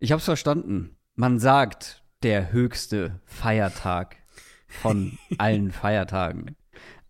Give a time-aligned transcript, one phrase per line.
[0.00, 0.96] Ich hab's verstanden.
[1.14, 4.16] Man sagt, der höchste Feiertag
[4.66, 6.56] von allen Feiertagen.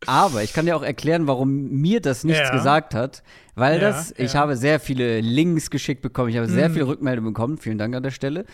[0.06, 2.50] Aber ich kann dir auch erklären, warum mir das nichts Ja.
[2.50, 3.22] gesagt hat,
[3.54, 4.40] weil Ja, das, ich ja.
[4.40, 6.72] habe sehr viele Links geschickt bekommen, ich habe sehr Mhm.
[6.72, 8.46] viele Rückmeldungen bekommen, vielen Dank an der Stelle.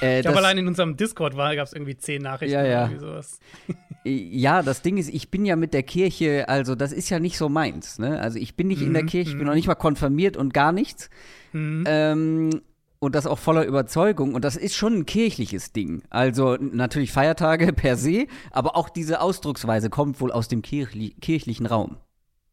[0.00, 2.84] Äh, Ich glaube, allein in unserem Discord gab es irgendwie zehn Nachrichten Ja, ja.
[2.84, 3.40] oder irgendwie sowas.
[4.08, 7.36] Ja, das Ding ist, ich bin ja mit der Kirche, also das ist ja nicht
[7.36, 7.98] so meins.
[7.98, 8.20] Ne?
[8.20, 9.48] Also ich bin nicht in der Mhm, Kirche, ich bin mhm.
[9.48, 11.10] noch nicht mal konfirmiert und gar nichts.
[11.52, 11.82] Mhm.
[11.88, 12.62] Ähm,
[12.98, 14.34] und das auch voller Überzeugung.
[14.34, 16.02] Und das ist schon ein kirchliches Ding.
[16.10, 21.66] Also natürlich Feiertage per se, aber auch diese Ausdrucksweise kommt wohl aus dem kirchli kirchlichen
[21.66, 21.96] Raum.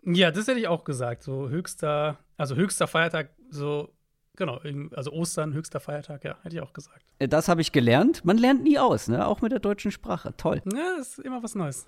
[0.05, 1.23] Ja, das hätte ich auch gesagt.
[1.23, 3.93] So höchster, also höchster Feiertag, so,
[4.35, 4.59] genau,
[4.95, 7.01] also Ostern, höchster Feiertag, ja, hätte ich auch gesagt.
[7.19, 8.25] Äh, Das habe ich gelernt.
[8.25, 9.25] Man lernt nie aus, ne?
[9.25, 10.33] Auch mit der deutschen Sprache.
[10.35, 10.61] Toll.
[10.75, 11.85] Ja, ist immer was Neues.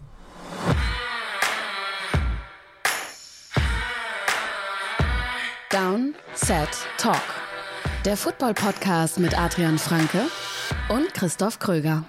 [5.69, 7.21] Down, Set, Talk.
[8.05, 10.19] Der Football-Podcast mit Adrian Franke
[10.89, 12.05] und Christoph Kröger.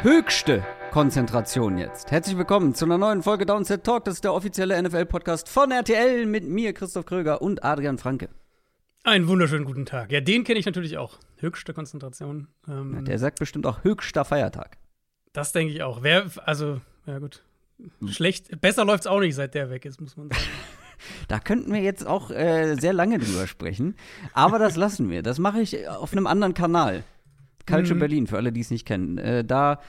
[0.00, 2.10] Höchste Konzentration jetzt.
[2.10, 4.06] Herzlich willkommen zu einer neuen Folge Downset Talk.
[4.06, 8.30] Das ist der offizielle NFL-Podcast von RTL mit mir, Christoph Kröger und Adrian Franke.
[9.04, 10.12] Einen wunderschönen guten Tag.
[10.12, 11.18] Ja, den kenne ich natürlich auch.
[11.38, 12.46] Höchste Konzentration.
[12.68, 14.76] Ähm, Der sagt bestimmt auch höchster Feiertag.
[15.32, 16.02] das denke ich auch.
[16.02, 17.42] Wer, also, ja gut.
[18.06, 20.40] Schlecht, besser läuft es auch nicht, seit der weg ist, muss man sagen.
[21.26, 23.96] Da könnten wir jetzt auch äh, sehr lange drüber sprechen.
[24.34, 25.24] Aber das lassen wir.
[25.24, 27.02] Das mache ich auf einem anderen Kanal.
[27.66, 27.98] Culture Mhm.
[27.98, 29.18] Berlin, für alle, die es nicht kennen.
[29.18, 29.80] Äh, da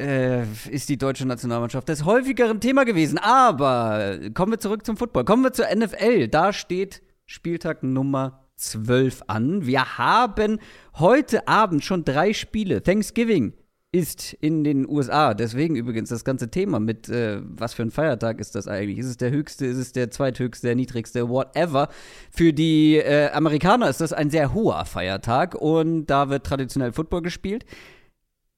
[0.00, 3.18] äh, ist die deutsche Nationalmannschaft das häufigere Thema gewesen.
[3.18, 5.26] Aber kommen wir zurück zum Football.
[5.26, 6.28] Kommen wir zur NFL.
[6.28, 7.02] Da steht
[7.32, 9.64] Spieltag Nummer 12 an.
[9.66, 10.60] Wir haben
[10.98, 12.82] heute Abend schon drei Spiele.
[12.82, 13.54] Thanksgiving
[13.90, 15.32] ist in den USA.
[15.32, 18.98] Deswegen übrigens das ganze Thema mit, äh, was für ein Feiertag ist das eigentlich?
[18.98, 21.88] Ist es der höchste, ist es der zweithöchste, der niedrigste, whatever.
[22.30, 27.22] Für die äh, Amerikaner ist das ein sehr hoher Feiertag und da wird traditionell Football
[27.22, 27.64] gespielt.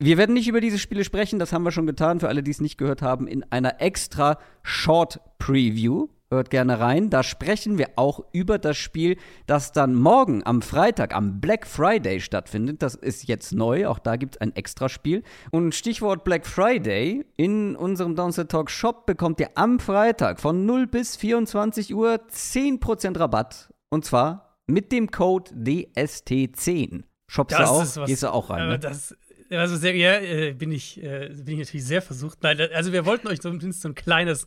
[0.00, 2.50] Wir werden nicht über diese Spiele sprechen, das haben wir schon getan, für alle, die
[2.50, 6.09] es nicht gehört haben, in einer extra Short Preview.
[6.30, 7.10] Hört gerne rein.
[7.10, 12.20] Da sprechen wir auch über das Spiel, das dann morgen am Freitag, am Black Friday
[12.20, 12.82] stattfindet.
[12.82, 13.86] Das ist jetzt neu.
[13.86, 15.22] Auch da gibt es ein Extraspiel.
[15.52, 17.24] Und Stichwort Black Friday.
[17.36, 23.18] In unserem Downset Talk Shop bekommt ihr am Freitag von 0 bis 24 Uhr 10%
[23.20, 23.72] Rabatt.
[23.91, 27.04] Und zwar mit dem Code DST10.
[27.26, 28.06] Shoppst du auch?
[28.06, 28.62] Gehst du auch rein?
[28.62, 28.78] Aber Ne?
[28.78, 29.14] das,
[29.50, 32.43] also sehr, ja, äh, bin ich, äh, bin ich natürlich sehr versucht.
[32.43, 34.47] Nein, da- also wir wollten euch zumindest so ein kleines,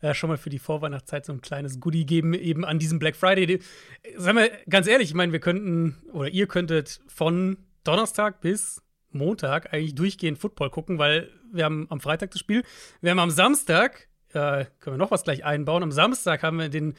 [0.00, 3.16] äh, schon mal für die Vorweihnachtszeit so ein kleines Goodie geben, eben an diesem Black
[3.16, 3.60] Friday.
[4.16, 9.72] Sagen wir ganz ehrlich, ich meine, wir könnten, oder ihr könntet von Donnerstag bis Montag
[9.72, 12.62] eigentlich durchgehend Football gucken, weil wir haben am Freitag das Spiel,
[13.00, 16.68] wir haben am Samstag, äh, können wir noch was gleich einbauen, am Samstag haben wir
[16.68, 16.94] den,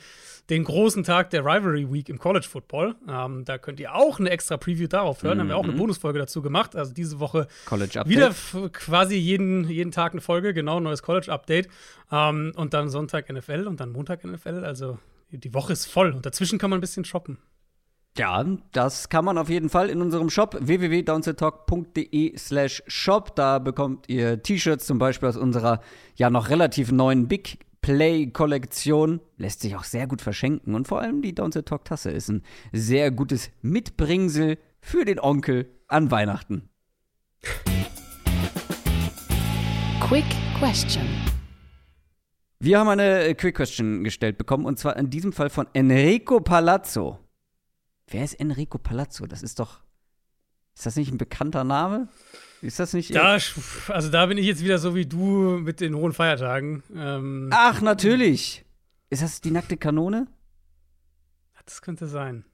[0.50, 2.96] den großen Tag der Rivalry Week im College Football.
[3.08, 6.20] Ähm, da könnt ihr auch eine extra Preview darauf hören, haben wir auch eine Bonusfolge
[6.20, 8.08] dazu gemacht, also diese Woche College Update.
[8.08, 8.34] wieder
[8.74, 11.70] quasi jeden, jeden Tag eine Folge, genau, neues College-Update.
[12.12, 14.64] Ähm, und dann Sonntag NFL und dann Montag NFL.
[14.66, 15.00] Also
[15.32, 17.38] die Woche ist voll und dazwischen kann man ein bisschen shoppen.
[18.18, 23.36] Ja, das kann man auf jeden Fall in unserem Shop www.downsettalk.de slash shop.
[23.36, 25.82] Da bekommt ihr T-Shirts zum Beispiel aus unserer
[26.16, 29.22] ja noch relativ neuen Big Play-Kollektion.
[29.38, 30.74] Lässt sich auch sehr gut verschenken.
[30.74, 32.42] Und vor allem die Downset Talk Tasse ist ein
[32.74, 36.70] sehr gutes Mitbringsel für den Onkel an Weihnachten.
[40.02, 40.26] Quick
[40.58, 41.06] Question.
[42.60, 47.20] Wir haben eine Quick Question gestellt bekommen und zwar in diesem Fall von Enrico Palazzo.
[48.10, 49.26] Wer ist Enrico Palazzo?
[49.28, 49.82] Das ist doch.
[50.76, 52.08] Ist das nicht ein bekannter Name?
[52.62, 53.14] Ist das nicht.
[53.14, 53.38] Da,
[53.88, 56.84] also da bin ich jetzt wieder so wie du mit den hohen Feiertagen.
[56.96, 58.66] Ähm, Ach, natürlich.
[59.10, 60.28] Ist das die nackte Kanone?
[61.66, 62.46] Das könnte sein.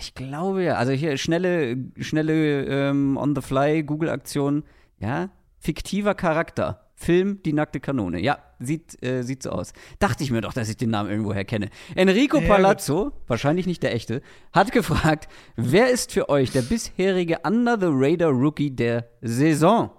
[0.00, 0.76] Ich glaube ja.
[0.76, 4.64] Also hier schnelle, schnelle ähm, on-the-fly Google-Aktion.
[4.98, 6.83] Ja, fiktiver Charakter.
[7.04, 8.20] Film Die nackte Kanone.
[8.20, 9.72] Ja, sieht, äh, sieht so aus.
[9.98, 11.68] Dachte ich mir doch, dass ich den Namen irgendwoher kenne.
[11.94, 14.22] Enrico Ja, Palazzo, wahrscheinlich nicht der echte,
[14.52, 19.90] hat gefragt, wer ist für euch der bisherige Under the Radar Rookie der Saison?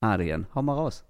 [0.00, 1.04] Adrian, hau mal raus.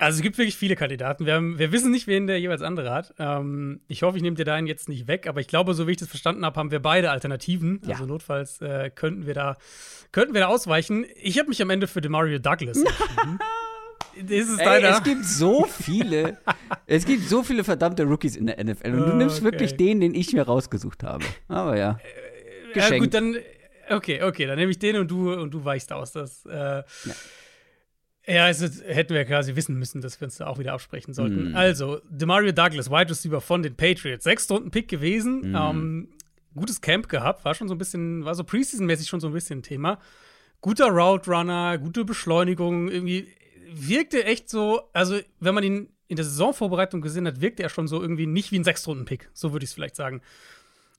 [0.00, 1.26] Also es gibt wirklich viele Kandidaten.
[1.26, 3.12] Wir, haben, wir wissen nicht, wen der jeweils andere hat.
[3.18, 5.90] Ähm, ich hoffe, ich nehme dir deinen jetzt nicht weg, aber ich glaube, so wie
[5.90, 7.82] ich das verstanden habe, haben wir beide Alternativen.
[7.84, 7.92] Ja.
[7.92, 9.56] Also notfalls äh, könnten wir da
[10.12, 11.04] könnten wir da ausweichen.
[11.20, 13.38] Ich habe mich am Ende für Demario Douglas entschieden.
[14.14, 16.38] ist es Ey, es gibt so viele,
[16.86, 19.44] es gibt so viele verdammte Rookies in der NFL und du Oh, nimmst okay.
[19.44, 21.24] wirklich den, den ich mir rausgesucht habe.
[21.48, 23.04] Aber ja, ja, geschenkt.
[23.04, 23.36] gut, dann
[23.90, 26.12] Okay, okay, dann nehme ich den und du und du weichst aus.
[26.12, 26.84] Das, äh, ja.
[28.26, 31.52] ja, also hätten wir quasi wissen müssen, dass wir uns da auch wieder absprechen sollten.
[31.52, 31.56] Mm.
[31.56, 35.56] Also, Demario Douglas, Wide Receiver von den Patriots, sechs Stunden Pick gewesen, mm.
[35.56, 36.08] ähm,
[36.54, 39.58] gutes Camp gehabt, war schon so ein bisschen, war so Preseason-mäßig schon so ein bisschen
[39.58, 39.98] ein Thema.
[40.60, 43.26] Guter Route Runner, gute Beschleunigung, irgendwie
[43.72, 47.86] wirkte echt so, also wenn man ihn in der Saisonvorbereitung gesehen hat, wirkte er schon
[47.86, 50.22] so irgendwie nicht wie ein Sechstrunden-Pick, so würde ich es vielleicht sagen.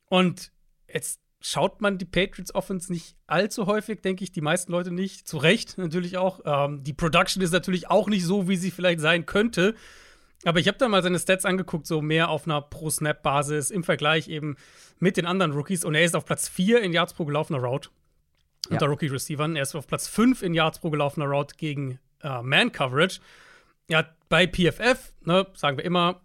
[0.07, 0.51] Und
[0.88, 5.27] jetzt schaut man die Patriots Offense nicht allzu häufig, denke ich, die meisten Leute nicht.
[5.27, 6.41] Zu Recht natürlich auch.
[6.45, 9.75] Ähm, die Production ist natürlich auch nicht so, wie sie vielleicht sein könnte.
[10.44, 14.27] Aber ich habe da mal seine Stats angeguckt, so mehr auf einer Pro-Snap-Basis im Vergleich
[14.27, 14.56] eben
[14.97, 15.83] mit den anderen Rookies.
[15.83, 17.89] Und er ist auf Platz 4 in Yards pro gelaufener Route
[18.67, 18.74] ja.
[18.74, 19.56] unter Rookie-Receivern.
[19.56, 23.19] Er ist auf Platz 5 in Yards pro gelaufener Route gegen äh, Man-Coverage.
[23.89, 26.21] Ja, bei PFF, ne, sagen wir immer,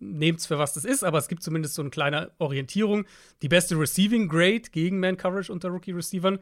[0.00, 3.04] nehmt es für was das ist, aber es gibt zumindest so eine kleine Orientierung.
[3.42, 6.38] Die beste Receiving Grade gegen Man Coverage unter Rookie Receivern.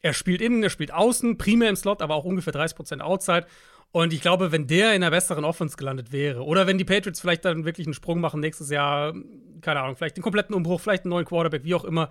[0.00, 3.46] Er spielt innen, er spielt außen, primär im Slot, aber auch ungefähr 30% Outside.
[3.90, 7.20] Und ich glaube, wenn der in einer besseren Offense gelandet wäre, oder wenn die Patriots
[7.20, 9.14] vielleicht dann wirklich einen Sprung machen nächstes Jahr,
[9.60, 12.10] keine Ahnung, vielleicht den kompletten Umbruch, vielleicht einen neuen Quarterback, wie auch immer,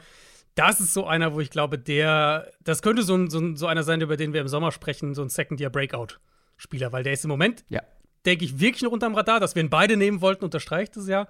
[0.57, 3.83] das ist so einer, wo ich glaube, der, das könnte so, ein, so, so einer
[3.83, 7.63] sein, über den wir im Sommer sprechen, so ein Second-Year-Breakout-Spieler, weil der ist im Moment
[7.69, 7.81] ja
[8.27, 9.39] denke ich, wirklich noch unterm Radar.
[9.39, 11.27] Dass wir ihn beide nehmen wollten, unterstreicht es ja.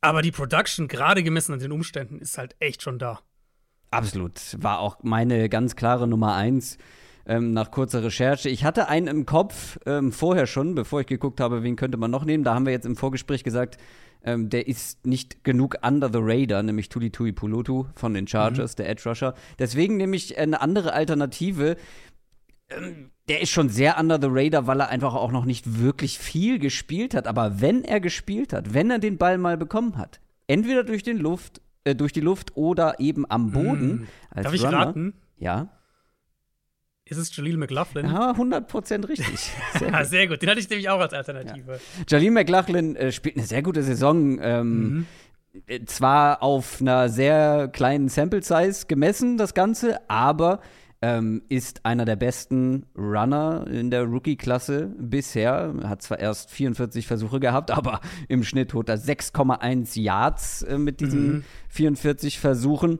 [0.00, 3.20] Aber die Production, gerade gemessen an den Umständen, ist halt echt schon da.
[3.90, 4.40] Absolut.
[4.58, 6.76] War auch meine ganz klare Nummer eins
[7.26, 8.48] ähm, nach kurzer Recherche.
[8.50, 12.10] Ich hatte einen im Kopf ähm, vorher schon, bevor ich geguckt habe, wen könnte man
[12.10, 12.44] noch nehmen.
[12.44, 13.78] Da haben wir jetzt im Vorgespräch gesagt,
[14.26, 18.72] ähm, der ist nicht genug under the radar, nämlich Tuli Tui Pulutu von den Chargers,
[18.72, 18.76] mhm.
[18.76, 19.34] der Edge Rusher.
[19.58, 21.76] Deswegen nehme ich eine andere Alternative.
[22.68, 26.18] Ähm, der ist schon sehr under the radar, weil er einfach auch noch nicht wirklich
[26.18, 27.28] viel gespielt hat.
[27.28, 31.18] Aber wenn er gespielt hat, wenn er den Ball mal bekommen hat, entweder durch den
[31.18, 34.08] Luft, äh, durch die Luft oder eben am Boden.
[34.34, 34.42] Hm.
[34.42, 35.14] Darf ich Runner, raten?
[35.38, 35.68] Ja.
[37.08, 38.06] Ist es Jaleel McLaughlin?
[38.06, 39.52] Ja, 100% richtig.
[39.78, 40.06] Sehr, gut.
[40.06, 40.42] sehr gut.
[40.42, 41.72] Den hatte ich nämlich auch als Alternative.
[41.72, 42.04] Ja.
[42.08, 44.40] Jaleel McLaughlin äh, spielt eine sehr gute Saison.
[44.42, 45.06] Ähm, mhm.
[45.68, 50.60] Äh, zwar auf einer sehr kleinen Sample Size gemessen, das Ganze, aber
[51.00, 55.74] ähm, ist einer der besten Runner in der Rookie-Klasse bisher.
[55.84, 61.00] Hat zwar erst 44 Versuche gehabt, aber im Schnitt holt er 6,1 Yards äh, mit
[61.00, 61.44] diesen mhm.
[61.68, 62.98] 44 Versuchen.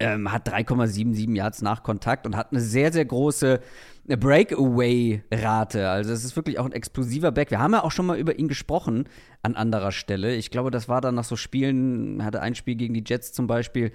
[0.00, 3.60] Ähm, hat 3,77 Yards nach Kontakt und hat eine sehr, sehr große
[4.06, 5.88] Breakaway-Rate.
[5.88, 7.50] Also es ist wirklich auch ein explosiver Back.
[7.50, 9.08] Wir haben ja auch schon mal über ihn gesprochen
[9.42, 10.34] an anderer Stelle.
[10.34, 13.46] Ich glaube, das war dann nach so Spielen, hatte ein Spiel gegen die Jets zum
[13.46, 13.92] Beispiel,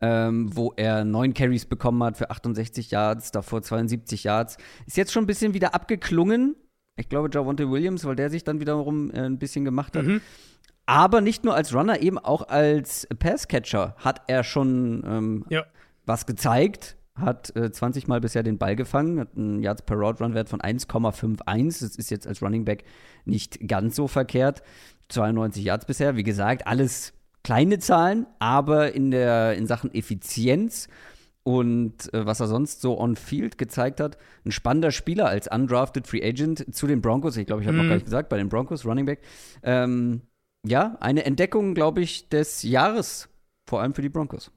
[0.00, 4.56] ähm, wo er neun Carries bekommen hat für 68 Yards, davor 72 Yards.
[4.86, 6.56] Ist jetzt schon ein bisschen wieder abgeklungen.
[6.96, 10.04] Ich glaube, Javonte Williams, weil der sich dann wiederum äh, ein bisschen gemacht hat.
[10.04, 10.20] Mhm.
[10.86, 15.64] Aber nicht nur als Runner, eben auch als Passcatcher hat er schon ähm, ja.
[16.04, 16.96] was gezeigt.
[17.14, 20.48] Hat äh, 20 Mal bisher den Ball gefangen, hat einen Yards per Route Run Wert
[20.48, 21.80] von 1,51.
[21.80, 22.84] Das ist jetzt als Running Back
[23.24, 24.62] nicht ganz so verkehrt.
[25.08, 27.12] 92 Yards bisher, wie gesagt, alles
[27.44, 30.88] kleine Zahlen, aber in, der, in Sachen Effizienz
[31.44, 36.26] und äh, was er sonst so on-field gezeigt hat, ein spannender Spieler als undrafted Free
[36.26, 37.36] Agent zu den Broncos.
[37.36, 37.82] Ich glaube, ich habe mhm.
[37.82, 39.20] noch gar nicht gesagt, bei den Broncos, Running Back.
[39.62, 40.22] Ähm,
[40.64, 43.28] ja, eine Entdeckung, glaube ich, des Jahres,
[43.66, 44.50] vor allem für die Broncos.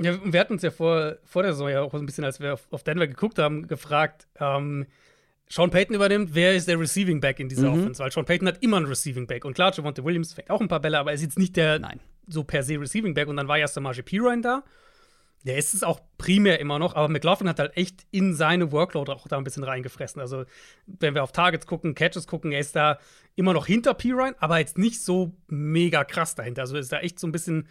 [0.00, 2.58] Ja, wir hatten uns ja vor, vor der Saison ja auch ein bisschen, als wir
[2.70, 4.86] auf, Denver geguckt haben, gefragt, ähm,
[5.48, 7.80] Sean Payton übernimmt, wer ist der Receiving Back in dieser mhm.
[7.80, 8.02] Offense?
[8.02, 9.44] Weil Sean Payton hat immer einen Receiving Back.
[9.44, 11.78] Und klar, Javonte Williams fängt auch ein paar Bälle, aber er ist jetzt nicht der
[11.78, 12.00] Nein.
[12.26, 13.28] so per se Receiving Back.
[13.28, 14.62] Und dann war ja Samaje Pirine da.
[15.44, 19.10] Der ist es auch primär immer noch, aber McLaughlin hat halt echt in seine Workload
[19.10, 20.20] auch da ein bisschen reingefressen.
[20.20, 20.44] Also,
[20.86, 22.98] wenn wir auf Targets gucken, Catches gucken, er ist da
[23.36, 26.62] immer noch hinter Pirine, aber jetzt nicht so mega krass dahinter.
[26.62, 27.68] Also ist da echt so ein bisschen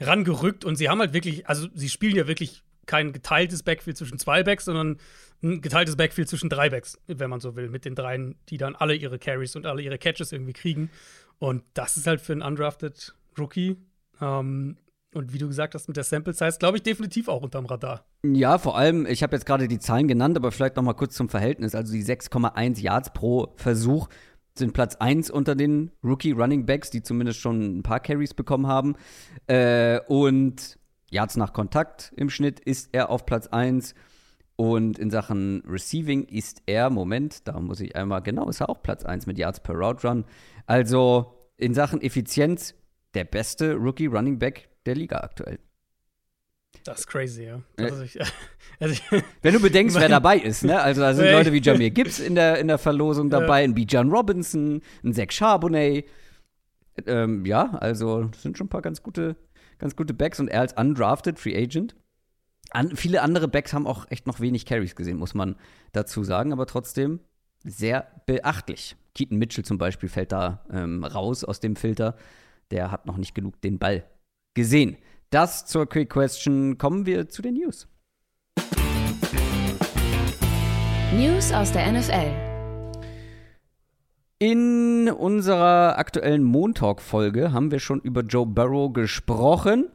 [0.00, 4.18] rangerückt und sie haben halt wirklich, also sie spielen ja wirklich kein geteiltes Backfield zwischen
[4.18, 4.98] zwei Backs, sondern
[5.42, 8.74] ein geteiltes Backfield zwischen drei Backs, wenn man so will, mit den dreien, die dann
[8.74, 10.90] alle ihre Carries und alle ihre Catches irgendwie kriegen.
[11.38, 13.76] Und das ist halt für einen undrafted Rookie.
[14.20, 14.76] Ähm,
[15.14, 18.04] und wie du gesagt hast, mit der Sample Size, glaube ich, definitiv auch unterm Radar.
[18.24, 21.14] Ja, vor allem, ich habe jetzt gerade die Zahlen genannt, aber vielleicht noch mal kurz
[21.14, 21.74] zum Verhältnis.
[21.74, 24.08] Also die 6,1 Yards pro Versuch
[24.56, 28.66] sind Platz 1 unter den Rookie Running Backs, die zumindest schon ein paar Carries bekommen
[28.66, 28.94] haben.
[29.46, 30.78] Äh, und
[31.10, 33.94] Yards nach Kontakt im Schnitt ist er auf Platz 1.
[34.56, 38.82] Und in Sachen Receiving ist er, Moment, da muss ich einmal, genau, ist er auch
[38.82, 40.24] Platz 1 mit Yards per Route Run.
[40.66, 42.74] Also in Sachen Effizienz
[43.14, 45.58] der beste Rookie Running Back der Liga aktuell.
[46.82, 47.62] Das ist crazy, ja.
[47.78, 48.18] Also ich,
[48.80, 49.02] also ich,
[49.42, 50.80] Wenn du bedenkst, wer dabei ist, ne?
[50.80, 53.64] Also da sind Leute wie Jamir Gibbs in der, in der Verlosung dabei, ja.
[53.64, 56.06] ein Bijan Robinson, ein Zach Charbonnet.
[57.06, 59.36] Ähm, ja, also das sind schon ein paar ganz gute,
[59.78, 61.96] ganz gute Backs und er als undrafted Free Agent
[62.70, 65.56] An, viele andere Backs haben auch echt noch wenig Carries gesehen, muss man
[65.92, 67.20] dazu sagen, aber trotzdem
[67.64, 68.94] sehr beachtlich.
[69.14, 72.16] Keaton Mitchell zum Beispiel fällt da ähm, raus aus dem Filter.
[72.70, 74.04] Der hat noch nicht genug den Ball
[74.54, 74.96] gesehen.
[75.30, 76.78] Das zur Quick Question.
[76.78, 77.88] Kommen wir zu den News.
[81.12, 82.30] News aus der NFL.
[84.38, 89.90] In unserer aktuellen Montalk-Folge haben wir schon über Joe Burrow gesprochen.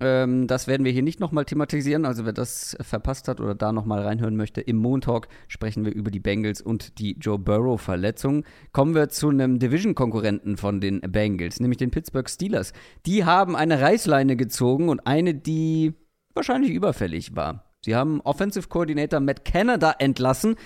[0.00, 2.04] Ähm, das werden wir hier nicht nochmal thematisieren.
[2.04, 6.10] Also wer das verpasst hat oder da nochmal reinhören möchte, im Montalk sprechen wir über
[6.10, 8.44] die Bengals und die Joe Burrow-Verletzung.
[8.72, 12.72] Kommen wir zu einem Division-Konkurrenten von den Bengals, nämlich den Pittsburgh Steelers.
[13.06, 15.94] Die haben eine Reißleine gezogen und eine, die
[16.34, 17.64] wahrscheinlich überfällig war.
[17.84, 20.56] Sie haben Offensive Coordinator Matt Canada entlassen.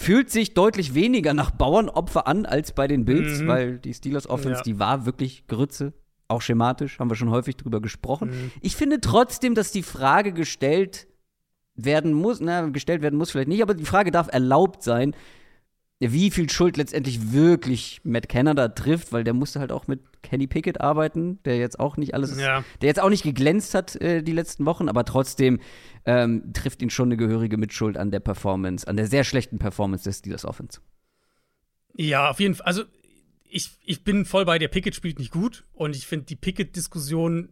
[0.00, 3.46] Fühlt sich deutlich weniger nach Bauernopfer an als bei den Bills, Mhm.
[3.46, 4.62] weil die Steelers Offense, Ja.
[4.62, 5.92] die war wirklich Grütze,
[6.32, 8.30] auch schematisch, haben wir schon häufig drüber gesprochen.
[8.30, 8.50] Mhm.
[8.60, 11.06] Ich finde trotzdem, dass die Frage gestellt
[11.74, 15.14] werden muss, na, gestellt werden muss vielleicht nicht, aber die Frage darf erlaubt sein,
[16.00, 20.48] wie viel Schuld letztendlich wirklich Matt Canada trifft, weil der musste halt auch mit Kenny
[20.48, 22.64] Pickett arbeiten, der jetzt auch nicht alles, Ja.
[22.80, 25.60] der jetzt auch nicht geglänzt hat äh, die letzten Wochen, aber trotzdem
[26.04, 30.02] ähm, trifft ihn schon eine gehörige Mitschuld an der Performance, an der sehr schlechten Performance
[30.02, 30.80] des Steelers Offense.
[31.94, 32.66] Ja, auf jeden Fall.
[32.66, 32.82] Also,
[33.52, 34.68] ich, ich bin voll bei dir.
[34.68, 35.64] Pickett spielt nicht gut.
[35.72, 37.50] Und ich finde die Pickett-Diskussion,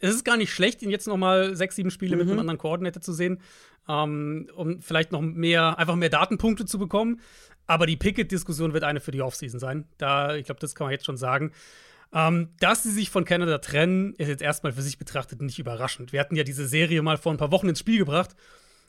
[0.00, 2.58] es ist gar nicht schlecht, ihn jetzt noch mal sechs, sieben Spiele mit einem anderen
[2.58, 3.40] Koordinator zu sehen,
[3.88, 7.20] ähm, um vielleicht noch mehr, einfach mehr Datenpunkte zu bekommen.
[7.66, 9.86] Aber die Pickett-Diskussion wird eine für die Offseason sein.
[9.98, 11.52] Da, ich glaube, das kann man jetzt schon sagen.
[12.12, 16.12] Ähm, dass sie sich von Canada trennen, ist jetzt erstmal für sich betrachtet nicht überraschend.
[16.12, 18.34] Wir hatten ja diese Serie mal vor ein paar Wochen ins Spiel gebracht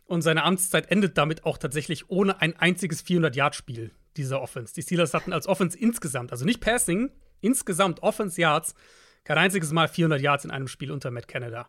[0.05, 4.73] und seine Amtszeit endet damit auch tatsächlich ohne ein einziges 400-Yard-Spiel dieser Offense.
[4.73, 7.11] Die Steelers hatten als Offense insgesamt, also nicht Passing,
[7.41, 8.73] insgesamt Offense-Yards,
[9.23, 11.65] kein einziges Mal 400 Yards in einem Spiel unter Matt Canada.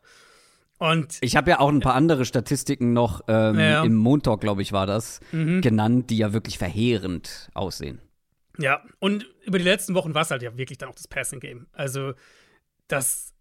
[0.79, 3.81] Und Ich habe ja auch ein paar andere Statistiken noch ähm, Ja.
[3.81, 3.87] Mhm.
[3.87, 8.01] im Montalk, glaube ich, war das, genannt, die ja wirklich verheerend aussehen.
[8.59, 11.67] Ja, und über die letzten Wochen war es halt ja wirklich dann auch das Passing-Game.
[11.73, 12.15] Also,
[12.89, 13.35] das,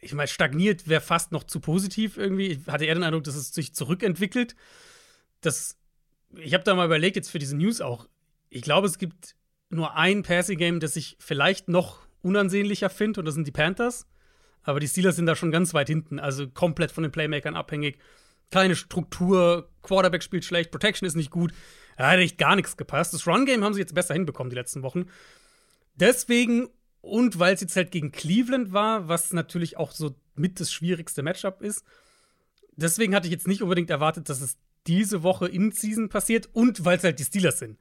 [0.00, 2.48] ich meine, stagniert wäre fast noch zu positiv irgendwie.
[2.48, 4.56] Ich hatte eher den Eindruck, dass es sich zurückentwickelt.
[5.42, 5.76] Das,
[6.36, 8.08] ich habe da mal überlegt, jetzt für diese News auch.
[8.50, 9.34] Ich glaube, es gibt
[9.70, 14.06] nur ein Passing-Game, das ich vielleicht noch unansehnlicher finde, und das sind die Panthers.
[14.62, 17.98] Aber die Steelers sind da schon ganz weit hinten, also komplett von den Playmakern abhängig.
[18.50, 21.52] Keine Struktur, Quarterback spielt schlecht, Protection ist nicht gut.
[21.96, 23.12] Da hat echt gar nichts gepasst.
[23.12, 25.06] Das Run-Game haben sie jetzt besser hinbekommen die letzten Wochen.
[25.94, 26.68] Deswegen
[27.00, 31.22] und weil es jetzt halt gegen Cleveland war, was natürlich auch so mit das schwierigste
[31.22, 31.84] Matchup ist.
[32.76, 36.84] Deswegen hatte ich jetzt nicht unbedingt erwartet, dass es diese Woche in Season passiert und
[36.84, 37.78] weil es halt die Steelers sind.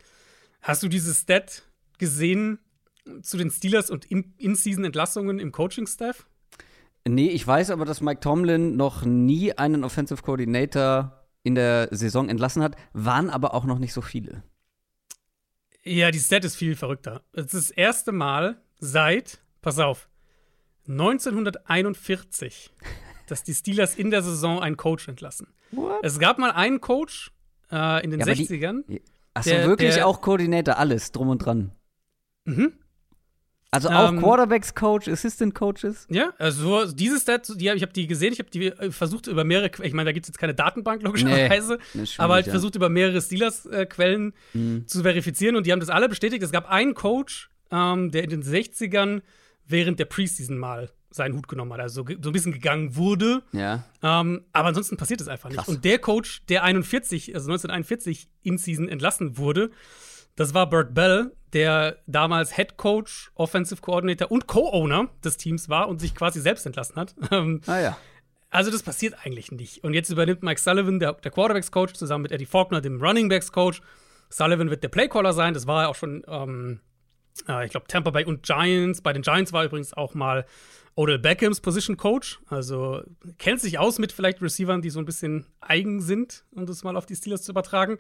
[0.67, 1.63] Hast du dieses Stat
[1.97, 2.59] gesehen
[3.21, 6.27] zu den Steelers und In-Season-Entlassungen im Coaching-Staff?
[7.07, 12.27] Nee, ich weiß aber, dass Mike Tomlin noch nie einen Offensive Coordinator in der Saison
[12.27, 14.43] entlassen hat, waren aber auch noch nicht so viele.
[15.85, 17.23] Ja, die Stat ist viel verrückter.
[17.31, 20.09] Es ist das erste Mal seit, pass auf,
[20.89, 22.73] 1941,
[23.27, 25.47] dass die Steelers in der Saison einen Coach entlassen.
[25.71, 26.01] What?
[26.03, 27.31] Es gab mal einen Coach
[27.71, 28.83] äh, in den Ja, aber die- 60ern.
[29.37, 31.71] Achso, wirklich der- auch Koordinator, alles drum und dran.
[32.45, 32.73] Mhm.
[33.69, 36.07] Also auch Ähm, Quarterbacks Coach, Assistant Coaches.
[36.09, 38.91] Ja, also so, diese Stats, die, hab- ich habe die gesehen, ich habe die äh,
[38.91, 42.45] versucht über mehrere, ich meine, da gibt es jetzt keine Datenbank logischerweise, Nee, aber halt
[42.47, 42.51] ja.
[42.51, 44.87] versucht über mehrere Steelers-Quellen Mhm.
[44.87, 46.41] zu verifizieren und die haben das alle bestätigt.
[46.43, 49.21] Es gab einen Coach, ähm, der in den 60ern
[49.65, 53.43] während der Preseason mal seinen Hut genommen hat, also so, so ein bisschen gegangen wurde.
[53.51, 53.83] Ja.
[54.01, 55.57] Ähm, aber ansonsten passiert es einfach nicht.
[55.57, 55.67] Krass.
[55.67, 59.71] Und der Coach, der 41, also 1941 in Season entlassen wurde,
[60.35, 65.87] das war Burt Bell, der damals Head Coach, Offensive Coordinator und Co-Owner des Teams war
[65.89, 67.15] und sich quasi selbst entlassen hat.
[67.31, 67.97] Ähm, Ah ja.
[68.51, 69.83] also das passiert eigentlich nicht.
[69.83, 73.81] Und jetzt übernimmt Mike Sullivan, der, der Quarterbacks-Coach, zusammen mit Eddie Faulkner, dem Runningbacks-Coach.
[74.29, 75.53] Sullivan wird der Playcaller sein.
[75.53, 76.81] Das war er auch schon, ähm,
[77.47, 79.01] äh, ich glaube, Tampa Bay und Giants.
[79.01, 80.45] Bei den Giants war übrigens auch mal
[80.97, 82.39] Odell Beckhams Position Coach.
[82.47, 83.03] Also
[83.37, 86.97] kennt sich aus mit vielleicht Receivern, die so ein bisschen eigen sind, um das mal
[86.97, 87.97] auf die Steelers zu übertragen.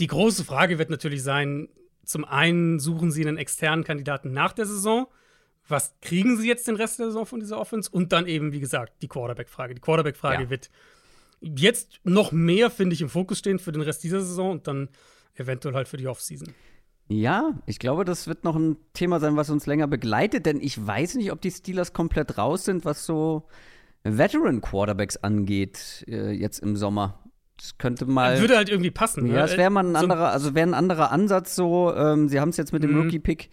[0.00, 1.68] Die große Frage wird natürlich sein:
[2.04, 5.06] Zum einen suchen sie einen externen Kandidaten nach der Saison.
[5.68, 7.88] Was kriegen sie jetzt den Rest der Saison von dieser Offense?
[7.88, 9.74] Und dann eben, wie gesagt, die Quarterback-Frage.
[9.76, 10.50] Die Quarterback-Frage Ja.
[10.50, 10.68] wird
[11.40, 14.88] jetzt noch mehr, finde ich, im Fokus stehen für den Rest dieser Saison und dann
[15.34, 16.52] eventuell halt für die Offseason.
[17.12, 20.86] Ja, ich glaube, das wird noch ein Thema sein, was uns länger begleitet, denn ich
[20.86, 23.48] weiß nicht, ob die Steelers komplett raus sind, was so
[24.04, 27.18] Veteran Quarterbacks angeht, äh, jetzt im Sommer.
[27.56, 28.40] Das könnte mal.
[28.40, 29.26] Würde halt irgendwie passen.
[29.26, 29.40] ja, ne?
[29.42, 31.92] es wäre mal ein anderer, also wäre ein anderer Ansatz so.
[31.94, 33.02] Ähm, sie haben es jetzt mit dem Mhm.
[33.02, 33.50] Rookie-Pick,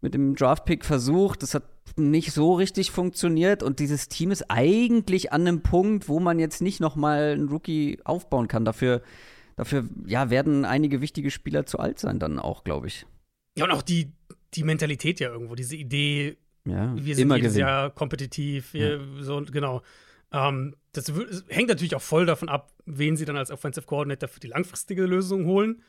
[0.00, 1.42] mit dem Draft-Pick versucht.
[1.42, 1.64] Das hat
[1.96, 6.62] nicht so richtig funktioniert und dieses Team ist eigentlich an einem Punkt, wo man jetzt
[6.62, 8.64] nicht noch mal einen Rookie aufbauen kann.
[8.64, 9.02] Dafür,
[9.60, 13.06] dafür ja, werden einige wichtige Spieler zu alt sein dann auch, glaube ich.
[13.58, 14.10] Ja, und auch die,
[14.54, 17.68] die Mentalität ja irgendwo, diese Idee, ja, wir sind immer jedes gewinnen.
[17.68, 19.82] Jahr kompetitiv, wir, so, genau.
[20.32, 21.12] Ähm, das
[21.48, 25.04] hängt natürlich auch voll davon ab, wen sie dann als Offensive Coordinator für die langfristige
[25.04, 25.82] Lösung holen.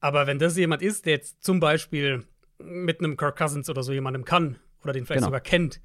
[0.00, 2.24] Aber wenn das jemand ist, der jetzt zum Beispiel
[2.58, 5.28] mit einem Kirk Cousins oder so jemandem kann oder den vielleicht Genau.
[5.28, 5.80] sogar kennt,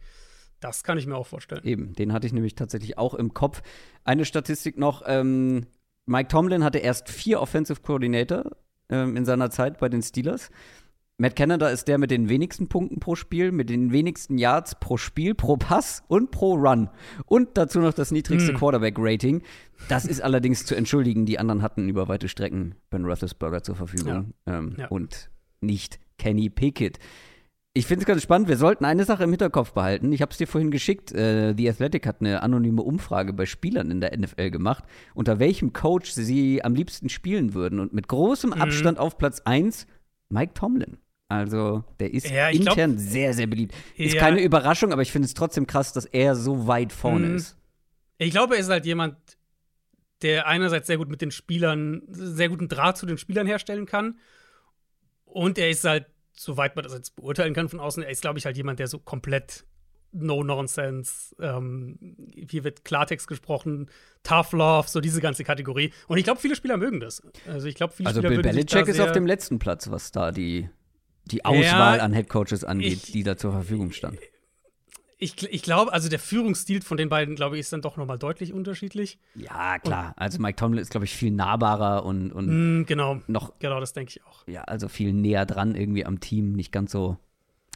[0.62, 1.63] das kann ich mir auch vorstellen.
[1.63, 3.62] Eben, den hatte ich nämlich tatsächlich auch im Kopf.
[4.03, 5.67] Eine Statistik noch: ähm,
[6.06, 8.44] Mike Tomlin hatte erst vier Offensive Coordinator
[8.90, 10.50] ähm, in seiner Zeit bei den Steelers.
[11.18, 14.98] Matt Canada ist der mit den wenigsten Punkten pro Spiel, mit den wenigsten Yards pro
[14.98, 16.90] Spiel, pro Pass und pro Run.
[17.28, 18.58] Und dazu noch das niedrigste Hm.
[18.58, 19.44] Quarterback-Rating.
[19.90, 21.26] Das ist allerdings zu entschuldigen.
[21.28, 24.88] Die anderen hatten über weite Strecken Ben Roethlisberger zur Verfügung ähm, Ja.
[24.88, 25.30] und
[25.62, 26.98] nicht Kenny Pickett.
[27.75, 28.48] Ich finde es ganz spannend.
[28.48, 30.12] Wir sollten eine Sache im Hinterkopf behalten.
[30.12, 31.12] Ich habe es dir vorhin geschickt.
[31.12, 34.84] Äh, The Athletic hat eine anonyme Umfrage bei Spielern in der NFL gemacht,
[35.15, 37.80] unter welchem Coach sie am liebsten spielen würden.
[37.80, 38.62] Und mit großem Mhm.
[38.62, 39.88] Abstand auf Platz 1
[40.30, 40.98] Mike Tomlin.
[41.30, 43.74] Also, der ist Ja, ich glaub- intern sehr, sehr beliebt.
[43.98, 44.20] Ist Ja.
[44.22, 47.36] keine Überraschung, aber ich finde es trotzdem krass, dass er so weit vorne Mhm.
[47.38, 47.58] ist.
[48.20, 49.18] Ich glaube, er ist halt jemand,
[50.22, 54.20] der einerseits sehr gut mit den Spielern, sehr guten Draht zu den Spielern herstellen kann.
[55.25, 58.40] Und er ist halt, soweit man das jetzt beurteilen kann von außen, er ist, glaube
[58.40, 59.66] ich, halt jemand, der so komplett
[60.12, 61.98] No-Nonsense, ähm,
[62.48, 63.90] hier wird Klartext gesprochen,
[64.24, 65.92] Tough Love, so diese ganze Kategorie.
[66.08, 67.24] Und ich glaube, viele Spieler mögen das.
[67.48, 70.32] Also ich glaube, viele Also, Spieler Bill Belichick ist auf dem letzten Platz, was da
[70.32, 70.70] die,
[71.25, 74.18] die Auswahl Ja, an Headcoaches angeht, ich- die da zur Verfügung stand.
[75.24, 78.06] Ich, ich glaube, also der Führungsstil von den beiden, glaube ich, ist dann doch noch
[78.06, 79.18] mal deutlich unterschiedlich.
[79.36, 80.13] Ja, klar.
[80.18, 83.94] Also, Mike Tomlin ist, glaube ich, viel nahbarer und, und Mm, genau, noch genau, das
[83.94, 84.46] denke ich auch.
[84.48, 87.18] ja, also viel näher dran irgendwie am Team, nicht ganz so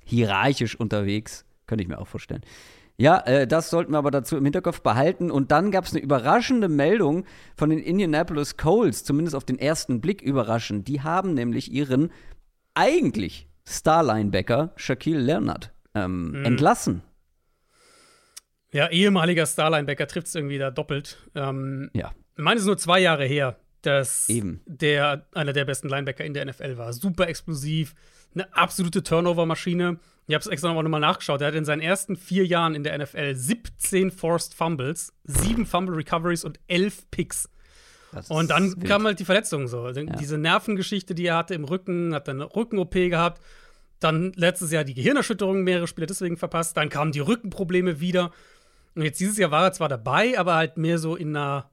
[0.04, 1.46] hierarchisch unterwegs.
[1.68, 2.42] Könnte ich mir auch vorstellen.
[2.98, 5.30] Ja, äh, das sollten wir aber dazu im Hinterkopf behalten.
[5.32, 7.26] Und dann gab es eine überraschende Meldung
[7.56, 10.88] von den Indianapolis Colts, zumindest auf den ersten Blick überraschend.
[10.88, 12.10] Die haben nämlich ihren
[12.74, 17.04] eigentlich Star-Linebacker Shaquille Leonard ähm, entlassen.
[18.74, 21.18] Ja, ehemaliger Starlinebacker trifft es irgendwie da doppelt.
[21.36, 22.12] Ähm, Ja.
[22.36, 24.62] meine, ist nur zwei Jahre her, dass Eben.
[24.66, 26.92] der einer der besten Linebacker in der NFL war.
[26.94, 27.94] Super explosiv,
[28.34, 30.00] eine absolute Turnover-Maschine.
[30.28, 31.40] Ich habe es extra noch mal nachgeschaut.
[31.42, 35.96] Er hat in seinen ersten vier Jahren in der NFL 17 Forced Fumbles, sieben Fumble
[35.96, 37.50] Recoveries und elf Picks.
[38.30, 38.86] Und dann wild.
[38.86, 39.92] kam halt die Verletzung so.
[39.92, 43.42] Diese Nervengeschichte, die er hatte im Rücken, hat dann eine Rücken-OP gehabt.
[44.00, 46.76] Dann letztes Jahr die Gehirnerschütterung, mehrere Spiele deswegen verpasst.
[46.78, 48.32] Dann kamen die Rückenprobleme wieder.
[48.98, 51.70] Und jetzt dieses Jahr war er zwar dabei, aber halt mehr so in einer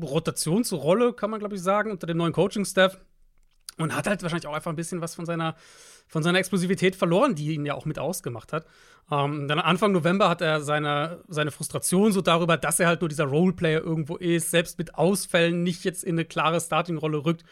[0.00, 2.98] Rotationsrolle, kann man glaube ich sagen, unter dem neuen Coaching-Staff.
[3.78, 5.56] Und hat halt wahrscheinlich auch einfach ein bisschen was von seiner,
[6.06, 8.66] von seiner Explosivität verloren, die ihn ja auch mit ausgemacht hat.
[9.10, 13.08] Ähm, dann Anfang November hat er seine, seine Frustration so darüber, dass er halt nur
[13.08, 17.44] dieser Roleplayer irgendwo ist, selbst mit Ausfällen nicht jetzt in eine klare Starting-Rolle rückt,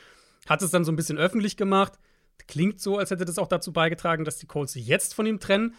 [0.48, 1.94] hat es dann so ein bisschen öffentlich gemacht.
[2.46, 5.40] Klingt so, als hätte das auch dazu beigetragen, dass die Colts sich jetzt von ihm
[5.40, 5.74] trennen.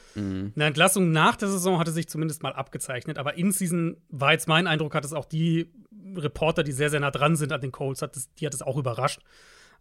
[0.56, 4.48] Eine Entlassung nach der Saison hatte sich zumindest mal abgezeichnet, aber in Season war jetzt
[4.48, 5.72] mein Eindruck, hat es auch die
[6.16, 8.62] Reporter, die sehr, sehr nah dran sind an den Colts, hat es, die hat es
[8.62, 9.22] auch überrascht.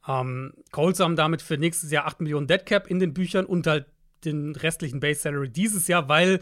[0.07, 3.67] Ähm, Colts haben damit für nächstes Jahr 8 Millionen Dead Cap in den Büchern und
[3.67, 3.87] halt
[4.25, 6.41] den restlichen Base Salary dieses Jahr, weil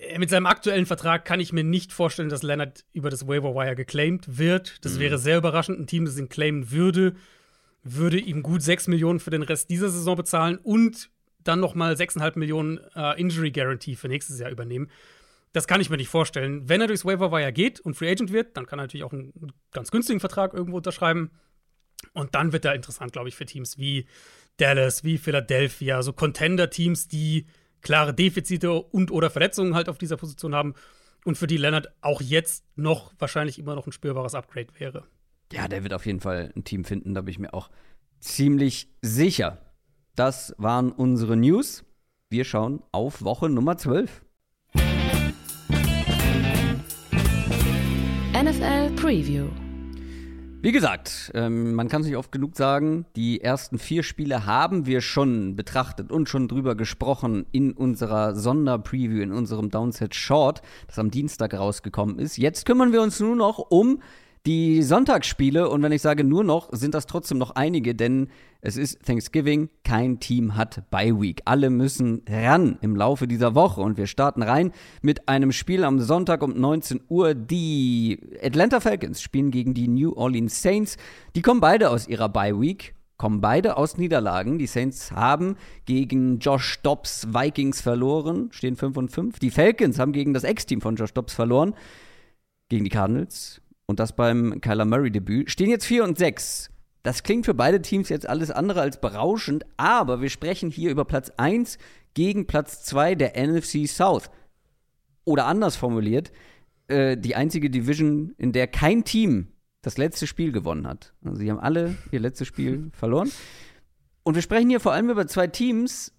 [0.00, 3.54] äh, mit seinem aktuellen Vertrag kann ich mir nicht vorstellen, dass Leonard über das Waiver
[3.54, 4.84] Wire geclaimed wird.
[4.84, 5.78] Das wäre sehr überraschend.
[5.78, 7.14] Ein Team, das ihn claimen würde,
[7.94, 11.10] würde ihm gut 6 Millionen für den Rest dieser Saison bezahlen und
[11.42, 14.90] dann noch mal 6,5 Millionen äh, Injury Guarantee für nächstes Jahr übernehmen.
[15.52, 16.68] Das kann ich mir nicht vorstellen.
[16.68, 19.12] Wenn er durchs Waiver Wire geht und Free Agent wird, dann kann er natürlich auch
[19.12, 19.32] einen
[19.72, 21.30] ganz günstigen Vertrag irgendwo unterschreiben.
[22.12, 24.06] Und dann wird er interessant, glaube ich, für Teams wie
[24.58, 27.46] Dallas, wie Philadelphia, so Contender-Teams, die
[27.80, 30.74] klare Defizite und oder Verletzungen halt auf dieser Position haben
[31.24, 35.04] und für die Leonard auch jetzt noch wahrscheinlich immer noch ein spürbares Upgrade wäre.
[35.52, 37.70] Ja, der wird auf jeden Fall ein Team finden, da bin ich mir auch
[38.18, 39.58] ziemlich sicher.
[40.16, 41.84] Das waren unsere News.
[42.30, 44.22] Wir schauen auf Woche Nummer 12.
[48.34, 49.46] NFL Preview.
[50.62, 54.84] Wie gesagt, ähm, man kann es nicht oft genug sagen, die ersten vier Spiele haben
[54.84, 60.98] wir schon betrachtet und schon drüber gesprochen in unserer Sonderpreview, in unserem Downset Short, das
[60.98, 62.36] am Dienstag rausgekommen ist.
[62.36, 64.02] Jetzt kümmern wir uns nur noch um
[64.46, 68.28] die Sonntagsspiele und wenn ich sage nur noch, sind das trotzdem noch einige, denn
[68.60, 71.42] es ist Thanksgiving, kein Team hat Bye Week.
[71.44, 75.98] Alle müssen ran im Laufe dieser Woche und wir starten rein mit einem Spiel am
[75.98, 77.34] Sonntag um 19 Uhr.
[77.34, 80.96] Die Atlanta Falcons spielen gegen die New Orleans Saints.
[81.34, 82.94] Die kommen beide aus ihrer Bye Week.
[83.16, 84.58] kommen beide aus Niederlagen.
[84.58, 85.56] Die Saints haben
[85.86, 89.38] gegen Josh Dobbs Vikings verloren, stehen 5 und 5.
[89.38, 91.74] Die Falcons haben gegen das Ex-Team von Josh Dobbs verloren,
[92.68, 93.60] gegen die Cardinals.
[93.86, 95.50] Und das beim Kyler Murray-Debüt.
[95.50, 96.70] Stehen jetzt 4 und 6.
[97.02, 101.04] Das klingt für beide Teams jetzt alles andere als berauschend, aber wir sprechen hier über
[101.04, 101.78] Platz 1
[102.14, 104.28] gegen Platz 2 der NFC South.
[105.24, 106.32] Oder anders formuliert,
[106.88, 109.48] äh, die einzige Division, in der kein Team
[109.82, 111.14] das letzte Spiel gewonnen hat.
[111.24, 113.30] Also sie haben alle ihr letztes Spiel verloren.
[114.24, 116.12] Und wir sprechen hier vor allem über zwei Teams,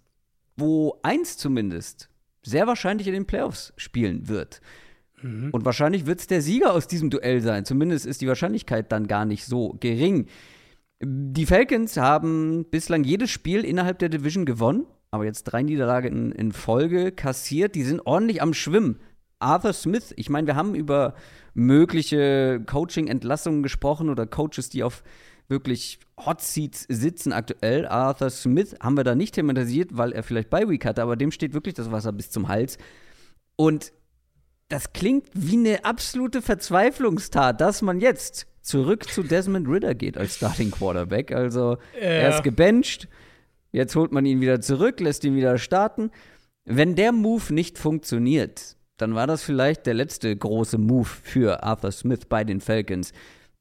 [0.55, 2.09] wo eins zumindest
[2.43, 4.61] sehr wahrscheinlich in den Playoffs spielen wird.
[5.21, 5.49] Mhm.
[5.51, 7.65] Und wahrscheinlich wird es der Sieger aus diesem Duell sein.
[7.65, 10.27] Zumindest ist die Wahrscheinlichkeit dann gar nicht so gering.
[11.01, 16.31] Die Falcons haben bislang jedes Spiel innerhalb der Division gewonnen, aber jetzt drei Niederlagen in,
[16.31, 17.75] in Folge kassiert.
[17.75, 18.99] Die sind ordentlich am Schwimmen.
[19.39, 21.13] Arthur Smith, ich meine, wir haben über
[21.53, 25.03] mögliche Coaching-Entlassungen gesprochen oder Coaches, die auf
[25.47, 27.87] wirklich Hot Seats sitzen aktuell.
[27.87, 31.31] Arthur Smith haben wir da nicht thematisiert, weil er vielleicht bei Week hatte, aber dem
[31.31, 32.77] steht wirklich das Wasser bis zum Hals.
[33.55, 33.93] Und
[34.69, 40.35] das klingt wie eine absolute Verzweiflungstat, dass man jetzt zurück zu Desmond Ritter geht als
[40.35, 41.31] Starting Quarterback.
[41.31, 42.01] Also ja.
[42.01, 43.07] er ist gebencht,
[43.71, 46.11] jetzt holt man ihn wieder zurück, lässt ihn wieder starten.
[46.65, 51.91] Wenn der Move nicht funktioniert, dann war das vielleicht der letzte große Move für Arthur
[51.91, 53.13] Smith bei den Falcons.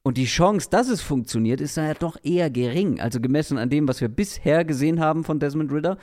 [0.03, 3.01] Und die Chance, dass es funktioniert, ist ja doch eher gering.
[3.01, 5.99] Also gemessen an dem, was wir bisher gesehen haben von Desmond Ritter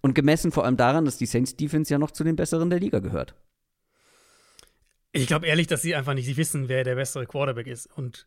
[0.00, 2.80] und gemessen vor allem daran, dass die Saints Defense ja noch zu den besseren der
[2.80, 3.34] Liga gehört.
[5.20, 7.88] Ich glaube ehrlich, dass sie einfach nicht wissen, wer der bessere Quarterback ist.
[7.96, 8.26] Und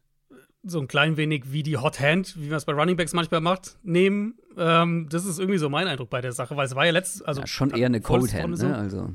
[0.63, 3.41] so ein klein wenig wie die Hot Hand, wie man es bei Running Backs manchmal
[3.41, 4.37] macht, nehmen.
[4.57, 7.21] Ähm, das ist irgendwie so mein Eindruck bei der Sache, weil es war ja letztes,
[7.21, 8.77] also ja, schon eher eine Cold Hand, so, ne?
[8.77, 9.09] also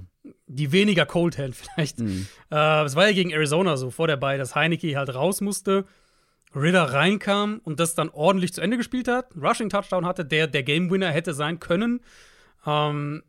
[0.47, 2.01] die weniger Cold Hand vielleicht.
[2.01, 2.27] Mhm.
[2.51, 5.85] Äh, es war ja gegen Arizona so vor der Bay, dass Heineke halt raus musste,
[6.55, 10.63] Ritter reinkam und das dann ordentlich zu Ende gespielt hat, Rushing Touchdown hatte, der der
[10.63, 12.01] Game Winner hätte sein können.
[12.65, 13.23] Ähm,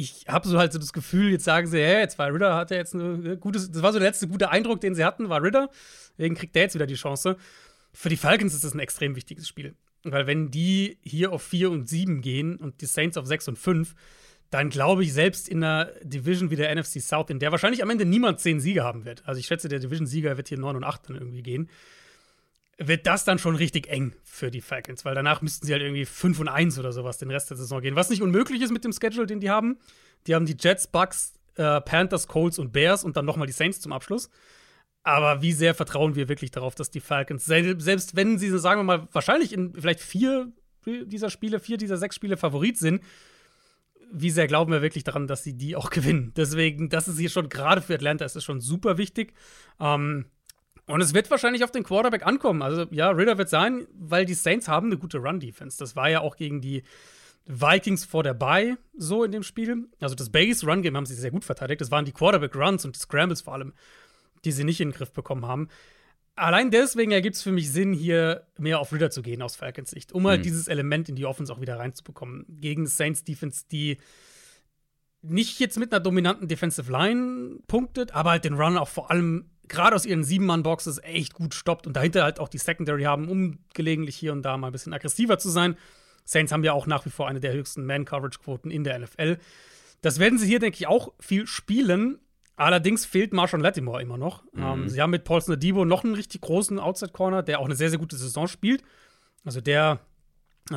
[0.00, 2.70] ich habe so halt so das Gefühl, jetzt sagen sie, hey, jetzt war Ritter, hat
[2.70, 5.42] er jetzt eine gute, das war so der letzte gute Eindruck, den sie hatten, war
[5.42, 5.68] Ritter.
[6.16, 7.36] Deswegen kriegt der jetzt wieder die Chance.
[7.92, 9.74] Für die Falcons ist das ein extrem wichtiges Spiel.
[10.02, 13.58] Weil wenn die hier auf 4 und 7 gehen und die Saints auf 6 und
[13.58, 13.94] 5,
[14.48, 17.90] dann glaube ich, selbst in einer Division wie der NFC South, in der wahrscheinlich am
[17.90, 19.22] Ende niemand 10 Siege haben wird.
[19.26, 21.68] Also ich schätze, der Division-Sieger wird hier 9 und 8 dann irgendwie gehen
[22.82, 26.06] wird das dann schon richtig eng für die Falcons, weil danach müssten sie halt irgendwie
[26.06, 27.94] 5 und 1 oder sowas den Rest der Saison gehen.
[27.94, 29.78] Was nicht unmöglich ist mit dem Schedule, den die haben.
[30.26, 33.80] Die haben die Jets, Bucks, äh, Panthers, Colts und Bears und dann nochmal die Saints
[33.80, 34.30] zum Abschluss.
[35.02, 38.84] Aber wie sehr vertrauen wir wirklich darauf, dass die Falcons, selbst wenn sie, sagen wir
[38.84, 40.50] mal, wahrscheinlich in vielleicht vier
[40.86, 43.02] dieser Spiele, vier dieser sechs Spiele Favorit sind,
[44.12, 46.32] wie sehr glauben wir wirklich daran, dass sie die auch gewinnen?
[46.36, 49.34] Deswegen, das ist hier schon gerade für Atlanta, ist es schon super wichtig.
[49.78, 50.26] Ähm,
[50.90, 52.62] und es wird wahrscheinlich auf den Quarterback ankommen.
[52.62, 55.78] Also, ja, Ritter wird sein, weil die Saints haben eine gute Run-Defense.
[55.78, 56.82] Das war ja auch gegen die
[57.46, 59.88] Vikings vor der Bye so in dem Spiel.
[60.00, 61.80] Also, das Base-Run-Game haben sie sehr gut verteidigt.
[61.80, 63.72] Das waren die Quarterback-Runs und die Scrambles vor allem,
[64.44, 65.68] die sie nicht in den Griff bekommen haben.
[66.36, 69.90] Allein deswegen ergibt es für mich Sinn, hier mehr auf Ritter zu gehen aus Falcons
[69.90, 70.44] Sicht, um halt mhm.
[70.44, 72.46] dieses Element in die Offense auch wieder reinzubekommen.
[72.48, 73.98] Gegen Saints Defense, die
[75.22, 79.50] nicht jetzt mit einer dominanten Defensive Line punktet, aber halt den Run auch vor allem
[79.70, 83.60] gerade aus ihren Sieben-Mann-Boxes echt gut stoppt und dahinter halt auch die Secondary haben, um
[83.72, 85.76] gelegentlich hier und da mal ein bisschen aggressiver zu sein.
[86.24, 89.38] Saints haben ja auch nach wie vor eine der höchsten Man-Coverage-Quoten in der NFL.
[90.02, 92.18] Das werden sie hier, denke ich, auch viel spielen.
[92.56, 94.44] Allerdings fehlt Marshawn Latimore immer noch.
[94.52, 94.62] Mhm.
[94.62, 97.88] Ähm, sie haben mit Paulson Adibo noch einen richtig großen Outside-Corner, der auch eine sehr,
[97.88, 98.82] sehr gute Saison spielt.
[99.44, 100.00] Also der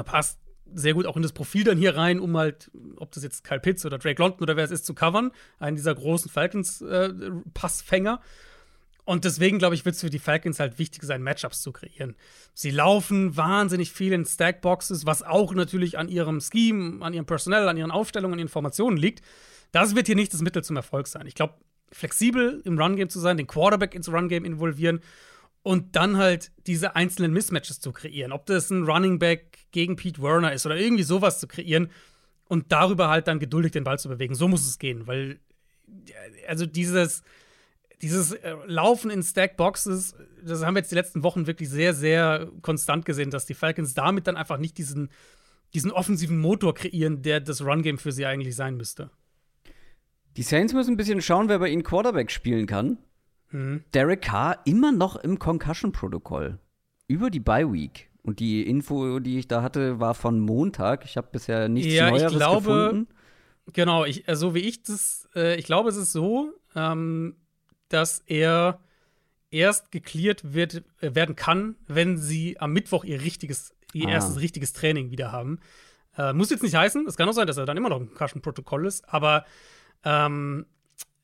[0.05, 0.39] passt
[0.73, 3.59] sehr gut auch in das Profil dann hier rein, um halt, ob das jetzt Kyle
[3.59, 5.31] Pitts oder Drake London oder wer es ist, zu covern.
[5.59, 8.21] Einen dieser großen Falcons-Passfänger.
[8.21, 8.52] Äh,
[9.05, 12.15] und deswegen, glaube ich, wird es für die Falcons halt wichtig sein, Matchups zu kreieren.
[12.53, 17.67] Sie laufen wahnsinnig viel in Stackboxes, was auch natürlich an ihrem Scheme, an ihrem Personal,
[17.67, 19.21] an ihren Aufstellungen, an ihren Informationen liegt.
[19.71, 21.27] Das wird hier nicht das Mittel zum Erfolg sein.
[21.27, 21.55] Ich glaube,
[21.91, 25.01] flexibel im Run-Game zu sein, den Quarterback ins Run-Game involvieren
[25.63, 28.31] und dann halt diese einzelnen Mismatches zu kreieren.
[28.31, 31.89] Ob das ein Running Back gegen Pete Werner ist oder irgendwie sowas zu kreieren
[32.45, 34.35] und darüber halt dann geduldig den Ball zu bewegen.
[34.35, 35.39] So muss es gehen, weil
[36.47, 37.23] also dieses
[38.03, 40.13] dieses äh, Laufen in Stackboxes,
[40.43, 43.93] das haben wir jetzt die letzten Wochen wirklich sehr, sehr konstant gesehen, dass die Falcons
[43.93, 45.09] damit dann einfach nicht diesen,
[45.73, 49.09] diesen offensiven Motor kreieren, der das Run-Game für sie eigentlich sein müsste.
[50.35, 52.97] Die Saints müssen ein bisschen schauen, wer bei ihnen Quarterback spielen kann.
[53.51, 53.85] Mhm.
[53.93, 56.59] Derek Carr immer noch im Concussion-Protokoll.
[57.07, 58.09] Über die Bye-Week.
[58.21, 61.05] Und die Info, die ich da hatte, war von Montag.
[61.05, 63.07] Ich habe bisher nichts ja, Neueres ich glaube, gefunden.
[63.71, 67.35] Genau, ich, also wie ich das, äh, ich glaube, es ist so, ähm,
[67.93, 68.79] dass er
[69.51, 74.11] erst geklärt wird, äh, werden kann, wenn sie am Mittwoch ihr richtiges, ihr Ah.
[74.13, 75.59] erstes richtiges Training wieder haben.
[76.17, 78.07] Äh, muss jetzt nicht heißen, es kann auch sein, dass er dann immer noch im
[78.07, 79.45] Concussion-Protokoll ist, aber
[80.03, 80.65] ähm,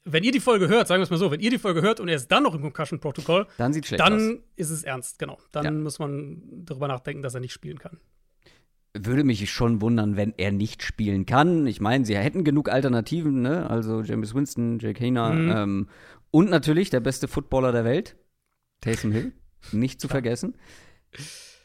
[0.05, 1.99] wenn ihr die Folge hört, sagen wir es mal so, wenn ihr die Folge hört
[1.99, 4.09] und er ist dann noch im Concussion-Protokoll, Dann sieht schlecht aus.
[4.09, 5.37] dann ist es ernst, genau.
[5.51, 5.71] Dann Ja.
[5.71, 7.99] muss man darüber nachdenken, dass er nicht spielen kann.
[8.97, 11.67] Würde mich schon wundern, wenn er nicht spielen kann.
[11.67, 13.69] Ich meine, sie hätten genug Alternativen, ne?
[13.69, 15.51] Also James Winston, Jake Hayner Mhm.
[15.51, 15.87] ähm,
[16.31, 18.15] und natürlich der beste Footballer der Welt,
[18.81, 19.33] Taysom Hill,
[19.71, 20.55] nicht zu vergessen.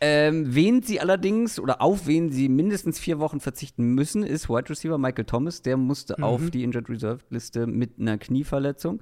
[0.00, 4.68] Ähm, wen sie allerdings oder auf wen sie mindestens vier Wochen verzichten müssen, ist Wide
[4.68, 5.62] Receiver Michael Thomas.
[5.62, 6.24] Der musste Mhm.
[6.24, 9.00] auf die Injured Reserve Liste mit einer Knieverletzung.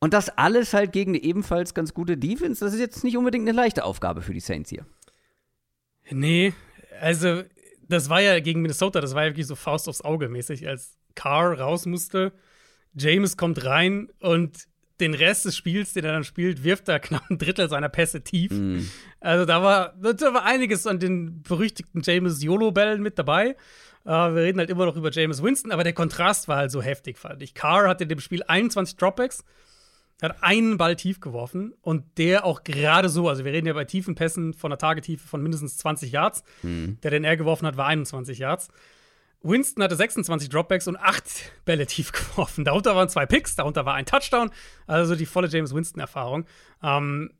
[0.00, 2.64] Und das alles halt gegen eine ebenfalls ganz gute Defense.
[2.64, 4.86] Das ist jetzt nicht unbedingt eine leichte Aufgabe für die Saints hier.
[6.10, 6.52] Nee,
[7.00, 7.42] also
[7.88, 10.96] das war ja gegen Minnesota, das war ja wirklich so Faust aufs Auge mäßig, als
[11.14, 12.32] Carr raus musste.
[12.94, 14.66] James kommt rein und
[15.00, 18.22] den Rest des Spiels, den er dann spielt, wirft er knapp ein Drittel seiner Pässe
[18.22, 18.52] tief.
[18.52, 18.88] Mhm.
[19.20, 23.56] Also da war, da war einiges an den berüchtigten James YOLO-Bällen mit dabei.
[24.04, 26.82] Äh, wir reden halt immer noch über James Winston, aber der Kontrast war halt so
[26.82, 27.54] heftig, fand ich.
[27.54, 29.44] Carr hatte in dem Spiel 21 Dropbacks,
[30.22, 33.84] hat einen Ball tief geworfen und der auch gerade so, also wir reden ja bei
[33.84, 36.44] tiefen Pässen von einer Tagetiefe von mindestens 20 Yards.
[37.02, 38.68] Der, den er geworfen hat, war 21 Yards.
[39.44, 42.64] Winston hatte 26 Dropbacks und 8 Bälle tief geworfen.
[42.64, 44.50] Darunter waren zwei Picks, darunter war ein Touchdown.
[44.86, 46.46] Also die volle James Winston-Erfahrung.
[46.82, 47.30] Ähm,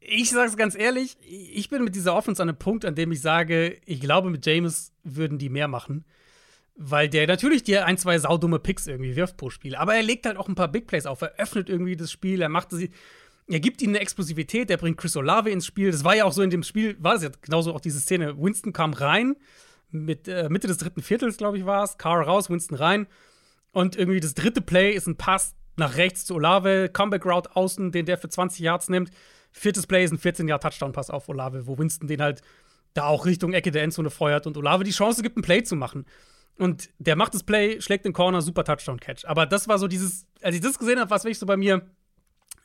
[0.00, 3.10] ich sage es ganz ehrlich, ich bin mit dieser Offense an einem Punkt, an dem
[3.12, 6.04] ich sage, ich glaube, mit James würden die mehr machen.
[6.76, 9.76] Weil der natürlich dir ein, zwei saudumme Picks irgendwie wirft pro Spiel.
[9.76, 11.22] Aber er legt halt auch ein paar Big Plays auf.
[11.22, 12.90] Er öffnet irgendwie das Spiel, er macht sie.
[13.46, 15.92] Er gibt ihnen eine Explosivität, er bringt Chris Olave ins Spiel.
[15.92, 18.36] Das war ja auch so in dem Spiel, war das ja genauso auch diese Szene.
[18.36, 19.36] Winston kam rein,
[19.94, 21.98] mit äh, Mitte des dritten Viertels, glaube ich, war es.
[21.98, 23.06] Carr raus, Winston rein.
[23.72, 27.90] Und irgendwie das dritte Play ist ein Pass nach rechts zu Olave, Comeback Route außen,
[27.90, 29.10] den der für 20 Yards nimmt.
[29.50, 32.42] Viertes Play ist ein 14 Yard Touchdown Pass auf Olave, wo Winston den halt
[32.94, 35.76] da auch Richtung Ecke der Endzone feuert und Olave die Chance gibt, ein Play zu
[35.76, 36.06] machen.
[36.56, 39.24] Und der macht das Play, schlägt den Corner, super Touchdown-Catch.
[39.24, 41.56] Aber das war so dieses, als ich das gesehen habe, war es wirklich so bei
[41.56, 41.82] mir,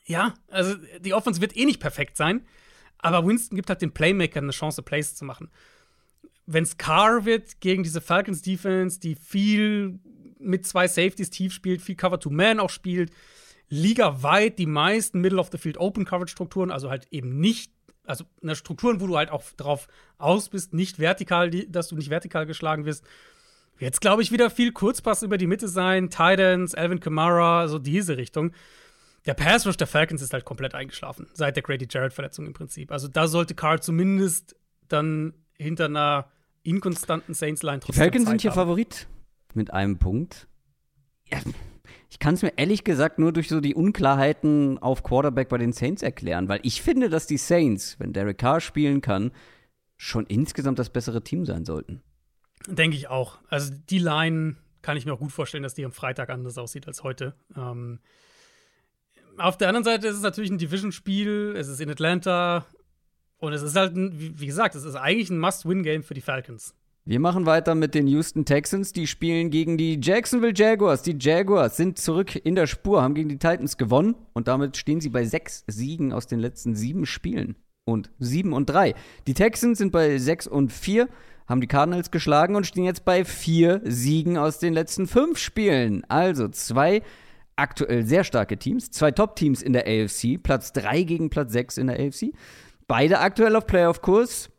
[0.05, 2.45] ja, also die Offense wird eh nicht perfekt sein,
[2.99, 5.49] aber Winston gibt halt den Playmakern eine Chance, Plays zu machen.
[6.51, 9.99] Wenn es Carr wird gegen diese Falcons-Defense, die viel
[10.39, 13.11] mit zwei Safeties tief spielt, viel Cover-to-Man auch spielt,
[13.67, 17.71] ligaweit die meisten Middle-of-the-Field-Open-Coverage-Strukturen, also halt eben nicht,
[18.03, 22.09] also eine Strukturen, wo du halt auch drauf aus bist, nicht vertikal, dass du nicht
[22.09, 23.05] vertikal geschlagen wirst.
[23.77, 28.17] Jetzt glaube ich wieder viel Kurzpass über die Mitte sein, Titans, Alvin Kamara, so diese
[28.17, 28.53] Richtung.
[29.27, 32.91] Der Pass Rush der Falcons ist halt komplett eingeschlafen, seit der Grady Jarrett-Verletzung im Prinzip.
[32.91, 34.55] Also da sollte Carr zumindest
[34.87, 36.31] dann hinter einer
[36.63, 38.55] inkonstanten Saints-Line Die trotzdem Falcons Zeit sind hier haben.
[38.57, 39.07] Favorit
[39.53, 40.47] mit einem Punkt.
[41.25, 41.39] Ja,
[42.09, 45.73] ich kann es mir ehrlich gesagt nur durch so die Unklarheiten auf Quarterback bei den
[45.73, 49.31] Saints erklären, weil ich finde, dass die Saints, wenn Derek Carr spielen kann,
[49.97, 52.01] schon insgesamt das bessere Team sein sollten.
[52.67, 53.39] Denke ich auch.
[53.49, 56.87] Also die Line kann ich mir auch gut vorstellen, dass die am Freitag anders aussieht
[56.87, 57.35] als heute.
[57.55, 57.99] Ähm,
[59.37, 62.65] auf der anderen Seite ist es natürlich ein Division-Spiel, es ist in Atlanta
[63.39, 66.21] und es ist halt, ein, wie wie gesagt, es ist eigentlich ein Must-Win-Game für die
[66.21, 66.73] Falcons.
[67.05, 68.93] Wir machen weiter mit den Houston Texans.
[68.93, 71.01] Die spielen gegen die Jacksonville Jaguars.
[71.01, 75.01] Die Jaguars sind zurück in der Spur, haben gegen die Titans gewonnen und damit stehen
[75.01, 77.55] sie bei sechs Siegen aus den letzten sieben Spielen.
[77.85, 78.93] Und sieben und drei.
[79.25, 81.07] Die Texans sind bei sechs und vier,
[81.47, 86.03] haben die Cardinals geschlagen und stehen jetzt bei vier Siegen aus den letzten fünf Spielen.
[86.09, 87.01] Also zwei
[87.55, 91.87] aktuell sehr starke Teams, zwei Top-Teams in der AFC, Platz drei gegen Platz sechs in
[91.87, 92.33] der AFC.
[92.89, 94.49] Beide aktuell auf Playoff-Kurs.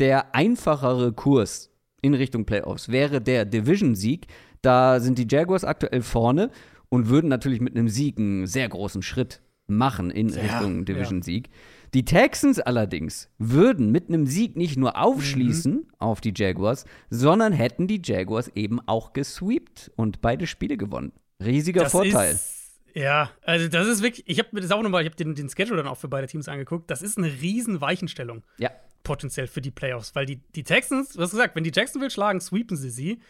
[0.00, 1.70] Der einfachere Kurs
[2.02, 4.26] in Richtung Playoffs wäre der Division-Sieg.
[4.60, 6.50] Da sind die Jaguars aktuell vorne
[6.88, 11.48] und würden natürlich mit einem Sieg einen sehr großen Schritt machen in Ja, Richtung Division-Sieg.
[11.94, 17.86] Die Texans allerdings würden mit einem Sieg nicht nur aufschließen auf die Jaguars, sondern hätten
[17.86, 21.12] die Jaguars eben auch gesweept und beide Spiele gewonnen.
[21.42, 22.32] Riesiger Das Vorteil.
[22.32, 22.55] Ist,
[22.96, 25.50] ja, also das ist wirklich, ich habe mir das auch nochmal, ich habe den, den
[25.50, 26.90] Schedule dann auch für beide Teams angeguckt.
[26.90, 28.70] Das ist eine riesen Weichenstellung ja.
[29.02, 32.40] potenziell für die Playoffs, weil die, die Texans, du hast gesagt, wenn die Jacksonville schlagen,
[32.40, 33.20] sweepen sie sie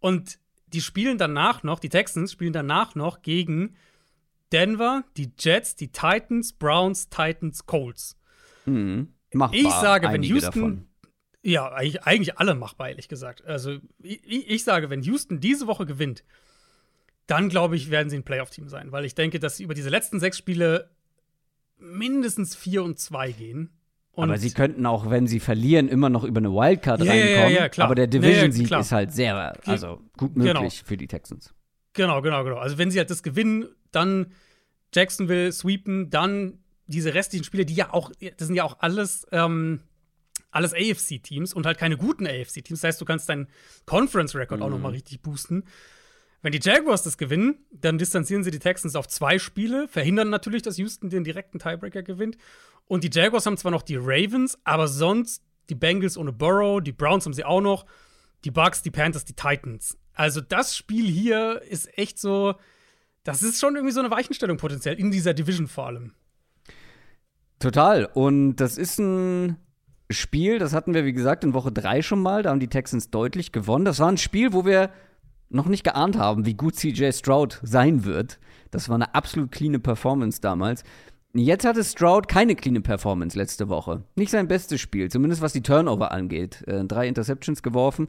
[0.00, 3.76] und die spielen danach noch, die Texans spielen danach noch gegen
[4.50, 8.18] Denver, die Jets, die Titans, Browns, Titans, Colts.
[8.66, 9.14] Mhm.
[9.32, 9.56] Machbar.
[9.56, 10.52] Ich sage, wenn Houston.
[10.52, 10.88] davon.
[11.44, 13.44] Ja, eigentlich, eigentlich alle machbar, ehrlich gesagt.
[13.44, 16.24] Also, ich, ich sage, wenn Houston diese Woche gewinnt,
[17.32, 19.88] dann glaube ich, werden sie ein Playoff-Team sein, weil ich denke, dass sie über diese
[19.88, 20.90] letzten sechs Spiele
[21.78, 23.70] mindestens 4 und 2 gehen.
[24.12, 27.24] Und aber sie könnten auch, wenn sie verlieren, immer noch über eine Wildcard Ja, ja,
[27.24, 27.54] ja, reinkommen.
[27.56, 27.86] ja, klar.
[27.86, 30.68] Aber der Ja, ja, Division-Sieg ist halt sehr, also gut möglich Genau.
[30.84, 31.54] für die Texans.
[31.94, 32.58] Genau, genau, genau.
[32.58, 34.32] Also, wenn sie halt das gewinnen, dann
[34.94, 39.80] Jacksonville sweepen, dann diese restlichen Spiele, die ja auch, das sind ja auch alles, ähm,
[40.50, 42.82] alles AFC-Teams und halt keine guten AFC-Teams.
[42.82, 43.48] Das heißt, du kannst deinen
[43.86, 44.66] Conference-Record mhm.
[44.66, 45.64] auch noch mal richtig boosten.
[46.42, 50.62] Wenn die Jaguars das gewinnen, dann distanzieren sie die Texans auf zwei Spiele, verhindern natürlich,
[50.62, 52.36] dass Houston den direkten Tiebreaker gewinnt.
[52.86, 56.92] Und die Jaguars haben zwar noch die Ravens, aber sonst die Bengals ohne Burrow, die
[56.92, 57.86] Browns haben sie auch noch,
[58.44, 59.96] die Bucks, die Panthers, die Titans.
[60.14, 62.56] Also das Spiel hier ist echt so,
[63.22, 66.12] das ist schon irgendwie so eine Weichenstellung potenziell in dieser Division vor allem.
[67.60, 68.06] Total.
[68.06, 69.56] Und das ist ein
[70.10, 72.42] Spiel, das hatten wir, wie gesagt, in Woche 3 schon mal.
[72.42, 73.84] Da haben die Texans deutlich gewonnen.
[73.84, 74.90] Das war ein Spiel, wo wir
[75.52, 78.38] noch nicht geahnt haben, wie gut CJ Stroud sein wird.
[78.70, 80.84] Das war eine absolut cleane Performance damals.
[81.34, 84.04] Jetzt hatte Stroud keine cleane Performance letzte Woche.
[84.16, 86.62] Nicht sein bestes Spiel, zumindest was die Turnover angeht.
[86.66, 88.08] Äh, drei Interceptions geworfen.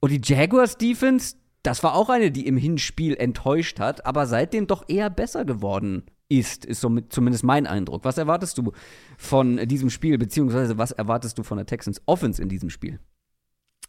[0.00, 4.66] Und die Jaguars Defense, das war auch eine, die im Hinspiel enttäuscht hat, aber seitdem
[4.66, 8.04] doch eher besser geworden ist, ist somit zumindest mein Eindruck.
[8.04, 8.72] Was erwartest du
[9.16, 12.98] von diesem Spiel, beziehungsweise was erwartest du von der Texans Offense in diesem Spiel?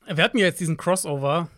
[0.06, 1.50] Wir hatten ja jetzt diesen Crossover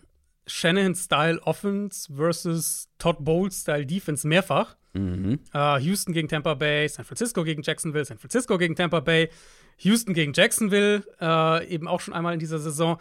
[0.47, 4.75] Shanahan-Style Offense versus Todd Bowles-Style Defense mehrfach.
[4.93, 5.39] Mhm.
[5.53, 9.29] Uh, Houston gegen Tampa Bay, San Francisco gegen Jacksonville, San Francisco gegen Tampa Bay,
[9.79, 12.97] Houston gegen Jacksonville, uh, eben auch schon einmal in dieser Saison.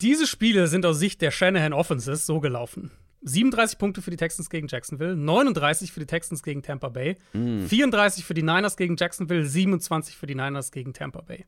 [0.00, 2.90] Diese Spiele sind aus Sicht der Shanahan Offenses so gelaufen.
[3.22, 7.66] 37 Punkte für die Texans gegen Jacksonville, 39 für die Texans gegen Tampa Bay, mhm.
[7.66, 11.46] 34 für die Niners gegen Jacksonville, 27 für die Niners gegen Tampa Bay.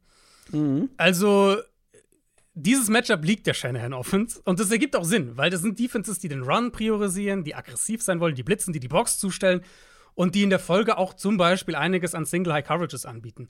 [0.51, 0.91] Mhm.
[0.97, 1.59] Also
[2.63, 6.19] dieses Matchup liegt der Shanahan Offense und das ergibt auch Sinn, weil das sind Defenses,
[6.19, 9.63] die den Run priorisieren, die aggressiv sein wollen, die blitzen, die die Box zustellen
[10.15, 13.49] und die in der Folge auch zum Beispiel einiges an Single High Coverages anbieten.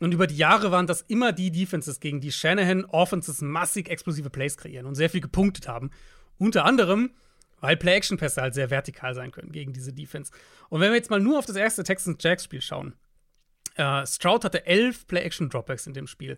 [0.00, 4.30] Und über die Jahre waren das immer die Defenses, gegen die Shanahan Offenses massig explosive
[4.30, 5.90] Plays kreieren und sehr viel gepunktet haben.
[6.38, 7.12] Unter anderem,
[7.60, 10.32] weil Play-Action-Pässe halt sehr vertikal sein können gegen diese Defense.
[10.70, 12.94] Und wenn wir jetzt mal nur auf das erste Texans-Jacks-Spiel schauen,
[13.76, 16.36] äh, Stroud hatte elf Play-Action-Dropbacks in dem Spiel.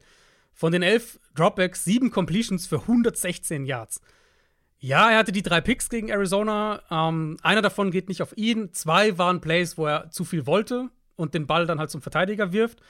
[0.54, 4.00] Von den elf Dropbacks sieben Completions für 116 Yards.
[4.78, 6.82] Ja, er hatte die drei Picks gegen Arizona.
[6.90, 8.72] Ähm, einer davon geht nicht auf ihn.
[8.72, 12.52] Zwei waren Plays, wo er zu viel wollte und den Ball dann halt zum Verteidiger
[12.52, 12.80] wirft.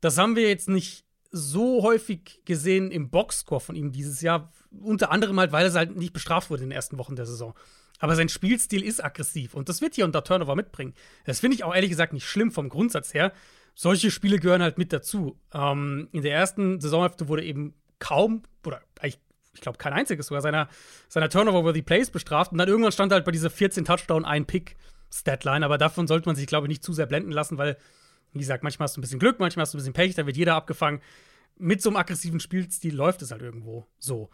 [0.00, 4.52] Das haben wir jetzt nicht so häufig gesehen im Boxscore von ihm dieses Jahr.
[4.82, 7.54] Unter anderem halt, weil er halt nicht bestraft wurde in den ersten Wochen der Saison.
[8.00, 10.94] Aber sein Spielstil ist aggressiv und das wird hier unter Turnover mitbringen.
[11.26, 13.32] Das finde ich auch ehrlich gesagt nicht schlimm vom Grundsatz her
[13.80, 15.40] solche Spiele gehören halt mit dazu.
[15.54, 19.18] Ähm, in der ersten Saisonhälfte wurde eben kaum, oder ich,
[19.54, 20.68] ich glaube kein einziges sogar, seiner,
[21.08, 22.52] seiner Turnover-worthy Plays bestraft.
[22.52, 25.64] Und dann irgendwann stand halt bei dieser 14 Touchdown ein Pick-Statline.
[25.64, 27.78] Aber davon sollte man sich, glaube ich, nicht zu sehr blenden lassen, weil,
[28.34, 30.26] wie gesagt, manchmal hast du ein bisschen Glück, manchmal hast du ein bisschen Pech, da
[30.26, 31.00] wird jeder abgefangen.
[31.56, 34.28] Mit so einem aggressiven Spielstil läuft es halt irgendwo so.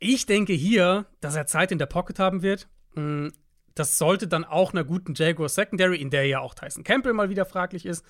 [0.00, 2.66] Ich denke hier, dass er Zeit in der Pocket haben wird.
[2.94, 3.32] Hm,
[3.76, 7.30] das sollte dann auch einer guten Jaguar Secondary, in der ja auch Tyson Campbell mal
[7.30, 8.04] wieder fraglich ist,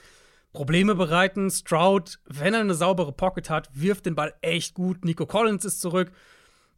[0.55, 1.51] Probleme bereiten.
[1.51, 5.05] Stroud, wenn er eine saubere Pocket hat, wirft den Ball echt gut.
[5.05, 6.11] Nico Collins ist zurück.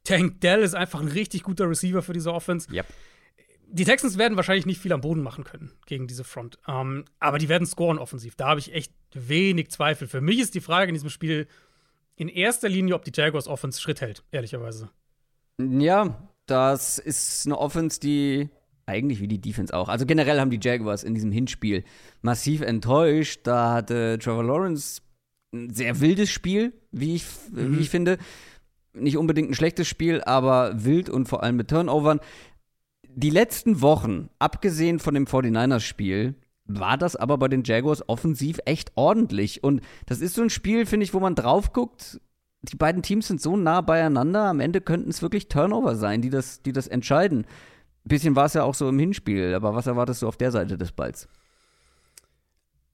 [0.03, 2.73] Tank Dell ist einfach ein richtig guter Receiver für diese Offense.
[2.73, 2.87] Yep.
[3.69, 6.59] Die Texans werden wahrscheinlich nicht viel am Boden machen können gegen diese Front.
[6.67, 8.35] Ähm, aber die werden scoren offensiv.
[8.37, 10.09] Da habe ich echt wenig Zweifel.
[10.09, 11.47] Für mich ist die Frage in diesem Spiel
[12.15, 14.91] in erster Linie, ob die Jaguars Offense Schritt hält, ehrlicherweise.
[15.59, 18.49] Ja, das ist eine Offense, die
[18.87, 19.89] eigentlich wie die Defense auch.
[19.89, 21.85] Also generell haben die Jaguars in diesem Hinspiel
[22.23, 23.41] massiv enttäuscht.
[23.43, 25.03] Da hatte Trevor Lawrence
[25.53, 27.77] ein sehr wildes Spiel, wie ich, mhm.
[27.77, 28.19] wie ich finde.
[28.95, 32.21] Nicht unbedingt ein schlechtes Spiel, aber wild und vor allem mit Turnovern.
[33.09, 38.93] Die letzten Wochen, abgesehen von dem 49ers-Spiel, war das aber bei den Jaguars offensiv echt
[38.95, 39.63] ordentlich.
[39.63, 42.21] Und das ist so ein Spiel, finde ich, wo man drauf guckt.
[42.63, 44.45] Die beiden Teams sind so nah beieinander.
[44.45, 47.47] Am Ende könnten es wirklich Turnover sein, die das, die das entscheiden
[48.09, 50.79] bisschen war es ja auch so im Hinspiel, aber was erwartest du auf der Seite
[50.79, 51.29] des Balls?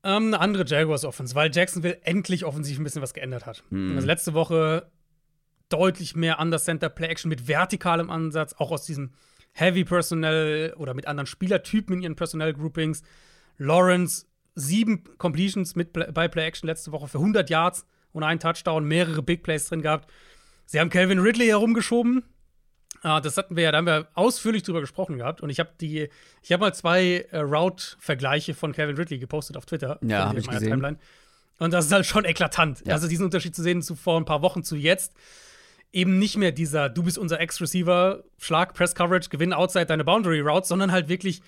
[0.05, 3.63] Ähm, eine andere Jaguars Offense, weil Jacksonville endlich offensiv ein bisschen was geändert hat.
[3.71, 3.95] Mhm.
[3.97, 4.91] Also letzte Woche
[5.69, 9.13] deutlich mehr Under Center Play Action mit vertikalem Ansatz, auch aus diesem
[9.53, 13.03] Heavy Personnel oder mit anderen Spielertypen in ihren Personnel Groupings.
[13.59, 18.85] Lawrence sieben Completions mit bei Play Action letzte Woche für 100 Yards und einen Touchdown,
[18.85, 20.11] mehrere Big Plays drin gehabt.
[20.67, 22.25] Sie haben Calvin Ridley herumgeschoben,
[23.03, 25.41] Ah, das hatten wir ja, da haben wir ausführlich drüber gesprochen gehabt.
[25.41, 26.09] Und ich habe die,
[26.41, 29.99] ich habe mal zwei äh, Route-Vergleiche von Kevin Ridley gepostet auf Twitter.
[30.03, 30.71] Ja, habe ich gesehen.
[30.71, 30.99] Timeline.
[31.59, 32.83] Und das ist halt schon eklatant.
[32.87, 32.95] Ja.
[32.95, 35.15] Also diesen Unterschied zu sehen zu vor ein paar Wochen zu jetzt.
[35.93, 40.91] Eben nicht mehr dieser, du bist unser Ex-Receiver, Schlag, Press-Coverage, gewinn outside deine Boundary-Routes, sondern
[40.91, 41.43] halt wirklich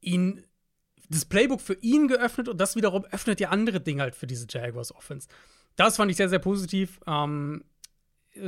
[0.00, 0.44] ihn
[1.08, 4.46] das Playbook für ihn geöffnet und das wiederum öffnet ja andere Dinge halt für diese
[4.48, 5.28] Jaguars Offense.
[5.76, 7.00] Das fand ich sehr, sehr positiv.
[7.06, 7.64] Ähm,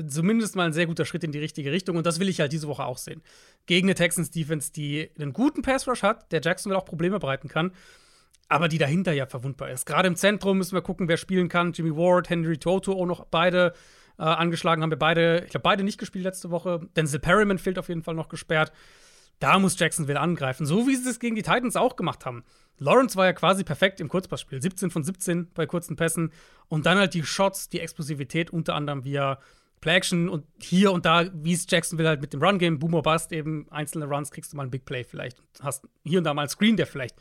[0.09, 1.97] zumindest mal ein sehr guter Schritt in die richtige Richtung.
[1.97, 3.23] Und das will ich halt diese Woche auch sehen.
[3.67, 7.49] Gegen eine Texans Defense, die einen guten Pass Rush hat, der Jacksonville auch Probleme bereiten
[7.49, 7.73] kann.
[8.49, 9.87] aber die dahinter ja verwundbar ist.
[9.87, 11.73] Gerade im Zentrum müssen wir gucken, wer spielen kann.
[11.73, 13.73] Jimmy Ward, Henry Toto auch noch beide
[14.19, 16.81] äh, angeschlagen, haben wir beide, ich glaube, beide nicht gespielt letzte Woche.
[16.97, 18.73] Denzel Perryman fehlt auf jeden Fall noch gesperrt.
[19.39, 22.43] Da muss Jacksonville angreifen, so wie sie es gegen die Titans auch gemacht haben.
[22.79, 24.63] Lawrence war ja quasi perfekt im Kurzpassspiel.
[24.63, 26.33] 17 von 17 bei kurzen Pässen.
[26.69, 29.39] Und dann halt die Shots, die Explosivität, unter anderem via
[29.87, 33.71] Play-Action und hier und da, wie es Jacksonville halt mit dem Run-Game, Boomer Bust, eben
[33.71, 35.41] einzelne Runs, kriegst du mal ein Big Play vielleicht.
[35.61, 37.15] Hast hier und da mal einen Screen, der vielleicht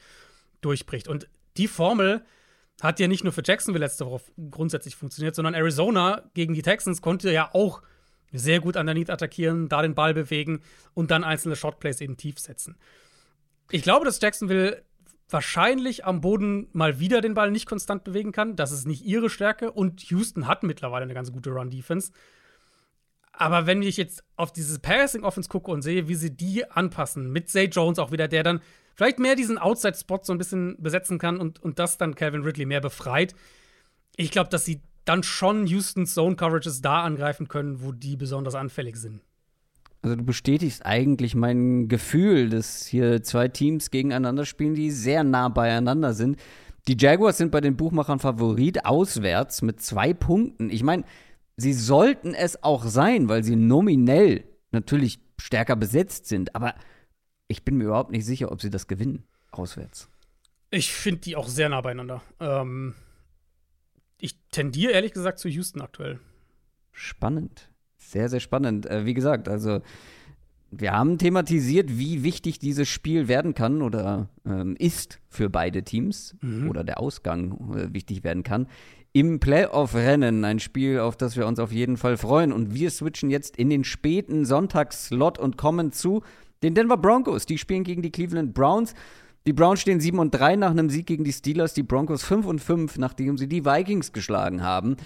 [0.62, 1.08] durchbricht.
[1.08, 2.26] Und die Formel
[2.82, 7.04] hat ja nicht nur für Jacksonville letzte Woche grundsätzlich funktioniert, sondern Arizona gegen die Texans
[7.04, 7.84] konnte ja auch
[8.34, 10.62] sehr gut underneath attackieren, da den Ball bewegen
[10.96, 12.78] und dann einzelne Shotplays eben tief setzen.
[13.70, 14.84] Ich glaube, dass Jacksonville
[15.30, 18.56] wahrscheinlich am Boden mal wieder den Ball nicht konstant bewegen kann.
[18.56, 19.72] Das ist nicht ihre Stärke.
[19.72, 22.12] Und Houston hat mittlerweile eine ganz gute Run-Defense.
[23.38, 27.50] Aber wenn ich jetzt auf diese Passing-Offense gucke und sehe, wie sie die anpassen, mit
[27.50, 28.62] Zay Jones auch wieder, der dann
[28.96, 32.66] vielleicht mehr diesen Outside-Spot so ein bisschen besetzen kann und, und das dann Calvin Ridley
[32.66, 33.36] mehr befreit.
[34.16, 38.96] Ich glaube, dass sie dann schon Houstons Zone-Coverages da angreifen können, wo die besonders anfällig
[38.98, 39.22] sind.
[40.02, 45.50] Also du bestätigst eigentlich mein Gefühl, dass hier zwei Teams gegeneinander spielen, die sehr nah
[45.50, 46.40] beieinander sind.
[46.88, 50.70] Die Jaguars sind bei den Buchmachern Favorit auswärts mit zwei Punkten.
[50.70, 51.04] Ich meine,
[51.58, 56.56] sie sollten es auch sein, weil sie nominell natürlich stärker besetzt sind.
[56.56, 56.76] Aber
[57.48, 60.10] ich bin mir überhaupt nicht sicher, ob sie das gewinnen, auswärts.
[60.72, 62.22] Ich finde die auch sehr nah beieinander.
[62.40, 62.96] Ähm,
[64.20, 66.20] ich tendiere ehrlich gesagt zu Houston aktuell.
[66.92, 67.70] Spannend.
[67.98, 68.86] Sehr, sehr spannend.
[68.86, 69.82] Äh, wie gesagt, also
[70.72, 76.36] wir haben thematisiert, wie wichtig dieses Spiel werden kann oder ähm, ist für beide Teams
[76.42, 76.70] mhm.
[76.70, 78.68] oder der Ausgang äh, wichtig werden kann.
[79.16, 82.52] Im Playoff-Rennen ein Spiel, auf das wir uns auf jeden Fall freuen.
[82.52, 86.22] Und wir switchen jetzt in den späten Sonntagsslot und kommen zu
[86.62, 88.94] den Denver Broncos, die spielen gegen die Cleveland Browns.
[89.48, 92.46] Die Browns stehen 7 und 3 nach einem Sieg gegen die Steelers, die Broncos 5
[92.46, 94.98] und 5, nachdem sie die Vikings geschlagen haben.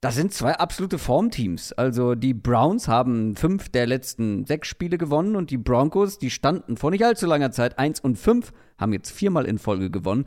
[0.00, 1.74] Das sind zwei absolute Formteams.
[1.74, 6.78] Also die Browns haben fünf der letzten sechs Spiele gewonnen und die Broncos, die standen
[6.78, 10.24] vor nicht allzu langer Zeit 1 und 5, haben jetzt viermal in Folge gewonnen.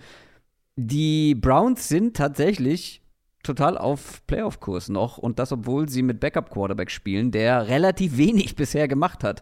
[0.76, 3.02] Die Browns sind tatsächlich
[3.46, 8.88] total auf Playoff-Kurs noch und das, obwohl sie mit Backup-Quarterback spielen, der relativ wenig bisher
[8.88, 9.42] gemacht hat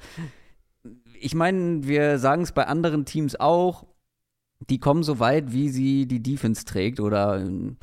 [1.24, 3.86] ich meine, wir sagen es bei anderen Teams auch,
[4.70, 7.78] die kommen so weit, wie sie die Defense trägt oder mhm.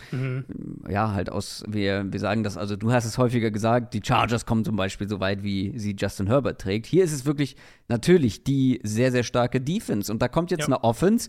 [0.88, 4.46] ja, halt aus, wir, wir sagen das, also du hast es häufiger gesagt, die Chargers
[4.46, 6.86] kommen zum Beispiel so weit, wie sie Justin Herbert trägt.
[6.86, 7.56] Hier ist es wirklich
[7.88, 10.66] natürlich die sehr, sehr starke Defense und da kommt jetzt ja.
[10.66, 11.28] eine Offense,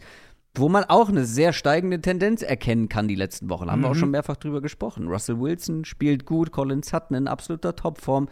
[0.56, 3.72] wo man auch eine sehr steigende Tendenz erkennen kann die letzten Wochen.
[3.72, 3.84] Haben mhm.
[3.84, 4.00] wir auch mhm.
[4.00, 5.08] schon mehrfach drüber gesprochen.
[5.08, 8.30] Russell Wilson spielt gut, Colin Sutton in absoluter Topform.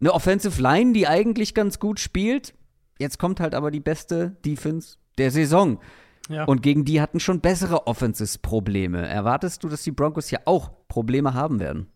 [0.00, 2.54] Eine Offensive Line, die eigentlich ganz gut spielt,
[3.00, 5.80] Jetzt kommt halt aber die beste Defense der Saison.
[6.28, 6.44] Ja.
[6.44, 9.08] Und gegen die hatten schon bessere Offenses-Probleme.
[9.08, 11.90] Erwartest du, dass die Broncos hier auch Probleme haben werden?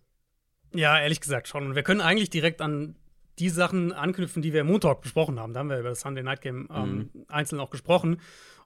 [0.74, 1.66] Ja, ehrlich gesagt schon.
[1.66, 2.96] Und wir können eigentlich direkt an
[3.38, 5.52] die Sachen anknüpfen, die wir im Montag besprochen haben.
[5.52, 7.26] Da haben wir über das Sunday Night Game ähm, mhm.
[7.28, 8.16] einzeln auch gesprochen.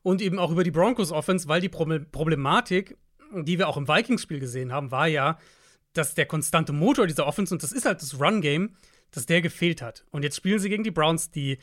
[0.09, 2.97] Und eben auch über die Broncos Offense, weil die Problematik,
[3.31, 5.39] die wir auch im Vikings-Spiel gesehen haben, war ja,
[5.93, 8.75] dass der konstante Motor dieser Offense, und das ist halt das Run-Game,
[9.11, 10.07] dass der gefehlt hat.
[10.11, 11.59] Und jetzt spielen sie gegen die Browns, die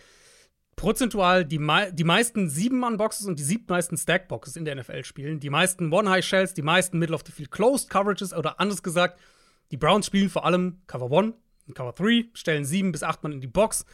[0.75, 5.49] prozentual die, mei die meisten Sieben-Mann-Boxes und die siebtmeisten Stack-Boxes in der NFL spielen, die
[5.49, 9.19] meisten One-High-Shells, die meisten Middle-of-the-Field-Closed-Coverages oder anders gesagt,
[9.71, 11.33] die Browns spielen vor allem Cover 1
[11.65, 13.87] und Cover 3, stellen sieben bis acht Mann in die Box.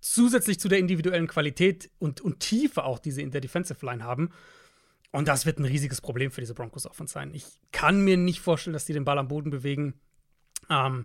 [0.00, 4.04] Zusätzlich zu der individuellen Qualität und, und Tiefe auch, die sie in der Defensive Line
[4.04, 4.30] haben.
[5.12, 7.34] Und das wird ein riesiges Problem für diese Broncos Offense sein.
[7.34, 9.94] Ich kann mir nicht vorstellen, dass die den Ball am Boden bewegen.
[10.68, 11.04] Ähm,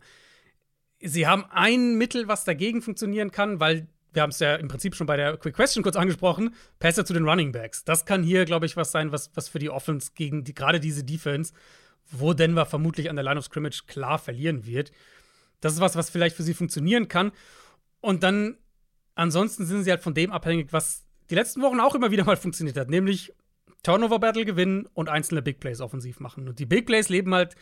[1.02, 4.96] sie haben ein Mittel, was dagegen funktionieren kann, weil wir haben es ja im Prinzip
[4.96, 7.84] schon bei der Quick Question kurz angesprochen, Pässe zu den Running Backs.
[7.84, 10.80] Das kann hier, glaube ich, was sein, was, was für die Offense gegen die, gerade
[10.80, 11.54] diese Defense,
[12.12, 14.92] wo Denver vermutlich an der Line of Scrimmage klar verlieren wird.
[15.60, 17.32] Das ist was, was vielleicht für sie funktionieren kann.
[18.00, 18.58] Und dann,
[19.16, 22.38] ansonsten sind sie halt von dem abhängig, was die letzten Wochen auch immer wieder mal
[22.38, 23.34] funktioniert hat, nämlich
[23.84, 26.48] Turnover Battle gewinnen und einzelne Big Plays offensiv machen.
[26.48, 27.56] Und die Big Plays leben halt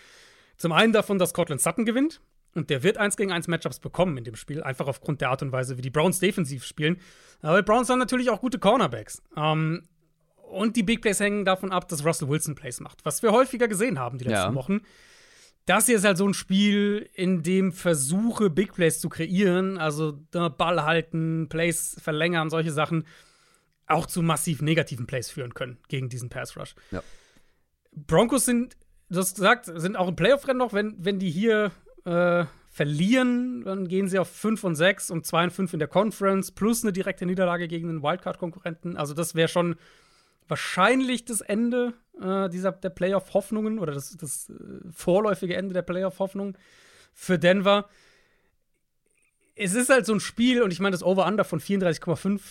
[0.58, 2.22] zum einen davon, dass Cortland Sutton gewinnt,
[2.56, 5.42] und der wird 1 gegen 1 Matchups bekommen in dem Spiel, einfach aufgrund der Art
[5.42, 6.98] und Weise, wie die Browns defensiv spielen.
[7.42, 9.24] Aber die Browns haben natürlich auch gute Cornerbacks.
[9.36, 9.88] Ähm,
[10.52, 13.68] und die Big Plays hängen davon ab, dass Russell Wilson Plays macht, was wir häufiger
[13.68, 14.56] gesehen haben die letzten ja.
[14.56, 14.82] Wochen.
[15.66, 20.20] Das hier ist halt so ein Spiel, in dem Versuche, Big Plays zu kreieren, also
[20.32, 23.06] Ball halten, Plays verlängern, solche Sachen,
[23.88, 26.76] auch zu massiv negativen Plays führen können gegen diesen Pass Rush.
[26.92, 27.02] Ja.
[27.92, 28.76] Broncos sind,
[29.10, 31.72] du hast gesagt, sind auch im Playoff-Rennen noch, wenn, wenn die hier
[32.06, 35.88] äh, verlieren, dann gehen sie auf 5 und 6 und 2 und 5 in der
[35.88, 38.98] Conference, plus eine direkte Niederlage gegen einen Wildcard-Konkurrenten.
[38.98, 39.76] Also, das wäre schon
[40.48, 44.54] wahrscheinlich das Ende äh, dieser der Playoff-Hoffnungen oder das, das äh,
[44.92, 46.58] vorläufige Ende der Playoff-Hoffnung
[47.14, 47.90] für Denver.
[49.56, 52.42] Es ist halt so ein Spiel, und ich meine, das Over-Under von 34,5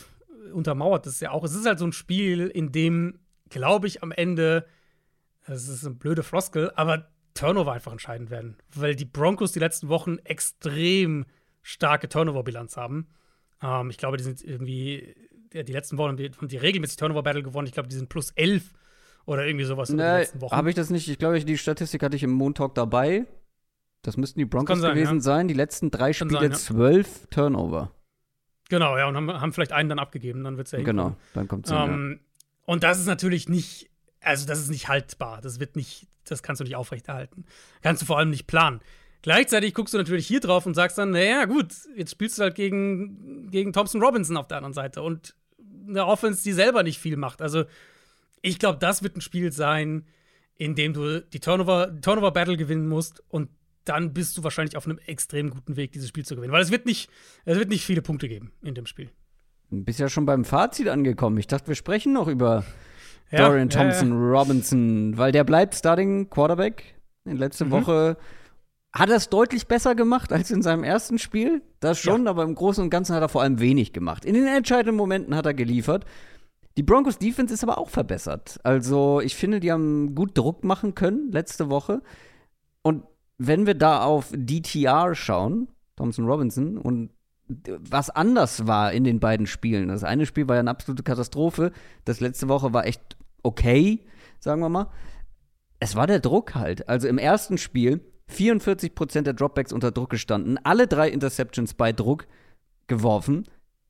[0.53, 1.45] untermauert das ja auch.
[1.45, 4.67] Es ist halt so ein Spiel, in dem, glaube ich, am Ende,
[5.47, 8.57] das ist eine blöde Floskel, aber Turnover einfach entscheidend werden.
[8.75, 11.25] Weil die Broncos die letzten Wochen extrem
[11.63, 13.09] starke Turnover-Bilanz haben.
[13.63, 15.15] Ähm, ich glaube, die sind irgendwie,
[15.53, 17.67] die, die letzten Wochen haben die regelmäßig Turnover-Battle gewonnen.
[17.67, 18.73] Ich glaube, die sind plus 11
[19.25, 20.55] oder irgendwie sowas in den letzten Wochen.
[20.55, 21.09] Habe ich das nicht?
[21.09, 23.27] Ich glaube, die Statistik hatte ich im Montag dabei.
[24.03, 25.21] Das müssten die Broncos sein, gewesen ja.
[25.21, 25.49] sein.
[25.49, 26.57] Die letzten drei Spiele sein, ja.
[26.57, 27.93] zwölf Turnover.
[28.69, 31.47] Genau, ja, und haben, haben vielleicht einen dann abgegeben, dann wird es ja Genau, dann
[31.47, 32.49] kommt es ähm, ja.
[32.65, 33.91] Und das ist natürlich nicht,
[34.21, 35.41] also das ist nicht haltbar.
[35.43, 37.45] Das wird nicht, das kannst du nicht aufrechterhalten.
[37.83, 38.81] Kannst du vor allem nicht planen.
[39.21, 42.55] Gleichzeitig guckst du natürlich hier drauf und sagst dann, naja, gut, jetzt spielst du halt
[42.55, 45.37] gegen, gegen Thompson Robinson auf der anderen Seite und
[45.87, 47.43] eine Offense, die selber nicht viel macht.
[47.43, 47.65] Also,
[48.41, 50.07] ich glaube, das wird ein Spiel sein,
[50.57, 53.49] in dem du die Turnover, Turnover gewinnen musst und
[53.85, 56.53] dann bist du wahrscheinlich auf einem extrem guten Weg, dieses Spiel zu gewinnen.
[56.53, 57.11] Weil es wird nicht,
[57.45, 59.11] es wird nicht viele Punkte geben in dem Spiel.
[59.71, 61.39] Du bist ja schon beim Fazit angekommen.
[61.39, 62.65] Ich dachte, wir sprechen noch über
[63.31, 64.39] ja, Dorian Thompson ja.
[64.39, 66.95] Robinson, weil der bleibt Starting Quarterback.
[67.25, 67.71] In letzter mhm.
[67.71, 68.17] Woche
[68.93, 71.63] hat er es deutlich besser gemacht als in seinem ersten Spiel.
[71.81, 74.25] Das schon, aber im Großen und Ganzen hat er vor allem wenig gemacht.
[74.25, 76.05] In den entscheidenden Momenten hat er geliefert.
[76.77, 78.61] Die Broncos Defense ist aber auch verbessert.
[78.65, 82.03] Also, ich finde, die haben gut Druck machen können letzte Woche.
[82.83, 83.05] Und
[83.39, 87.11] wenn wir da auf DTR schauen, Thompson Robinson, und
[87.67, 89.89] was anders war in den beiden Spielen.
[89.89, 91.73] Das eine Spiel war ja eine absolute Katastrophe.
[92.05, 94.01] Das letzte Woche war echt okay,
[94.39, 94.89] sagen wir mal.
[95.81, 96.89] Es war der Druck halt.
[96.89, 98.01] Also im ersten Spiel
[98.33, 102.27] 44% der Dropbacks unter Druck gestanden, alle drei Interceptions bei Druck
[102.87, 103.45] geworfen.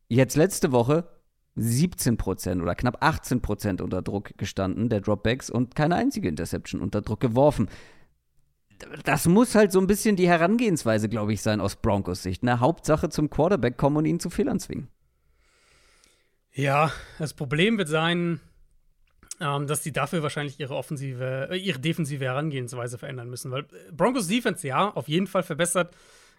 [0.08, 1.08] Jetzt letzte Woche
[1.56, 7.20] 17% oder knapp 18% unter Druck gestanden, der Dropbacks, und keine einzige Interception unter Druck
[7.20, 7.68] geworfen
[9.04, 12.42] das muss halt so ein bisschen die Herangehensweise, glaube ich, sein aus Broncos Sicht.
[12.42, 12.60] Ne?
[12.60, 14.88] Hauptsache zum Quarterback kommen und ihn zu Fehlern zwingen.
[16.52, 18.40] Ja, das Problem wird sein,
[19.42, 23.50] ähm, dass die dafür wahrscheinlich ihre offensive, äh, ihre defensive Herangehensweise verändern müssen.
[23.50, 25.96] Weil äh, Broncos Defense, ja, auf jeden Fall verbessert.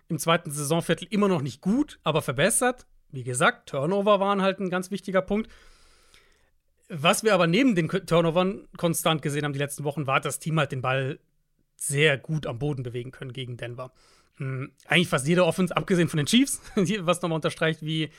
[0.07, 2.85] Im zweiten Saisonviertel immer noch nicht gut, aber verbessert.
[3.11, 5.51] Wie gesagt, Turnover waren halt ein ganz wichtiger Punkt.
[6.89, 10.39] Was wir aber neben den Turnovern konstant gesehen haben die letzten Wochen, war, dass das
[10.39, 11.19] Team halt den Ball
[11.75, 13.93] sehr gut am Boden bewegen können gegen Denver.
[14.37, 14.71] Mhm.
[14.87, 18.09] Eigentlich fast jede Offense, abgesehen von den Chiefs, was nochmal unterstreicht, wie,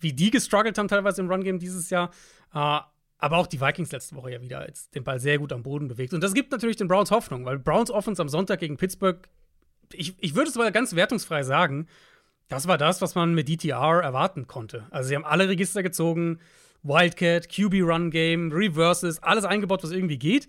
[0.00, 2.10] wie die gestruggelt haben teilweise im Run-Game dieses Jahr.
[2.54, 2.80] Äh,
[3.24, 5.88] aber auch die Vikings letzte Woche ja wieder jetzt den Ball sehr gut am Boden
[5.88, 6.12] bewegt.
[6.12, 9.26] Und das gibt natürlich den Browns Hoffnung, weil Browns Offense am Sonntag gegen Pittsburgh,
[9.94, 11.86] ich, ich würde es mal ganz wertungsfrei sagen,
[12.48, 14.86] das war das, was man mit DTR erwarten konnte.
[14.90, 16.38] Also sie haben alle Register gezogen,
[16.82, 20.46] Wildcat, QB Run Game, Reverses, alles eingebaut, was irgendwie geht.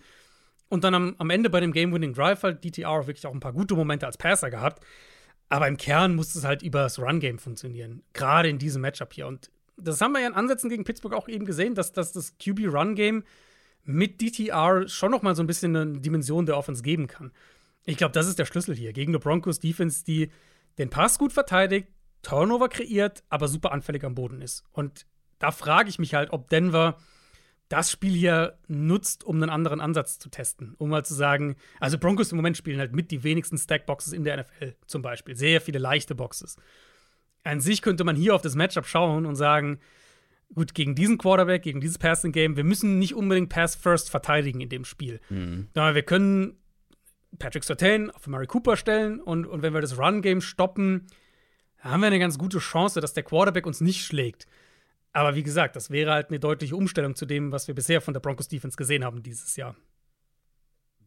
[0.67, 3.53] Und dann am, am Ende bei dem Game-Winning Drive halt DTR wirklich auch ein paar
[3.53, 4.83] gute Momente als Passer gehabt.
[5.47, 8.03] Aber im Kern muss es halt über das Run-Game funktionieren.
[8.11, 9.27] Gerade in diesem Matchup hier.
[9.27, 12.37] Und das haben wir ja in Ansätzen gegen Pittsburgh auch eben gesehen, dass, dass das
[12.37, 13.23] QB-Run-Game
[13.83, 17.31] mit DTR schon noch mal so ein bisschen eine Dimension der Offense geben kann.
[17.85, 18.93] Ich glaube, das ist der Schlüssel hier.
[18.93, 20.31] Gegen eine Broncos-Defense, die
[20.77, 21.87] den Pass gut verteidigt,
[22.21, 24.63] Turnover kreiert, aber super anfällig am Boden ist.
[24.71, 25.05] Und
[25.37, 26.97] da frage ich mich halt, ob Denver
[27.69, 30.75] das Spiel hier nutzt, um einen anderen Ansatz zu testen.
[30.77, 34.23] Um mal zu sagen, also Broncos im Moment spielen halt mit die wenigsten Stackboxes in
[34.23, 35.35] der NFL zum Beispiel.
[35.35, 36.57] Sehr viele leichte Boxes.
[37.45, 39.79] An sich könnte man hier auf das Matchup schauen und sagen,
[40.53, 44.61] gut, gegen diesen Quarterback, gegen dieses Passing Game, wir müssen nicht unbedingt Pass First verteidigen
[44.61, 45.21] in dem Spiel.
[45.29, 45.69] Mhm.
[45.75, 46.57] Aber wir können
[47.37, 51.05] Patrick Sertain auf Murray Cooper stellen und, und wenn wir das Run Game stoppen,
[51.77, 54.47] haben wir eine ganz gute Chance, dass der Quarterback uns nicht schlägt.
[55.13, 58.13] Aber wie gesagt, das wäre halt eine deutliche Umstellung zu dem, was wir bisher von
[58.13, 59.75] der Broncos Defense gesehen haben dieses Jahr.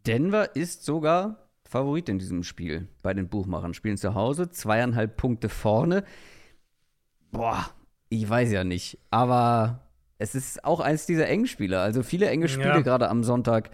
[0.07, 3.75] Denver ist sogar Favorit in diesem Spiel bei den Buchmachern.
[3.75, 6.03] Spielen zu Hause, zweieinhalb Punkte vorne.
[7.31, 7.69] Boah,
[8.09, 8.99] ich weiß ja nicht.
[9.11, 9.81] Aber
[10.16, 11.81] es ist auch eins dieser engen Spiele.
[11.81, 12.81] Also viele enge Spiele ja.
[12.81, 13.71] gerade am Sonntag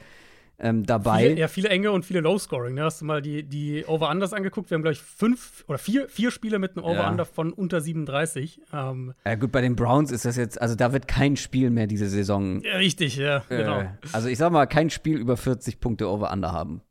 [0.59, 1.29] ähm, dabei.
[1.29, 2.75] Viele, ja, viele enge und viele Low-Scoring.
[2.75, 2.83] Ne?
[2.83, 4.71] Hast du mal die, die Over-Unders angeguckt?
[4.71, 7.31] Wir haben, glaube ich, fünf oder vier, vier Spiele mit einem Over-Under ja.
[7.33, 8.61] von unter 37.
[8.73, 11.87] Ähm, ja, gut, bei den Browns ist das jetzt, also da wird kein Spiel mehr
[11.87, 12.61] diese Saison.
[12.63, 13.85] Ja, richtig, ja, äh, genau.
[14.13, 16.83] Also ich sag mal, kein Spiel über 40 Punkte Over-Under haben.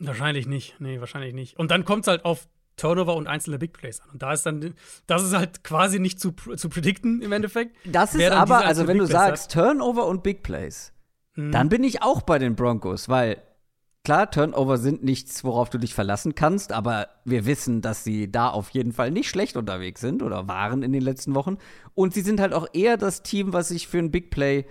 [0.00, 0.80] Wahrscheinlich nicht.
[0.80, 1.58] Nee, wahrscheinlich nicht.
[1.58, 4.10] Und dann kommt es halt auf Turnover und einzelne Big Plays an.
[4.10, 4.74] Und da ist dann,
[5.06, 7.76] das ist halt quasi nicht zu, zu predikten im Endeffekt.
[7.84, 9.64] Das ist aber, also wenn Big du Plays sagst, hat.
[9.64, 10.92] Turnover und Big Plays,
[11.36, 11.52] Mhm.
[11.52, 13.42] Dann bin ich auch bei den Broncos, weil
[14.04, 18.48] klar, Turnover sind nichts, worauf du dich verlassen kannst, aber wir wissen, dass sie da
[18.48, 21.58] auf jeden Fall nicht schlecht unterwegs sind oder waren in den letzten Wochen.
[21.94, 24.66] Und sie sind halt auch eher das Team, was sich für ein Big Play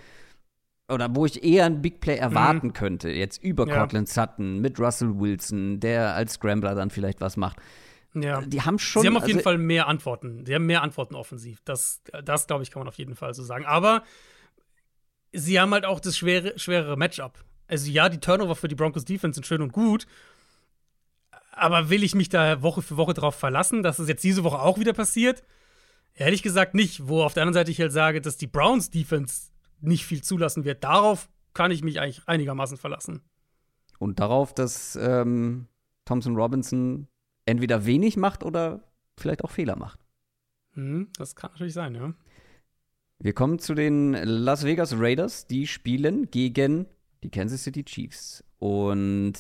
[0.90, 2.74] oder wo ich eher einen Big Play erwarten Mhm.
[2.74, 3.78] könnte, jetzt über Ja.
[3.78, 7.58] Cortland Sutton mit Russell Wilson, der als Scrambler dann vielleicht was macht.
[8.14, 8.42] Ja.
[8.42, 9.04] Die haben schon.
[9.04, 10.46] Sie haben auf jeden also, Fall mehr Antworten.
[10.46, 11.60] Sie haben mehr Antworten offensiv.
[11.64, 13.66] Das, das glaube ich, kann man auf jeden Fall so sagen.
[13.66, 14.04] Aber
[15.32, 17.44] sie haben halt auch das schwere, schwerere Matchup.
[17.68, 20.08] Also, ja, die Turnover für die Broncos Defense sind schön und gut.
[21.52, 24.60] Aber will ich mich da Woche für Woche drauf verlassen, dass es jetzt diese Woche
[24.60, 25.44] auch wieder passiert?
[26.16, 27.08] Ehrlich gesagt nicht.
[27.08, 29.49] Wo auf der anderen Seite ich halt sage, dass die Browns Defense
[29.82, 30.84] nicht viel zulassen wird.
[30.84, 33.22] Darauf kann ich mich eigentlich einigermaßen verlassen.
[33.98, 35.68] Und darauf, dass ähm,
[36.06, 37.08] Thompson Robinson
[37.46, 38.84] entweder wenig macht oder
[39.18, 40.00] vielleicht auch Fehler macht.
[40.74, 42.14] Hm, das kann natürlich sein, ja.
[43.20, 45.48] Wir kommen zu den Las Vegas Raiders.
[45.48, 46.86] Die spielen gegen
[47.24, 48.44] die Kansas City Chiefs.
[48.60, 49.34] Und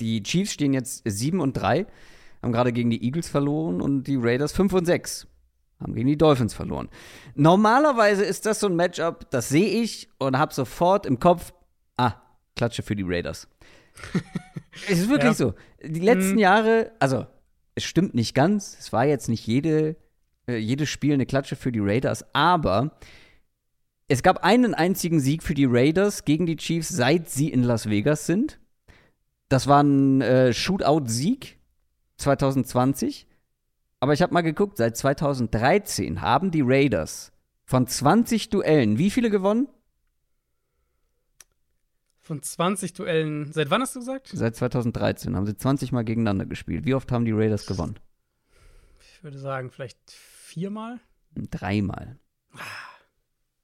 [0.00, 1.86] die Chiefs stehen jetzt 7 und 3,
[2.42, 5.26] haben gerade gegen die Eagles verloren und die Raiders 5 und 6.
[5.80, 6.88] Haben gegen die Dolphins verloren.
[7.34, 11.52] Normalerweise ist das so ein Matchup, das sehe ich und habe sofort im Kopf,
[11.96, 12.14] ah,
[12.56, 13.48] Klatsche für die Raiders.
[14.88, 15.34] es ist wirklich Ja.
[15.34, 15.54] so.
[15.82, 16.38] Die letzten Mhm.
[16.38, 17.26] Jahre, also
[17.74, 19.96] es stimmt nicht ganz, es war jetzt nicht jede,
[20.46, 22.98] äh, jedes Spiel eine Klatsche für die Raiders, aber
[24.08, 27.88] es gab einen einzigen Sieg für die Raiders gegen die Chiefs, seit sie in Las
[27.88, 28.58] Vegas sind.
[29.48, 31.58] Das war ein äh, Shootout-Sieg
[32.18, 33.26] 2020.
[34.00, 37.32] Aber ich habe mal geguckt, seit 2013 haben die Raiders
[37.64, 39.68] von 20 Duellen wie viele gewonnen?
[42.18, 43.52] Von 20 Duellen.
[43.52, 44.30] Seit wann hast du gesagt?
[44.32, 46.86] Seit 2013 haben sie 20 Mal gegeneinander gespielt.
[46.86, 47.98] Wie oft haben die Raiders gewonnen?
[49.00, 50.98] Ich würde sagen, vielleicht viermal.
[51.34, 52.18] Dreimal.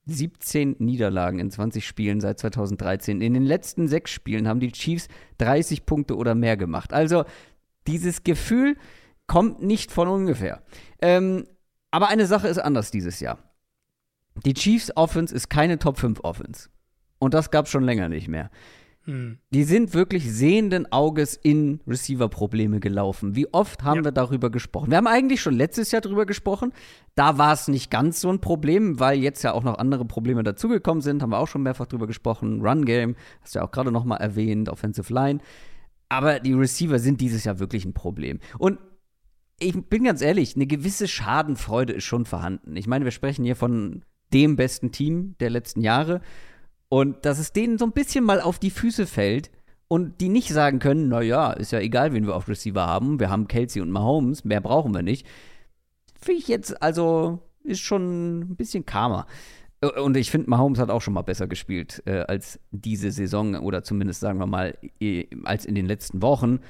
[0.06, 3.20] 17 Niederlagen in 20 Spielen seit 2013.
[3.20, 5.08] In den letzten sechs Spielen haben die Chiefs
[5.38, 6.92] 30 Punkte oder mehr gemacht.
[6.92, 7.24] Also
[7.86, 8.76] dieses Gefühl
[9.26, 10.62] kommt nicht von ungefähr.
[11.00, 11.46] Ähm,
[11.90, 13.38] aber eine Sache ist anders dieses Jahr.
[14.44, 16.68] Die Chiefs Offense ist keine Top 5 Offense.
[17.18, 18.50] Und das gab schon länger nicht mehr.
[19.04, 19.38] Hm.
[19.50, 23.36] Die sind wirklich sehenden Auges in Receiver-Probleme gelaufen.
[23.36, 24.04] Wie oft haben Ja.
[24.04, 24.90] wir darüber gesprochen?
[24.90, 26.72] Wir haben eigentlich schon letztes Jahr darüber gesprochen.
[27.14, 30.42] Da war es nicht ganz so ein Problem, weil jetzt ja auch noch andere Probleme
[30.42, 31.22] dazugekommen sind.
[31.22, 32.60] Haben wir auch schon mehrfach drüber gesprochen.
[32.66, 35.38] Run-Game, hast du ja auch gerade noch mal erwähnt, Offensive Line.
[36.08, 38.40] Aber die Receiver sind dieses Jahr wirklich ein Problem.
[38.58, 38.78] Und
[39.58, 42.76] ich bin ganz ehrlich, eine gewisse Schadenfreude ist schon vorhanden.
[42.76, 44.02] Ich meine, wir sprechen hier von
[44.32, 46.20] dem besten Team der letzten Jahre.
[46.88, 49.50] Und dass es denen so ein bisschen mal auf die Füße fällt
[49.88, 53.18] und die nicht sagen können, na ja, ist ja egal, wen wir auf Receiver haben.
[53.18, 55.26] Wir haben Kelsey und Mahomes, mehr brauchen wir nicht.
[56.20, 59.26] Finde ich jetzt, also, ist schon ein bisschen Karma.
[59.80, 63.56] Äh, Und ich finde, Mahomes hat auch schon mal besser gespielt äh, als diese Saison
[63.56, 64.76] oder zumindest sagen wir mal
[65.44, 66.60] als in den letzten Wochen.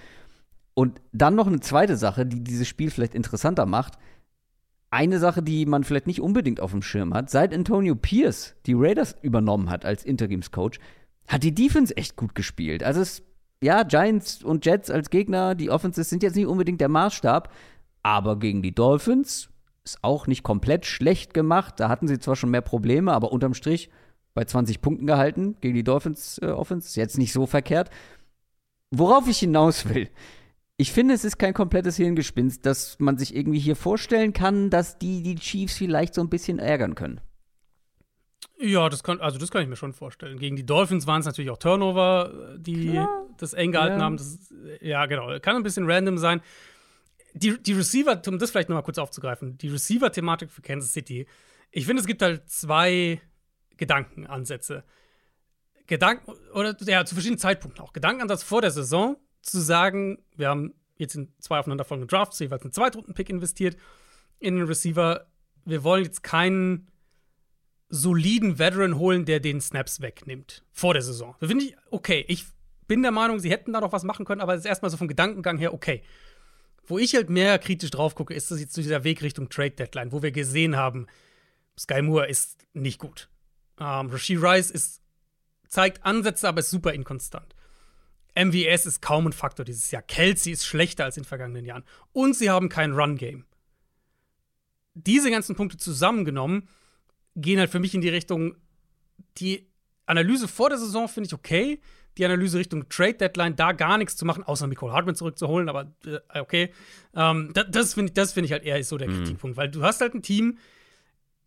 [0.79, 3.95] Und dann noch eine zweite Sache, die dieses Spiel vielleicht interessanter macht.
[4.91, 8.74] Eine Sache, die man vielleicht nicht unbedingt auf dem Schirm hat, seit Antonio Pierce die
[8.74, 10.79] Raiders übernommen hat als Interimscoach,
[11.29, 12.83] hat die Defense echt gut gespielt.
[12.85, 13.22] Also es,
[13.62, 17.51] ja, Giants und Jets als Gegner, die Offenses sind jetzt nicht unbedingt der Maßstab,
[18.03, 19.49] aber gegen die Dolphins
[19.83, 21.81] ist auch nicht komplett schlecht gemacht.
[21.81, 23.89] Da hatten sie zwar schon mehr Probleme, aber unterm Strich
[24.35, 27.01] bei 20 Punkten gehalten gegen die Dolphins äh, Offense.
[27.01, 27.89] Jetzt nicht so verkehrt.
[28.91, 30.11] Worauf ich hinaus will,
[30.77, 34.99] ich finde, es ist kein komplettes Hirngespinst, dass man sich irgendwie hier vorstellen kann, dass
[34.99, 37.20] die die Chiefs vielleicht so ein bisschen ärgern können.
[38.59, 40.39] Ja, das kann, also das kann ich mir schon vorstellen.
[40.39, 43.27] Gegen die Dolphins waren es natürlich auch Turnover, äh, die Klar.
[43.39, 44.05] das eng gehalten Ja.
[44.05, 44.16] haben.
[44.16, 45.39] Das, ist- ja, genau.
[45.41, 46.41] Kann ein bisschen random sein.
[47.35, 51.27] Die, die Receiver, um das vielleicht noch mal kurz aufzugreifen, die Receiver-Thematik für Kansas City.
[51.70, 53.20] Ich finde, es gibt halt zwei
[53.77, 54.85] Gedankenansätze.
[55.87, 57.93] Gedanken, oder ja, zu verschiedenen Zeitpunkten auch.
[57.93, 59.16] Gedankenansatz vor der Saison,
[59.47, 63.76] zu sagen, wir haben jetzt in zwei aufeinanderfolgende Drafts jeweils einen Zweitrunden-Pick investiert
[64.38, 65.26] in einen Receiver.
[65.64, 66.88] Wir wollen jetzt keinen
[67.88, 71.34] soliden Veteran holen, der den Snaps wegnimmt vor der Saison.
[71.40, 72.24] Finde ich okay.
[72.28, 72.47] Ich
[72.88, 74.97] bin der Meinung, sie hätten da noch was machen können, aber das ist erstmal so
[74.97, 76.03] vom Gedankengang her okay.
[76.86, 80.12] Wo ich halt mehr kritisch drauf gucke, ist das jetzt dieser Weg Richtung Trade Deadline,
[80.12, 81.07] wo wir gesehen haben,
[81.78, 83.28] Sky Moore ist nicht gut.
[83.78, 85.03] Ähm, Rasheed Rice ist,
[85.68, 87.56] zeigt Ansätze, aber ist super inkonstant.
[88.39, 90.03] MVS ist kaum ein Faktor dieses Jahr.
[90.03, 91.84] Kelsey ist schlechter als in den vergangenen Jahren.
[92.12, 93.47] Und sie haben kein Run-Game.
[94.95, 96.68] Diese ganzen Punkte zusammengenommen
[97.34, 98.57] gehen halt für mich in die Richtung,
[99.39, 99.70] die
[100.07, 101.80] Analyse vor der Saison finde ich okay.
[102.18, 105.95] Die Analyse Richtung Trade Deadline, da gar nichts zu machen, außer Nicole Hartman zurückzuholen, aber
[106.07, 106.72] äh, okay.
[107.14, 109.82] Ähm, da, das finde ich, das find ich halt eher so der Kritikpunkt, weil du
[109.82, 110.59] hast halt ein Team,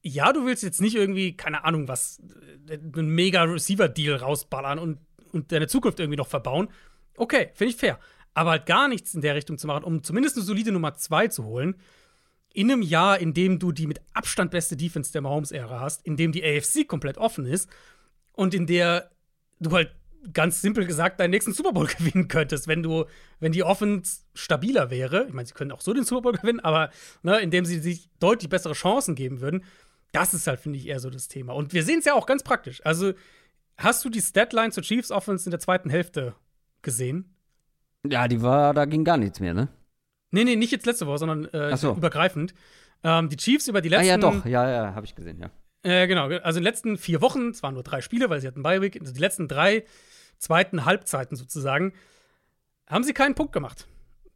[0.01, 2.21] ja, du willst jetzt nicht irgendwie, keine Ahnung, was,
[2.67, 4.99] äh, einen mega Receiver-Deal rausballern und,
[5.33, 6.69] und deine Zukunft irgendwie noch verbauen.
[7.17, 7.99] Okay, finde ich fair.
[8.33, 11.27] Aber halt gar nichts in der Richtung zu machen, um zumindest eine solide Nummer zwei
[11.27, 11.75] zu holen,
[12.53, 16.17] in einem Jahr, in dem du die mit Abstand beste Defense der Mahomes-Ära hast, in
[16.17, 17.69] dem die AFC komplett offen ist
[18.33, 19.11] und in der
[19.59, 19.91] du halt
[20.33, 23.05] ganz simpel gesagt deinen nächsten Super Bowl gewinnen könntest, wenn du,
[23.39, 25.25] wenn die Offense stabiler wäre.
[25.27, 26.89] Ich meine, sie können auch so den Super Bowl gewinnen, aber
[27.23, 29.63] ne, indem sie sich deutlich bessere Chancen geben würden.
[30.11, 31.53] Das ist halt, finde ich, eher so das Thema.
[31.53, 32.81] Und wir sehen es ja auch ganz praktisch.
[32.83, 33.13] Also,
[33.79, 36.35] hast du die Statline zur Chiefs Offense in der zweiten Hälfte
[36.81, 37.35] gesehen?
[38.05, 39.69] Ja, die war, da ging gar nichts mehr, ne?
[40.31, 41.95] Nee, nee, nicht jetzt letzte Woche, sondern äh, so.
[41.95, 42.53] übergreifend.
[43.03, 44.05] Ähm, die Chiefs über die letzten.
[44.05, 45.49] Ah, ja, doch, ja, ja, habe ich gesehen, ja.
[45.81, 48.47] Äh, genau, also in den letzten vier Wochen, es waren nur drei Spiele, weil sie
[48.47, 49.85] hatten Bye-Week, also die letzten drei
[50.37, 51.93] zweiten Halbzeiten sozusagen,
[52.87, 53.87] haben sie keinen Punkt gemacht.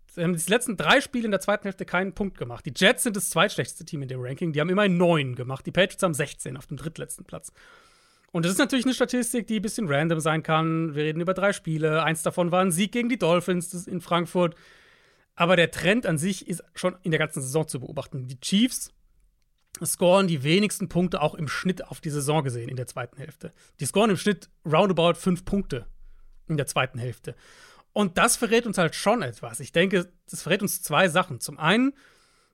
[0.07, 2.65] Sie haben die letzten drei Spiele in der zweiten Hälfte keinen Punkt gemacht.
[2.65, 4.53] Die Jets sind das zweitschlechteste Team in dem Ranking.
[4.53, 5.65] Die haben immerhin neun gemacht.
[5.65, 7.51] Die Patriots haben 16 auf dem drittletzten Platz.
[8.33, 10.95] Und das ist natürlich eine Statistik, die ein bisschen random sein kann.
[10.95, 12.01] Wir reden über drei Spiele.
[12.01, 14.55] Eins davon war ein Sieg gegen die Dolphins in Frankfurt.
[15.35, 18.27] Aber der Trend an sich ist schon in der ganzen Saison zu beobachten.
[18.27, 18.91] Die Chiefs
[19.85, 23.53] scoren die wenigsten Punkte auch im Schnitt auf die Saison gesehen in der zweiten Hälfte.
[23.79, 25.85] Die scoren im Schnitt roundabout fünf Punkte
[26.47, 27.35] in der zweiten Hälfte.
[27.91, 29.59] Und das verrät uns halt schon etwas.
[29.59, 31.39] Ich denke, das verrät uns zwei Sachen.
[31.39, 31.93] Zum einen,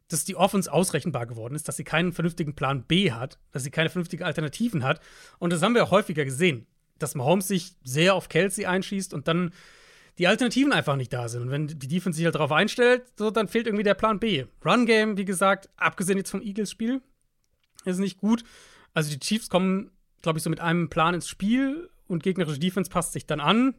[0.09, 3.71] dass die Offense ausrechenbar geworden ist, dass sie keinen vernünftigen Plan B hat, dass sie
[3.71, 4.99] keine vernünftigen Alternativen hat.
[5.37, 6.65] Und das haben wir auch häufiger gesehen,
[6.97, 9.53] dass Mahomes sich sehr auf Kelsey einschießt und dann
[10.17, 11.43] die Alternativen einfach nicht da sind.
[11.43, 14.45] Und wenn die Defense sich halt darauf einstellt, so, dann fehlt irgendwie der Plan B.
[14.65, 17.01] Run Game, wie gesagt, abgesehen jetzt vom Eagles-Spiel,
[17.85, 18.43] ist nicht gut.
[18.93, 19.91] Also die Chiefs kommen,
[20.21, 23.75] glaube ich, so mit einem Plan ins Spiel und gegnerische Defense passt sich dann an.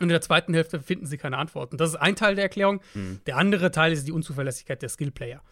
[0.00, 1.76] Und in der zweiten Hälfte finden sie keine Antworten.
[1.76, 2.80] Das ist ein Teil der Erklärung.
[2.94, 3.20] Mhm.
[3.26, 5.42] Der andere Teil ist die Unzuverlässigkeit der Skillplayer.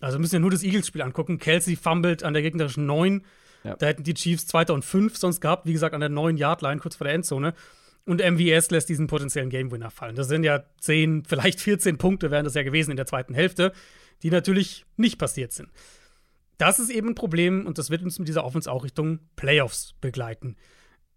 [0.00, 1.38] Also wir müssen ja nur das Eagles-Spiel angucken.
[1.38, 3.24] Kelsey fummelt an der gegnerischen 9.
[3.64, 3.76] Ja.
[3.76, 4.66] Da hätten die Chiefs 2.
[4.66, 7.54] und 5 sonst gehabt, wie gesagt, an der 9-Yard-Line, kurz vor der Endzone.
[8.04, 10.16] Und MVS lässt diesen potenziellen Game-Winner fallen.
[10.16, 13.72] Das sind ja 10, vielleicht 14 Punkte wären das ja gewesen in der zweiten Hälfte,
[14.22, 15.68] die natürlich nicht passiert sind.
[16.56, 19.94] Das ist eben ein Problem und das wird uns mit dieser Offense auch Richtung Playoffs
[20.00, 20.56] begleiten.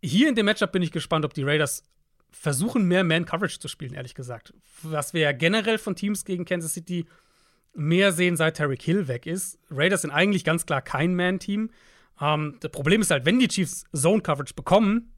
[0.04, 1.84] Hier in dem Matchup bin ich gespannt, ob die Raiders
[2.32, 4.54] versuchen, mehr Man-Coverage zu spielen, ehrlich gesagt.
[4.84, 7.06] Was wir ja generell von Teams gegen Kansas City
[7.74, 9.60] mehr sehen, seit Terry Hill weg ist.
[9.70, 11.72] Raiders sind eigentlich ganz klar kein Man-Team.
[12.20, 15.14] Ähm, das Problem ist halt, wenn die Chiefs Zone-Coverage bekommen,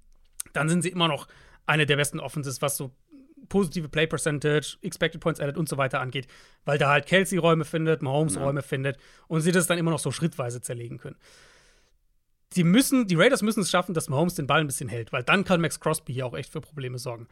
[0.54, 1.28] dann sind sie immer noch
[1.66, 2.92] eine der besten Offenses, was so
[3.50, 6.28] positive Play Percentage, Expected Points Added und so weiter angeht,
[6.66, 8.44] weil da halt Kelsey Räume findet, Mahomes ja.
[8.44, 8.98] Räume findet
[9.28, 11.18] und sie das dann immer noch so schrittweise zerlegen können.
[12.56, 15.24] Die müssen, die Raiders müssen es schaffen, dass Mahomes den Ball ein bisschen hält, weil
[15.24, 17.28] dann kann Max Crosby hier auch echt für Probleme sorgen.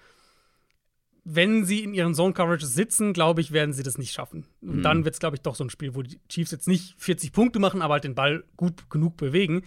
[1.24, 4.48] Wenn sie in ihren Zone Coverage sitzen, glaube ich, werden sie das nicht schaffen.
[4.62, 4.82] Und mhm.
[4.82, 7.32] dann wird es, glaube ich, doch so ein Spiel, wo die Chiefs jetzt nicht 40
[7.32, 9.62] Punkte machen, aber halt den Ball gut genug bewegen.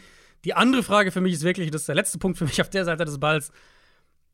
[0.45, 2.71] Die andere Frage für mich ist wirklich, das ist der letzte Punkt für mich auf
[2.71, 3.53] der Seite des Balls,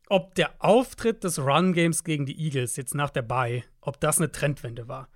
[0.09, 4.31] ob der Auftritt des Run-Games gegen die Eagles jetzt nach der Bye, ob das eine
[4.31, 5.07] Trendwende war.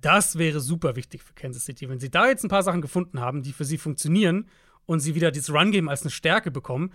[0.00, 1.88] Das wäre super wichtig für Kansas City.
[1.88, 4.48] Wenn sie da jetzt ein paar Sachen gefunden haben, die für sie funktionieren
[4.84, 6.92] und sie wieder dieses Run-Game als eine Stärke bekommen,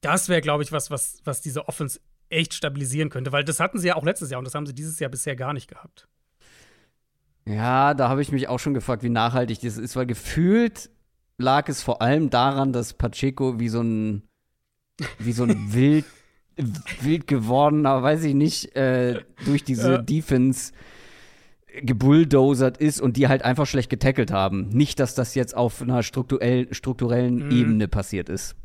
[0.00, 3.78] das wäre, glaube ich, was, was, was diese Offense echt stabilisieren könnte, weil das hatten
[3.78, 6.08] sie ja auch letztes Jahr und das haben sie dieses Jahr bisher gar nicht gehabt.
[7.46, 10.90] Ja, da habe ich mich auch schon gefragt, wie nachhaltig das ist, weil gefühlt
[11.38, 14.22] lag es vor allem daran, dass Pacheco wie so ein
[15.18, 16.04] wie so ein wild
[17.00, 19.98] wild geworden, aber weiß ich nicht, äh, durch diese ja.
[19.98, 20.72] Defense
[21.82, 24.68] gebulldozert ist und die halt einfach schlecht getackelt haben.
[24.68, 27.50] Nicht, dass das jetzt auf einer strukturell, strukturellen mhm.
[27.50, 28.56] Ebene passiert ist.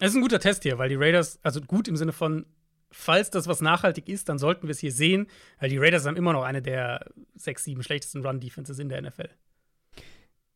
[0.00, 2.46] Es ist ein guter Test hier, weil die Raiders, also gut im Sinne von,
[2.94, 5.26] falls das was nachhaltig ist, dann sollten wir es hier sehen,
[5.58, 9.28] weil die Raiders haben immer noch eine der sechs, sieben schlechtesten Run-Defenses in der NFL.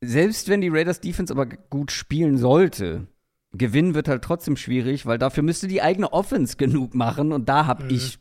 [0.00, 3.08] Selbst wenn die Raiders Defense aber gut spielen sollte,
[3.52, 7.66] Gewinnen wird halt trotzdem schwierig, weil dafür müsste die eigene Offense genug machen und da
[7.66, 7.90] habe mhm.
[7.90, 8.18] ich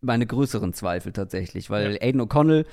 [0.00, 2.02] meine größeren Zweifel tatsächlich, weil ja.
[2.02, 2.66] Aiden O'Connell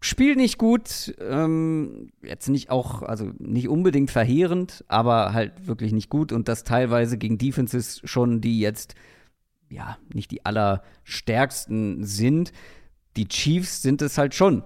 [0.00, 6.08] spielt nicht gut, ähm, jetzt nicht auch, also nicht unbedingt verheerend, aber halt wirklich nicht
[6.08, 8.94] gut und das teilweise gegen Defenses schon, die jetzt
[9.70, 12.52] ja nicht die allerstärksten sind.
[13.16, 14.62] Die Chiefs sind es halt schon.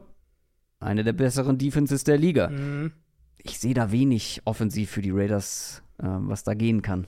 [0.81, 2.49] Eine der besseren Defenses der Liga.
[2.49, 2.93] Mhm.
[3.39, 7.07] Ich sehe da wenig offensiv für die Raiders äh, was da gehen kann.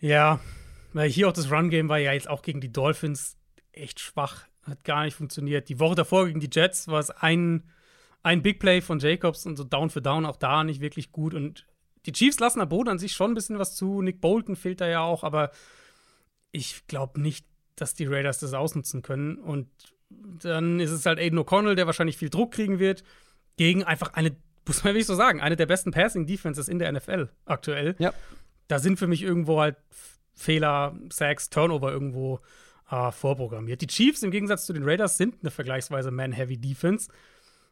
[0.00, 0.40] Ja,
[0.92, 3.36] weil hier auch das Run-Game war ja jetzt auch gegen die Dolphins
[3.72, 4.46] echt schwach.
[4.62, 5.68] Hat gar nicht funktioniert.
[5.68, 7.64] Die Woche davor gegen die Jets war es ein,
[8.22, 11.34] ein Big Play von Jacobs und so Down für Down auch da nicht wirklich gut.
[11.34, 11.66] Und
[12.06, 14.02] die Chiefs lassen am Boden an sich schon ein bisschen was zu.
[14.02, 15.50] Nick Bolton fehlt da ja auch, aber
[16.52, 17.46] ich glaube nicht,
[17.76, 19.36] dass die Raiders das ausnutzen können.
[19.36, 19.68] Und
[20.10, 23.04] dann ist es halt Aiden O'Connell, der wahrscheinlich viel Druck kriegen wird,
[23.56, 24.36] gegen einfach eine
[24.68, 27.96] muss man wirklich so sagen, eine der besten Passing-Defenses in der NFL aktuell.
[27.98, 28.12] Ja.
[28.68, 29.76] Da sind für mich irgendwo halt
[30.34, 32.40] Fehler, Sacks, Turnover irgendwo
[32.90, 33.80] äh, vorprogrammiert.
[33.80, 37.10] Die Chiefs im Gegensatz zu den Raiders sind eine vergleichsweise Man-Heavy-Defense.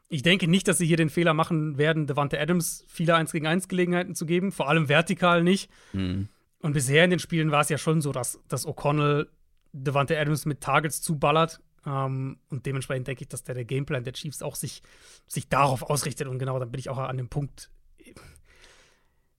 [0.09, 3.47] Ich denke nicht, dass sie hier den Fehler machen werden, Devante Adams viele 1 gegen
[3.47, 5.71] 1 Gelegenheiten zu geben, vor allem vertikal nicht.
[5.93, 6.29] Mhm.
[6.61, 9.29] Und bisher in den Spielen war es ja schon so, dass, dass O'Connell
[9.73, 11.61] Devante Adams mit Targets zuballert.
[11.85, 14.83] Ähm, und dementsprechend denke ich, dass der, der Gameplan der Chiefs auch sich,
[15.27, 16.29] sich darauf ausrichtet.
[16.29, 17.71] Und genau, dann bin ich auch an dem Punkt.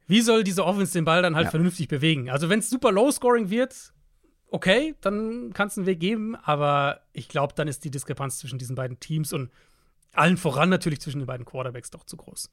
[0.06, 1.52] Wie soll diese Offense den Ball dann halt ja.
[1.52, 2.30] vernünftig bewegen?
[2.30, 3.94] Also, wenn es super low-scoring wird,
[4.50, 6.36] okay, dann kann es einen Weg geben.
[6.36, 9.52] Aber ich glaube, dann ist die Diskrepanz zwischen diesen beiden Teams und
[10.14, 12.50] allen voran natürlich zwischen den beiden Quarterbacks doch zu groß.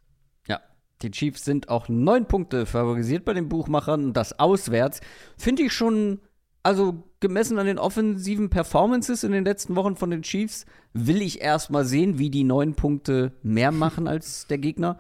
[0.48, 0.60] Ja,
[1.03, 4.12] die Chiefs sind auch neun Punkte favorisiert bei den Buchmachern.
[4.12, 5.01] Das auswärts
[5.36, 6.20] finde ich schon
[6.64, 10.64] also gemessen an den offensiven Performances in den letzten Wochen von den Chiefs,
[10.95, 14.99] will ich erst mal sehen, wie die neun Punkte mehr machen als der Gegner.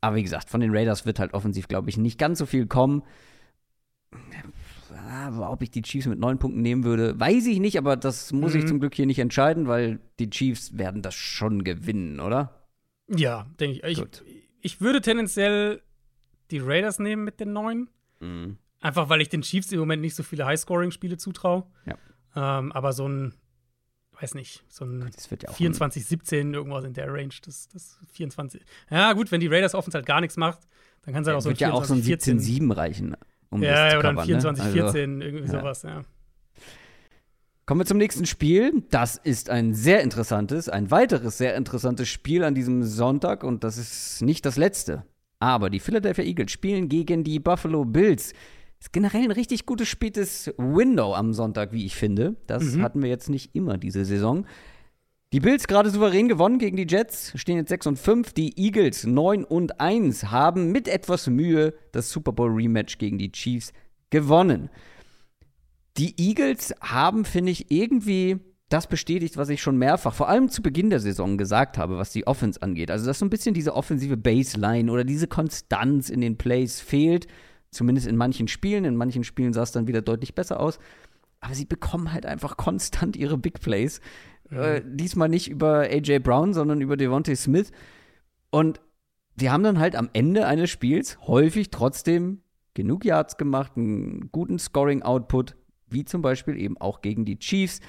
[0.00, 2.66] Aber wie gesagt, von den Raiders wird halt offensiv, glaube ich, nicht ganz so viel
[2.66, 3.02] kommen.
[5.10, 8.32] Aber ob ich die Chiefs mit neun Punkten nehmen würde, weiß ich nicht, aber das
[8.32, 8.60] muss mhm.
[8.60, 12.66] ich zum Glück hier nicht entscheiden, weil die Chiefs werden das schon gewinnen, oder?
[13.08, 13.98] Ja, denke ich.
[13.98, 14.04] ich.
[14.60, 15.82] Ich würde tendenziell
[16.50, 17.90] die Raiders nehmen mit den neun.
[18.20, 18.58] Mhm.
[18.80, 21.66] Einfach weil ich den Chiefs im Moment nicht so viele Highscoring-Spiele zutraue.
[21.84, 21.96] Ja.
[22.34, 23.34] Ähm, aber so ein,
[24.18, 25.10] weiß nicht, so ein
[25.42, 28.62] ja 24-17 irgendwas in der Range, das, das 24.
[28.90, 30.60] Ja, gut, wenn die Raiders Offense halt gar nichts macht,
[31.02, 33.16] dann kann es halt ja, auch so ein 24, ja auch so ein 17-7 reichen.
[33.50, 34.72] Um ja, das zu oder ein 24, ne?
[34.72, 35.60] 14, also, irgendwie ja.
[35.60, 36.04] sowas, ja.
[37.70, 38.82] Kommen wir zum nächsten Spiel.
[38.90, 43.78] Das ist ein sehr interessantes, ein weiteres sehr interessantes Spiel an diesem Sonntag und das
[43.78, 45.04] ist nicht das letzte.
[45.38, 48.32] Aber die Philadelphia Eagles spielen gegen die Buffalo Bills.
[48.80, 52.34] Ist generell ein richtig gutes spätes Window am Sonntag, wie ich finde.
[52.48, 52.82] Das mhm.
[52.82, 54.46] hatten wir jetzt nicht immer diese Saison.
[55.32, 58.32] Die Bills gerade souverän gewonnen gegen die Jets, stehen jetzt 6 und 5.
[58.32, 63.30] Die Eagles 9 und 1 haben mit etwas Mühe das Super Bowl Rematch gegen die
[63.30, 63.72] Chiefs
[64.10, 64.70] gewonnen.
[66.00, 68.38] Die Eagles haben, finde ich, irgendwie
[68.70, 72.10] das bestätigt, was ich schon mehrfach, vor allem zu Beginn der Saison gesagt habe, was
[72.10, 72.90] die Offense angeht.
[72.90, 77.26] Also, dass so ein bisschen diese offensive Baseline oder diese Konstanz in den Plays fehlt.
[77.70, 78.86] Zumindest in manchen Spielen.
[78.86, 80.78] In manchen Spielen sah es dann wieder deutlich besser aus.
[81.40, 84.00] Aber sie bekommen halt einfach konstant ihre Big Plays.
[84.48, 84.58] Mhm.
[84.58, 87.72] Äh, diesmal nicht über AJ Brown, sondern über Devontae Smith.
[88.48, 88.80] Und
[89.36, 92.40] die haben dann halt am Ende eines Spiels häufig trotzdem
[92.72, 95.56] genug Yards gemacht, einen guten Scoring-Output,
[95.92, 97.80] wie zum Beispiel eben auch gegen die Chiefs.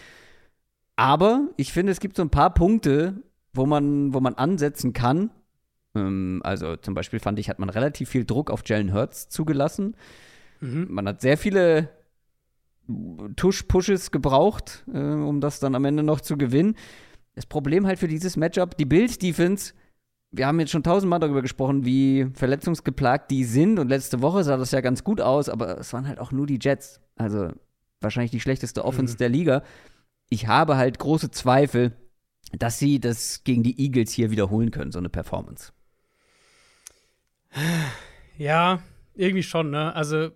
[0.95, 3.22] Aber ich finde, es gibt so ein paar Punkte,
[3.54, 5.32] wo man, wo man ansetzen kann,
[5.95, 9.95] ähm, also zum Beispiel fand ich, hat man relativ viel Druck auf Jalen Hurts zugelassen.
[10.60, 10.88] Mhm.
[10.89, 11.89] Man hat sehr viele
[13.36, 16.76] Tush-Pushes gebraucht, äh, um das dann am Ende noch zu gewinnen.
[17.36, 19.74] Das Problem halt für dieses Matchup, die Bild-Defense,
[20.32, 23.80] wir haben jetzt schon tausendmal darüber gesprochen, wie verletzungsgeplagt die sind.
[23.80, 26.47] Und letzte Woche sah das ja ganz gut aus, aber es waren halt auch nur
[26.47, 27.02] die Jets.
[27.16, 27.52] Also
[28.02, 29.18] wahrscheinlich die schlechteste Offense mhm.
[29.20, 29.64] der Liga.
[30.30, 31.93] Ich habe halt große Zweifel,
[32.58, 35.72] dass sie das gegen die Eagles hier wiederholen können, so eine Performance.
[38.38, 38.82] Ja,
[39.14, 39.93] irgendwie schon, ne?
[39.95, 40.32] Also,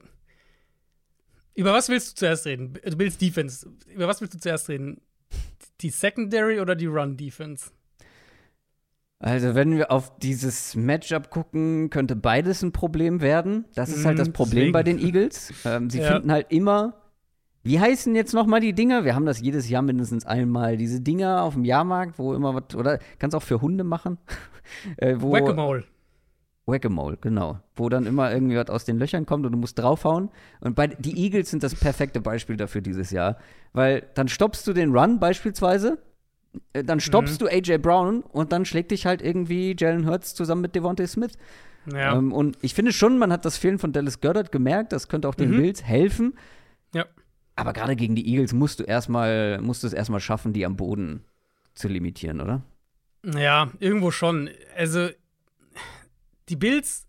[1.53, 2.74] über was willst du zuerst reden?
[2.74, 3.70] Du willst Defense.
[3.88, 5.01] Über was willst du zuerst reden?
[5.82, 7.72] Die Secondary oder die Run-Defense?
[9.20, 13.66] Also, wenn wir auf dieses Matchup gucken, könnte beides ein Problem werden.
[13.74, 14.74] Das ist halt das mhm, Problem Deswegen.
[14.74, 15.53] bei den Eagles.
[15.63, 16.13] Ähm, sie ja.
[16.13, 17.01] finden halt immer.
[17.66, 19.05] Wie heißen jetzt nochmal die Dinger?
[19.05, 20.78] Wir haben das jedes Jahr mindestens einmal.
[20.78, 22.76] Diese Dinger auf dem Jahrmarkt, wo immer was.
[22.76, 24.20] Oder kannst du auch für Hunde machen?
[24.97, 25.84] äh, Whack-a-Mole.
[26.68, 27.59] Whack-a-Mole, genau.
[27.76, 30.30] Wo dann immer irgendwie was aus den Löchern kommt und du musst draufhauen.
[30.61, 33.38] Und bei, die Eagles sind das perfekte Beispiel dafür dieses Jahr.
[33.74, 35.97] Weil dann stoppst du den Run beispielsweise,
[36.74, 37.47] äh, dann stoppst mhm.
[37.47, 41.34] du AJ Brown und dann schlägt dich halt irgendwie Jalen Hurts zusammen mit Devontae Smith.
[41.91, 42.16] Ja.
[42.16, 44.91] Ähm, und ich finde schon, man hat das Fehlen von Dallas Goddard gemerkt.
[44.91, 45.57] Das könnte auch den mhm.
[45.57, 46.36] Bills helfen.
[46.93, 47.05] Ja.
[47.56, 50.76] Aber gerade gegen die Eagles musst du erstmal, musst du es erstmal schaffen, die am
[50.76, 51.24] Boden
[51.74, 52.64] zu limitieren, oder?
[53.24, 54.49] Ja, irgendwo schon.
[54.76, 55.10] Also
[56.49, 57.08] die Bills,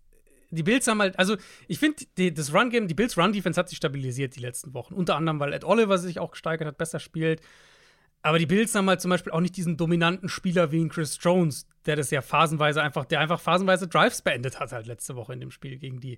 [0.49, 1.35] die Bills haben halt, also
[1.67, 4.93] ich finde, das Run-Game, die Bills Run-Defense hat sich stabilisiert die letzten Wochen.
[4.93, 7.41] Unter anderem, weil Ed Oliver sich auch gesteigert hat, besser spielt.
[8.21, 11.67] Aber die Bills haben halt zum Beispiel auch nicht diesen dominanten Spieler wie Chris Jones,
[11.85, 15.39] der das ja phasenweise einfach, der einfach phasenweise Drives beendet hat halt letzte Woche in
[15.39, 16.17] dem Spiel gegen die,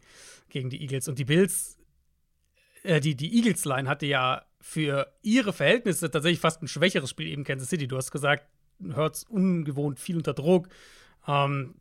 [0.49, 1.07] gegen die Eagles.
[1.07, 1.78] Und die Bills,
[2.83, 7.43] äh, die, die Eagles-Line hatte ja für ihre Verhältnisse tatsächlich fast ein schwächeres Spiel eben
[7.43, 7.87] Kansas City.
[7.87, 8.45] Du hast gesagt,
[8.81, 10.69] hört's ungewohnt viel unter Druck.
[11.27, 11.75] Ähm,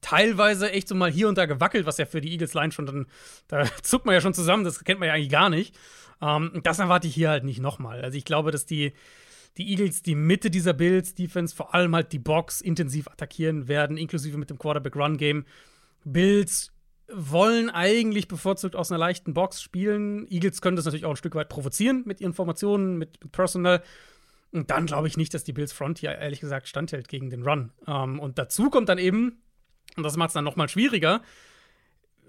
[0.00, 2.86] teilweise echt so mal hier und da gewackelt, was ja für die Eagles Line schon
[2.86, 3.06] dann,
[3.48, 5.74] da zuckt man ja schon zusammen, das kennt man ja eigentlich gar nicht.
[6.20, 8.02] Ähm, das erwarte ich hier halt nicht nochmal.
[8.02, 8.92] Also ich glaube, dass die,
[9.56, 13.96] die Eagles die Mitte dieser Bills Defense, vor allem halt die Box intensiv attackieren werden,
[13.96, 15.44] inklusive mit dem Quarterback Run Game.
[16.04, 16.72] Bills
[17.12, 20.26] wollen eigentlich bevorzugt aus einer leichten Box spielen.
[20.30, 23.82] Eagles können das natürlich auch ein Stück weit provozieren mit ihren Formationen, mit, mit Personal.
[24.52, 27.42] Und dann glaube ich nicht, dass die Bills Front hier ehrlich gesagt standhält gegen den
[27.42, 27.72] Run.
[27.86, 29.42] Ähm, und dazu kommt dann eben,
[29.96, 31.22] und das macht es dann nochmal schwieriger,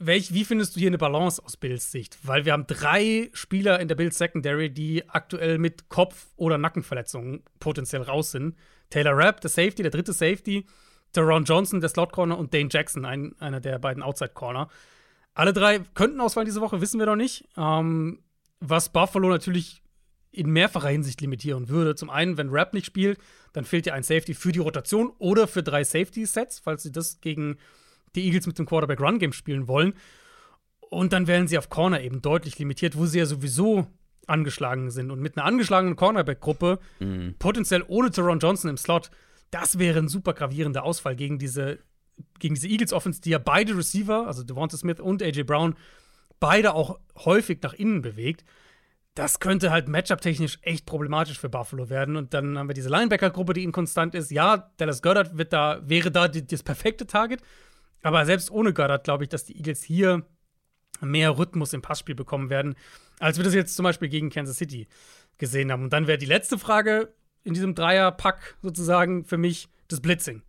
[0.01, 2.17] welch, wie findest du hier eine Balance aus Bills Sicht?
[2.23, 7.43] Weil wir haben drei Spieler in der Bills Secondary, die aktuell mit Kopf- oder Nackenverletzungen
[7.59, 8.55] potenziell raus sind.
[8.89, 10.65] Taylor Rapp, der Safety, der dritte Safety,
[11.13, 14.69] Teron Johnson, der Slot Corner und Dane Jackson, ein, einer der beiden Outside Corner.
[15.33, 17.47] Alle drei könnten ausfallen diese Woche, wissen wir noch nicht.
[17.57, 18.19] Ähm,
[18.59, 19.81] was Buffalo natürlich
[20.31, 21.95] in mehrfacher Hinsicht limitieren würde.
[21.95, 23.19] Zum einen, wenn Rapp nicht spielt,
[23.53, 27.19] dann fehlt dir ein Safety für die Rotation oder für drei Safety-Sets, falls sie das
[27.21, 27.57] gegen
[28.15, 29.93] die Eagles mit dem Quarterback-Run-Game spielen wollen.
[30.81, 33.87] Und dann wären sie auf Corner eben deutlich limitiert, wo sie ja sowieso
[34.27, 35.11] angeschlagen sind.
[35.11, 37.35] Und mit einer angeschlagenen Cornerback-Gruppe, mhm.
[37.39, 39.09] potenziell ohne Teron Johnson im Slot,
[39.51, 41.79] das wäre ein super gravierender Ausfall gegen diese,
[42.39, 45.45] gegen diese Eagles-Offense, die ja beide Receiver, also Devonta Smith und A.J.
[45.45, 45.75] Brown,
[46.39, 48.45] beide auch häufig nach innen bewegt.
[49.15, 52.15] Das könnte halt matchup-technisch echt problematisch für Buffalo werden.
[52.15, 54.31] Und dann haben wir diese Linebacker-Gruppe, die inkonstant ist.
[54.31, 57.41] Ja, Dallas Goddard wird da, wäre da die, das perfekte Target.
[58.01, 60.25] Aber selbst ohne Goddard glaube ich, dass die Eagles hier
[61.01, 62.75] mehr Rhythmus im Passspiel bekommen werden,
[63.19, 64.87] als wir das jetzt zum Beispiel gegen Kansas City
[65.37, 65.83] gesehen haben.
[65.83, 67.13] Und dann wäre die letzte Frage
[67.49, 70.43] in diesem Dreierpack sozusagen für mich das Blitzing.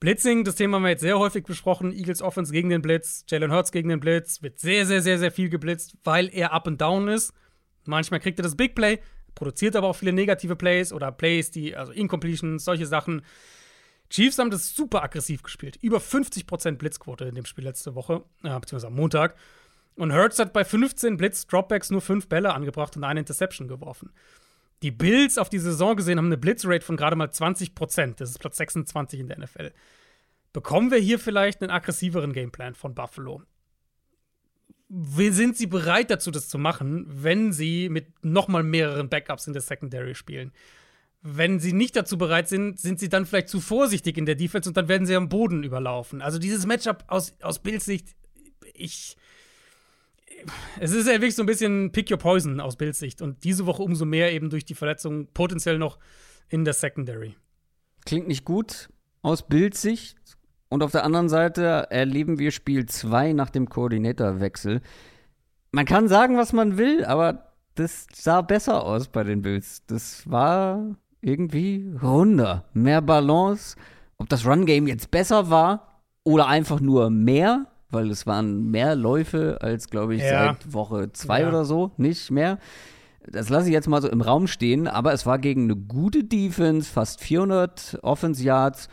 [0.00, 1.92] Blitzing, das Thema haben wir jetzt sehr häufig besprochen.
[1.92, 5.30] Eagles Offense gegen den Blitz, Jalen Hurts gegen den Blitz, wird sehr, sehr, sehr, sehr
[5.30, 7.32] viel geblitzt, weil er up and down ist.
[7.84, 9.00] Manchmal kriegt er das Big Play,
[9.34, 13.22] produziert aber auch viele negative Plays oder Plays, die, also Incompletions, solche Sachen.
[14.08, 15.78] Chiefs haben das super aggressiv gespielt.
[15.82, 19.34] Über 50% Blitzquote in dem Spiel letzte Woche, äh, beziehungsweise am Montag.
[19.96, 24.10] Und Hurts hat bei 15 Blitz-Dropbacks nur 5 Bälle angebracht und eine Interception geworfen.
[24.82, 28.38] Die Bills auf die Saison gesehen haben eine Blitzrate von gerade mal 20% Das ist
[28.38, 29.72] Platz 26 in der NFL.
[30.52, 33.42] Bekommen wir hier vielleicht einen aggressiveren Gameplan von Buffalo?
[34.88, 39.52] Sind sie bereit dazu, das zu machen, wenn sie mit noch mal mehreren Backups in
[39.52, 40.52] der Secondary spielen?
[41.20, 44.70] Wenn sie nicht dazu bereit sind, sind sie dann vielleicht zu vorsichtig in der Defense
[44.70, 46.22] und dann werden sie am Boden überlaufen.
[46.22, 48.16] Also dieses Matchup aus, aus Bills Sicht,
[48.72, 49.16] ich,
[50.80, 53.22] es ist ja wirklich so ein bisschen Pick Your Poison aus Bills Sicht.
[53.22, 55.98] Und diese Woche umso mehr eben durch die Verletzung potenziell noch
[56.48, 57.36] in der Secondary.
[58.04, 58.88] Klingt nicht gut
[59.22, 60.16] aus Bills Sicht.
[60.68, 64.82] Und auf der anderen Seite erleben wir Spiel 2 nach dem Koordinatorwechsel.
[65.72, 69.82] Man kann sagen, was man will, aber das sah besser aus bei den Bills.
[69.86, 73.76] Das war irgendwie runder, mehr Balance.
[74.18, 79.58] Ob das Run-Game jetzt besser war oder einfach nur mehr, weil es waren mehr Läufe
[79.60, 80.48] als, glaube ich, ja.
[80.48, 81.48] seit Woche zwei ja.
[81.48, 82.58] oder so, nicht mehr.
[83.30, 86.24] Das lasse ich jetzt mal so im Raum stehen, aber es war gegen eine gute
[86.24, 88.88] Defense, fast 400 Offense Yards.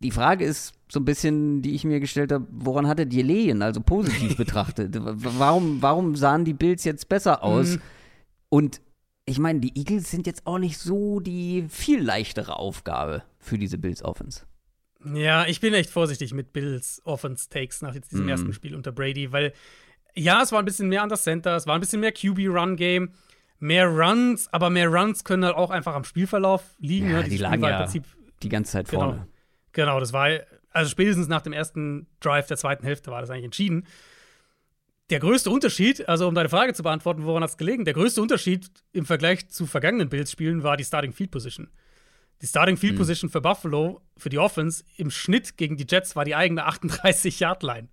[0.00, 3.62] Die Frage ist so ein bisschen, die ich mir gestellt habe, woran hatte die Lehen,
[3.62, 4.96] also positiv betrachtet?
[5.00, 7.76] warum, warum sahen die Bills jetzt besser aus?
[7.76, 7.82] Mhm.
[8.48, 8.80] Und
[9.26, 13.78] ich meine, die Eagles sind jetzt auch nicht so die viel leichtere Aufgabe für diese
[13.78, 14.42] Bills Offense.
[15.12, 18.30] Ja, ich bin echt vorsichtig mit Bills Offense Takes nach jetzt diesem mm.
[18.30, 19.52] ersten Spiel unter Brady, weil
[20.14, 22.48] ja, es war ein bisschen mehr an das Center, es war ein bisschen mehr QB
[22.48, 23.10] Run Game,
[23.58, 27.10] mehr Runs, aber mehr Runs können halt auch einfach am Spielverlauf liegen.
[27.10, 27.28] Ja, ne?
[27.28, 28.04] die lagen ja Prinzip,
[28.42, 29.26] die ganze Zeit genau, vorne.
[29.72, 30.28] Genau, das war
[30.70, 33.86] also spätestens nach dem ersten Drive der zweiten Hälfte war das eigentlich entschieden.
[35.10, 37.84] Der größte Unterschied, also um deine Frage zu beantworten, woran hat es gelegen?
[37.84, 41.68] Der größte Unterschied im Vergleich zu vergangenen Bills-Spielen war die Starting Field Position.
[42.42, 42.98] Die Starting Field mhm.
[42.98, 47.88] Position für Buffalo, für die Offense, im Schnitt gegen die Jets war die eigene 38-Yard-Line.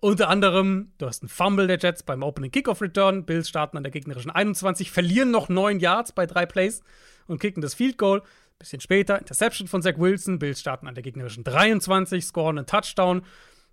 [0.00, 3.24] Unter anderem, du hast einen Fumble der Jets beim Opening Kickoff Return.
[3.24, 6.82] Bills starten an der gegnerischen 21, verlieren noch 9 Yards bei drei Plays
[7.28, 8.22] und kicken das Field Goal.
[8.58, 10.38] Bisschen später, Interception von Zach Wilson.
[10.38, 13.22] Bills starten an der gegnerischen 23, scoren einen Touchdown.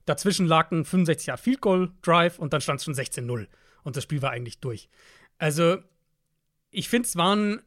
[0.05, 3.47] Dazwischen lag ein 65 Yard Field Goal Drive und dann stand es schon 16-0.
[3.84, 4.89] Und das Spiel war eigentlich durch.
[5.39, 5.78] Also,
[6.70, 7.62] ich finde, es waren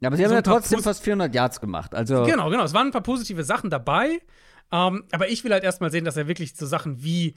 [0.00, 1.94] ja, aber sie haben ja trotzdem fast 400 Yards gemacht.
[1.94, 2.64] Also genau, genau.
[2.64, 4.20] Es waren ein paar positive Sachen dabei.
[4.72, 7.34] Ähm, aber ich will halt erstmal sehen, dass er wirklich so Sachen wie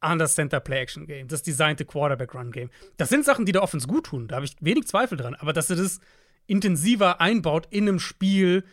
[0.00, 3.62] Anders Center Play Action Game, das designte Quarterback Run Game, das sind Sachen, die der
[3.62, 4.26] Offense gut tun.
[4.26, 5.34] Da habe ich wenig Zweifel dran.
[5.34, 6.00] Aber dass er das
[6.46, 8.64] intensiver einbaut in einem Spiel,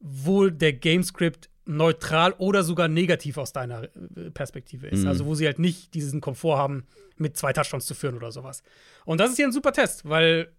[0.00, 5.02] wo der Gamescript neutral oder sogar negativ aus deiner äh, Perspektive ist.
[5.02, 5.08] Mhm.
[5.08, 8.62] Also wo sie halt nicht diesen Komfort haben, mit zwei Touchdowns zu führen oder sowas.
[9.04, 10.52] Und das ist hier ein super Test, weil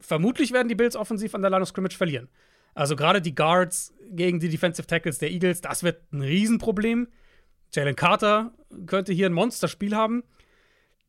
[0.00, 2.28] vermutlich werden die Bills offensiv an der Line of Scrimmage verlieren.
[2.74, 7.08] Also gerade die Guards gegen die Defensive Tackles der Eagles, das wird ein Riesenproblem.
[7.72, 8.52] Jalen Carter
[8.86, 10.22] könnte hier ein Monsterspiel haben.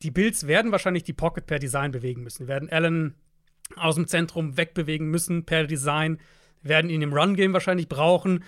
[0.02, 2.48] Die Bills werden wahrscheinlich die Pocket per Design bewegen müssen.
[2.48, 3.14] werden Allen
[3.76, 6.18] aus dem Zentrum wegbewegen müssen per Design,
[6.62, 8.44] werden ihn im Run-Game wahrscheinlich brauchen.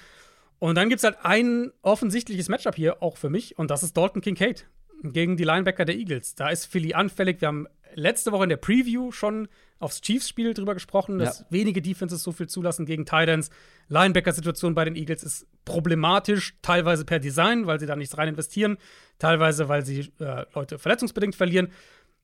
[0.59, 3.97] Und dann gibt es halt ein offensichtliches Matchup hier, auch für mich, und das ist
[3.97, 4.69] Dalton Kincaid
[5.03, 6.35] gegen die Linebacker der Eagles.
[6.35, 7.41] Da ist Philly anfällig.
[7.41, 11.47] Wir haben letzte Woche in der Preview schon aufs Chiefs-Spiel drüber gesprochen, dass ja.
[11.51, 13.51] wenige Defenses so viel zulassen gegen Titans.
[13.89, 18.79] Linebacker-Situation bei den Eagles ist problematisch, teilweise per Design, weil sie da nichts rein investieren,
[19.19, 21.73] teilweise, weil sie äh, Leute verletzungsbedingt verlieren.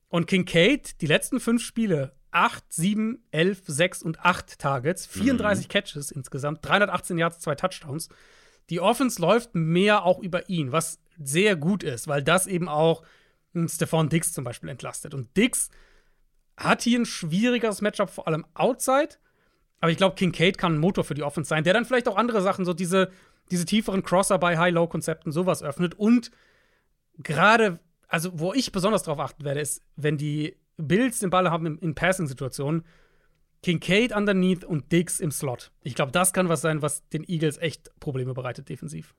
[0.07, 5.69] Und Kincaid, die letzten fünf Spiele, 8, 7, 11, 6 und 8 Targets, 34 mhm.
[5.69, 8.09] Catches insgesamt, 318 Yards, zwei Touchdowns.
[8.69, 13.03] Die Offense läuft mehr auch über ihn, was sehr gut ist, weil das eben auch
[13.67, 15.13] Stefan Dix zum Beispiel entlastet.
[15.13, 15.69] Und Dix
[16.57, 19.15] hat hier ein schwierigeres Matchup, vor allem outside.
[19.79, 22.17] Aber ich glaube, Kincaid kann ein Motor für die Offense sein, der dann vielleicht auch
[22.17, 23.11] andere Sachen, so diese,
[23.49, 25.95] diese tieferen Crosser bei High-Low-Konzepten, sowas öffnet.
[25.95, 26.31] Und
[27.17, 31.65] gerade, also wo ich besonders drauf achten werde, ist, wenn die Bills den Ball haben
[31.65, 32.83] in, in Passing-Situationen,
[33.61, 35.71] Kincaid underneath und Dix im Slot.
[35.81, 39.15] Ich glaube, das kann was sein, was den Eagles echt Probleme bereitet defensiv.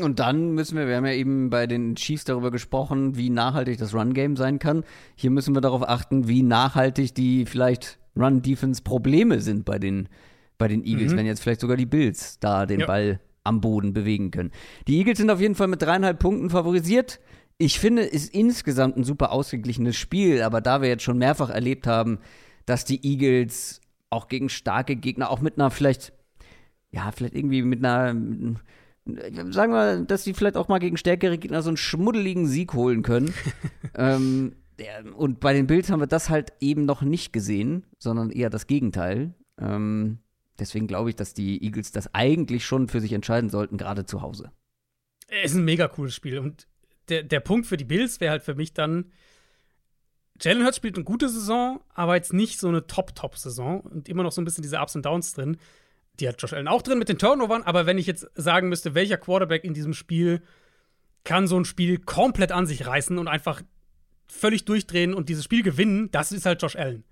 [0.00, 3.76] Und dann müssen wir, wir haben ja eben bei den Chiefs darüber gesprochen, wie nachhaltig
[3.76, 4.84] das Run-Game sein kann.
[5.16, 10.08] Hier müssen wir darauf achten, wie nachhaltig die vielleicht Run-Defense-Probleme sind bei den,
[10.56, 11.18] bei den Eagles, mhm.
[11.18, 12.86] wenn jetzt vielleicht sogar die Bills da den ja.
[12.86, 14.50] Ball am Boden bewegen können.
[14.88, 17.20] Die Eagles sind auf jeden Fall mit dreieinhalb Punkten favorisiert.
[17.58, 21.50] Ich finde, es ist insgesamt ein super ausgeglichenes Spiel, aber da wir jetzt schon mehrfach
[21.50, 22.18] erlebt haben,
[22.64, 26.12] dass die Eagles auch gegen starke Gegner, auch mit einer vielleicht,
[26.92, 28.14] ja, vielleicht irgendwie mit einer
[29.04, 33.02] sagen wir, dass sie vielleicht auch mal gegen stärkere Gegner so einen schmuddeligen Sieg holen
[33.02, 33.34] können.
[33.94, 34.54] ähm,
[35.16, 38.66] und bei den Bills haben wir das halt eben noch nicht gesehen, sondern eher das
[38.66, 39.34] Gegenteil.
[39.58, 40.18] Ähm,
[40.58, 44.22] deswegen glaube ich, dass die Eagles das eigentlich schon für sich entscheiden sollten, gerade zu
[44.22, 44.50] Hause.
[45.28, 46.38] Es ist ein mega cooles Spiel.
[46.38, 46.66] Und
[47.08, 49.12] der, der Punkt für die Bills wäre halt für mich dann,
[50.40, 54.32] Jalen Hurts spielt eine gute Saison, aber jetzt nicht so eine Top-Top-Saison und immer noch
[54.32, 55.58] so ein bisschen diese Ups und Downs drin
[56.22, 58.94] die hat Josh Allen auch drin mit den Turnovern, aber wenn ich jetzt sagen müsste,
[58.94, 60.42] welcher Quarterback in diesem Spiel
[61.24, 63.62] kann so ein Spiel komplett an sich reißen und einfach
[64.26, 67.04] völlig durchdrehen und dieses Spiel gewinnen, das ist halt Josh Allen.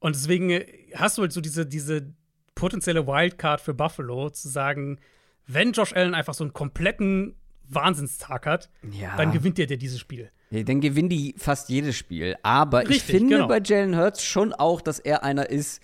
[0.00, 2.12] Und deswegen äh, hast du halt so diese, diese
[2.54, 4.98] potenzielle Wildcard für Buffalo, zu sagen,
[5.46, 7.36] wenn Josh Allen einfach so einen kompletten
[7.68, 9.16] Wahnsinnstag hat, ja.
[9.16, 10.30] dann gewinnt er dir dieses Spiel.
[10.50, 12.36] Ja, dann gewinnen die fast jedes Spiel.
[12.42, 13.48] Aber Richtig, ich finde genau.
[13.48, 15.80] bei Jalen Hurts schon auch, dass er einer ist,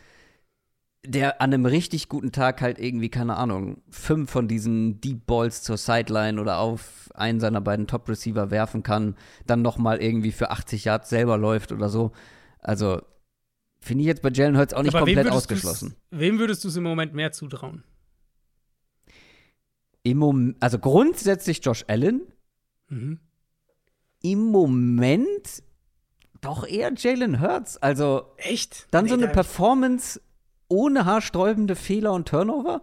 [1.05, 5.62] der an einem richtig guten Tag halt irgendwie, keine Ahnung, fünf von diesen Deep Balls
[5.62, 10.84] zur Sideline oder auf einen seiner beiden Top-Receiver werfen kann, dann nochmal irgendwie für 80
[10.84, 12.12] Yards selber läuft oder so.
[12.59, 13.01] Also,
[13.80, 15.96] finde ich jetzt bei Jalen Hurts auch nicht Aber komplett ausgeschlossen.
[16.11, 17.82] Wem würdest du es im Moment mehr zutrauen?
[20.03, 22.22] Im Moment, also grundsätzlich Josh Allen.
[22.88, 23.20] Mhm.
[24.22, 25.62] Im Moment
[26.42, 27.78] doch eher Jalen Hurts.
[27.78, 28.86] Also, echt?
[28.90, 30.20] Dann nee, so eine Performance
[30.70, 32.82] ohne haarsträubende Fehler und Turnover?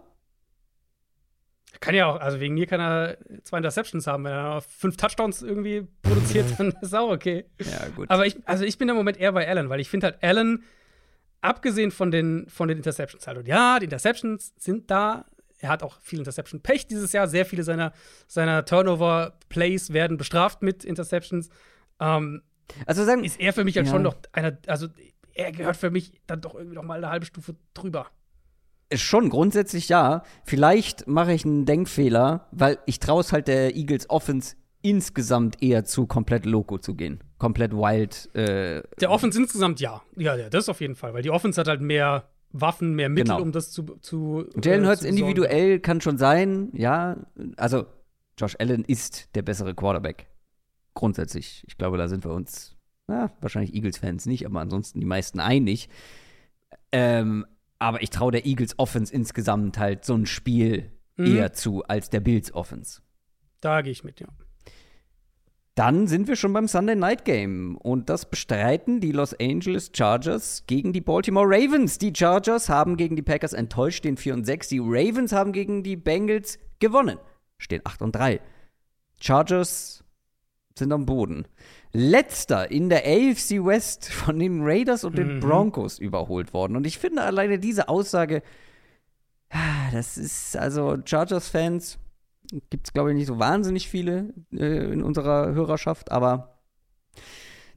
[1.80, 4.24] Kann ja auch, also wegen mir kann er zwei Interceptions haben.
[4.24, 7.44] Wenn er fünf Touchdowns irgendwie produziert, dann ist auch okay.
[7.60, 8.10] Ja, gut.
[8.10, 10.64] Aber ich, also ich bin im Moment eher bei Allen, weil ich finde halt Allen,
[11.40, 15.24] abgesehen von den, von den Interceptions halt, und ja, die Interceptions sind da.
[15.60, 17.28] Er hat auch viel Interception-Pech dieses Jahr.
[17.28, 17.92] Sehr viele seiner,
[18.26, 21.48] seiner Turnover-Plays werden bestraft mit Interceptions.
[22.00, 22.42] Ähm,
[22.86, 23.92] also sagen, ist er für mich halt ja.
[23.92, 24.88] schon noch einer, also
[25.38, 28.08] er gehört für mich dann doch irgendwie noch mal eine halbe Stufe drüber.
[28.92, 30.22] Schon grundsätzlich ja.
[30.44, 35.84] Vielleicht mache ich einen Denkfehler, weil ich traue es halt der Eagles Offense insgesamt eher
[35.84, 37.22] zu, komplett loco zu gehen.
[37.38, 38.34] Komplett wild.
[38.34, 40.02] Äh, der Offense insgesamt ja.
[40.16, 43.34] Ja, ja, das auf jeden Fall, weil die Offense hat halt mehr Waffen, mehr Mittel,
[43.34, 43.42] genau.
[43.42, 43.84] um das zu.
[44.00, 47.18] zu Jalen äh, Hurts individuell kann schon sein, ja.
[47.56, 47.86] Also,
[48.38, 50.28] Josh Allen ist der bessere Quarterback.
[50.94, 51.62] Grundsätzlich.
[51.68, 52.77] Ich glaube, da sind wir uns
[53.08, 55.88] na, wahrscheinlich Eagles-Fans nicht, aber ansonsten die meisten einig.
[56.92, 57.46] Ähm,
[57.78, 61.36] aber ich traue der Eagles Offense insgesamt halt so ein Spiel mhm.
[61.36, 63.00] eher zu als der Bills Offense.
[63.60, 64.28] Da gehe ich mit, ja.
[65.74, 70.64] Dann sind wir schon beim Sunday Night Game und das bestreiten die Los Angeles Chargers
[70.66, 71.98] gegen die Baltimore Ravens.
[71.98, 74.68] Die Chargers haben gegen die Packers enttäuscht, den 4 und 6.
[74.68, 77.18] Die Ravens haben gegen die Bengals gewonnen,
[77.58, 78.40] stehen 8 und 3.
[79.20, 80.02] Chargers
[80.76, 81.46] sind am Boden
[81.92, 85.40] letzter in der AFC West von den Raiders und den mhm.
[85.40, 86.76] Broncos überholt worden.
[86.76, 88.42] Und ich finde alleine diese Aussage,
[89.50, 91.98] ah, das ist also Chargers-Fans,
[92.70, 96.58] gibt es glaube ich nicht so wahnsinnig viele äh, in unserer Hörerschaft, aber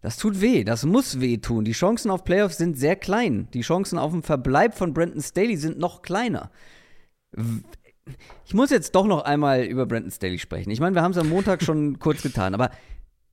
[0.01, 1.63] das tut weh, das muss weh tun.
[1.63, 3.47] Die Chancen auf Playoffs sind sehr klein.
[3.53, 6.49] Die Chancen auf den Verbleib von Brandon Staley sind noch kleiner.
[8.45, 10.71] Ich muss jetzt doch noch einmal über Brandon Staley sprechen.
[10.71, 12.71] Ich meine, wir haben es am Montag schon kurz getan, aber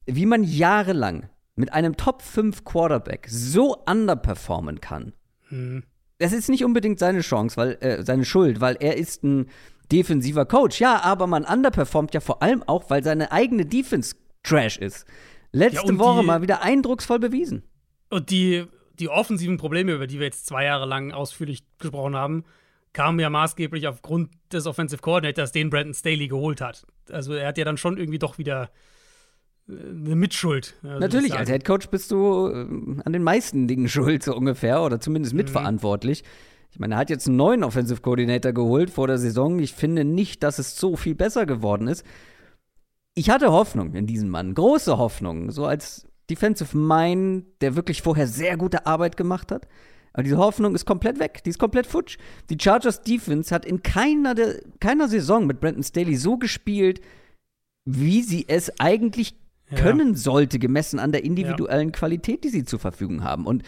[0.09, 5.13] wie man jahrelang mit einem Top 5 Quarterback so underperformen kann.
[5.49, 5.83] Hm.
[6.19, 9.49] Das ist nicht unbedingt seine Chance, weil äh, seine Schuld, weil er ist ein
[9.93, 10.81] defensiver Coach.
[10.81, 15.07] Ja, aber man underperformt ja vor allem auch, weil seine eigene Defense Trash ist.
[15.53, 17.63] Letzte ja, Woche mal wieder eindrucksvoll bewiesen.
[18.11, 18.67] Und die,
[18.99, 22.45] die offensiven Probleme, über die wir jetzt zwei Jahre lang ausführlich gesprochen haben,
[22.93, 26.87] kamen ja maßgeblich aufgrund des Offensive Coordinators, den Brandon Staley geholt hat.
[27.11, 28.71] Also er hat ja dann schon irgendwie doch wieder
[29.69, 30.75] eine Mitschuld.
[30.83, 34.83] Also Natürlich, als Head Coach bist du äh, an den meisten Dingen schuld, so ungefähr,
[34.83, 35.39] oder zumindest mhm.
[35.39, 36.23] mitverantwortlich.
[36.23, 36.29] Mhm.
[36.71, 39.59] Ich meine, er hat jetzt einen neuen Offensive Coordinator geholt vor der Saison.
[39.59, 42.05] Ich finde nicht, dass es so viel besser geworden ist.
[43.15, 48.27] Ich hatte Hoffnung in diesen Mann, große Hoffnung, so als Defensive Mind, der wirklich vorher
[48.27, 49.67] sehr gute Arbeit gemacht hat.
[50.13, 51.43] Aber diese Hoffnung ist komplett weg.
[51.45, 52.19] Die ist komplett futsch.
[52.51, 57.01] Die Chargers Defense hat in keiner, der, keiner Saison mit Brandon Staley so gespielt,
[57.85, 59.35] wie sie es eigentlich
[59.71, 59.79] ja.
[59.79, 61.93] können sollte, gemessen an der individuellen ja.
[61.93, 63.47] Qualität, die sie zur Verfügung haben.
[63.47, 63.63] Und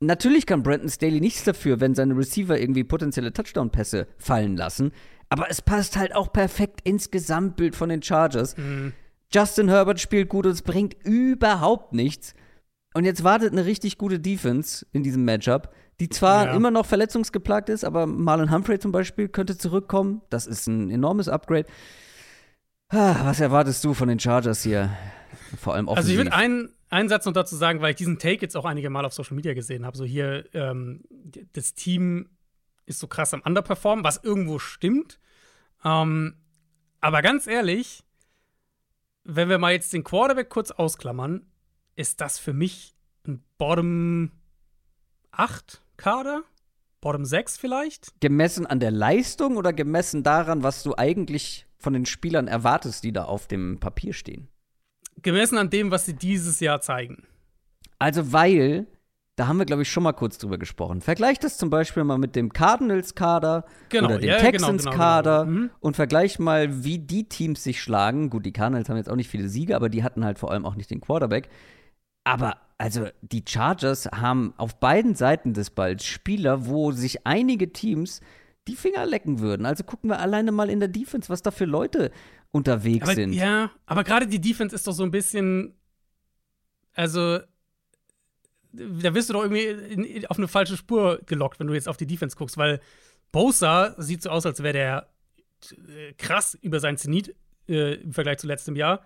[0.00, 4.92] natürlich kann Brandon Staley nichts dafür, wenn seine Receiver irgendwie potenzielle Touchdown-Pässe fallen lassen.
[5.28, 8.56] Aber es passt halt auch perfekt ins Gesamtbild von den Chargers.
[8.56, 8.92] Mhm.
[9.32, 12.34] Justin Herbert spielt gut und es bringt überhaupt nichts.
[12.94, 15.70] Und jetzt wartet eine richtig gute Defense in diesem Matchup,
[16.00, 16.54] die zwar ja.
[16.54, 20.22] immer noch verletzungsgeplagt ist, aber Marlon Humphrey zum Beispiel könnte zurückkommen.
[20.30, 21.66] Das ist ein enormes Upgrade.
[22.88, 24.96] Ah, was erwartest du von den Chargers hier?
[25.60, 26.10] Vor allem offensiv.
[26.10, 28.64] Also ich würde einen, einen Satz noch dazu sagen, weil ich diesen Take jetzt auch
[28.64, 29.96] einige Mal auf Social Media gesehen habe.
[29.96, 31.02] So hier, ähm,
[31.52, 32.30] das Team
[32.86, 35.18] ist so krass am Underperformen, was irgendwo stimmt.
[35.84, 36.36] Ähm,
[37.00, 38.04] aber ganz ehrlich,
[39.24, 41.46] wenn wir mal jetzt den Quarterback kurz ausklammern,
[41.96, 42.94] ist das für mich
[43.26, 44.30] ein Bottom
[45.32, 46.42] 8 Kader?
[47.00, 48.20] Bottom 6 vielleicht?
[48.20, 53.12] Gemessen an der Leistung oder gemessen daran, was du eigentlich von den Spielern erwartest, die
[53.12, 54.48] da auf dem Papier stehen?
[55.22, 57.26] Gemessen an dem, was sie dieses Jahr zeigen.
[57.98, 58.86] Also, weil
[59.36, 61.02] da haben wir, glaube ich, schon mal kurz drüber gesprochen.
[61.02, 65.54] Vergleich das zum Beispiel mal mit dem Cardinals-Kader genau, oder dem ja, Texans-Kader genau, genau,
[65.54, 65.64] genau.
[65.66, 65.70] mhm.
[65.80, 68.30] und vergleich mal, wie die Teams sich schlagen.
[68.30, 70.64] Gut, die Cardinals haben jetzt auch nicht viele Siege, aber die hatten halt vor allem
[70.64, 71.50] auch nicht den Quarterback.
[72.24, 78.22] Aber also die Chargers haben auf beiden Seiten des Balls Spieler, wo sich einige Teams
[78.68, 79.66] die Finger lecken würden.
[79.66, 82.10] Also gucken wir alleine mal in der Defense, was da für Leute
[82.56, 83.32] unterwegs aber, sind.
[83.32, 85.74] Ja, aber gerade die Defense ist doch so ein bisschen,
[86.94, 87.38] also
[88.72, 91.88] da wirst du doch irgendwie in, in, auf eine falsche Spur gelockt, wenn du jetzt
[91.88, 92.80] auf die Defense guckst, weil
[93.32, 95.08] Bosa sieht so aus, als wäre der
[95.88, 97.34] äh, krass über sein Zenit
[97.68, 99.04] äh, im Vergleich zu letztem Jahr.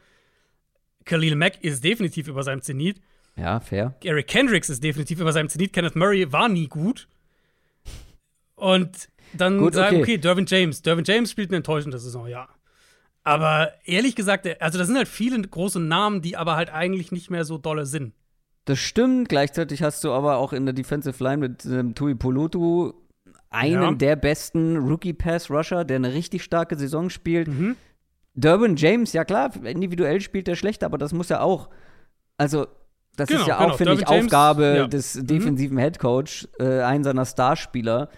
[1.05, 3.01] Khalil Mack ist definitiv über seinem Zenit.
[3.37, 3.95] Ja, fair.
[4.05, 5.73] Eric Kendricks ist definitiv über seinem Zenit.
[5.73, 7.09] Kenneth Murray war nie gut.
[8.57, 10.03] Und dann gut, sagen, okay.
[10.03, 10.83] okay, Dervin James.
[10.83, 12.49] Dervin James spielt eine enttäuschende Saison, ja.
[13.23, 17.31] Aber ehrlich gesagt, also das sind halt viele große Namen, die aber halt eigentlich nicht
[17.31, 18.15] mehr so dolle sind.
[18.65, 19.29] Das stimmt.
[19.29, 22.93] Gleichzeitig hast du aber auch in der Defensive Line mit ähm, Tui Polutu
[23.51, 23.93] einen ja.
[23.93, 27.49] der besten Rookie-Pass-Rusher, der eine richtig starke Saison spielt.
[27.49, 27.77] Mhm.
[28.35, 31.69] Durbin James, ja klar, individuell spielt er schlecht, aber das muss er auch.
[32.37, 32.69] Also,
[33.17, 33.71] das genau, ist ja genau.
[33.71, 34.87] auch, finde ich, James, Aufgabe ja.
[34.87, 35.27] des mhm.
[35.27, 35.81] defensiven mhm.
[35.81, 38.09] Headcoach, äh, einen seiner Starspieler,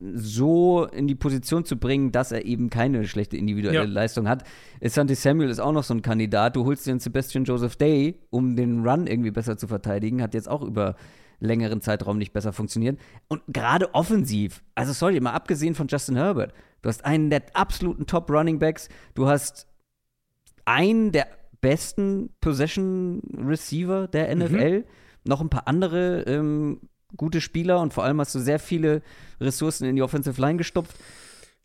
[0.00, 3.84] so in die Position zu bringen, dass er eben keine schlechte individuelle ja.
[3.84, 4.44] Leistung hat.
[4.82, 6.56] Santi Samuel ist auch noch so ein Kandidat.
[6.56, 10.48] Du holst den Sebastian Joseph Day, um den Run irgendwie besser zu verteidigen, hat jetzt
[10.48, 10.96] auch über
[11.38, 12.98] längeren Zeitraum nicht besser funktioniert.
[13.28, 16.52] Und gerade offensiv, also sorry, mal abgesehen von Justin Herbert,
[16.82, 19.66] du hast einen der absoluten Top Running Backs, du hast
[20.64, 21.26] einen der
[21.60, 24.84] besten Possession Receiver der NFL, mhm.
[25.24, 26.80] noch ein paar andere ähm,
[27.16, 29.02] gute Spieler und vor allem hast du sehr viele
[29.40, 30.96] Ressourcen in die Offensive Line gestopft.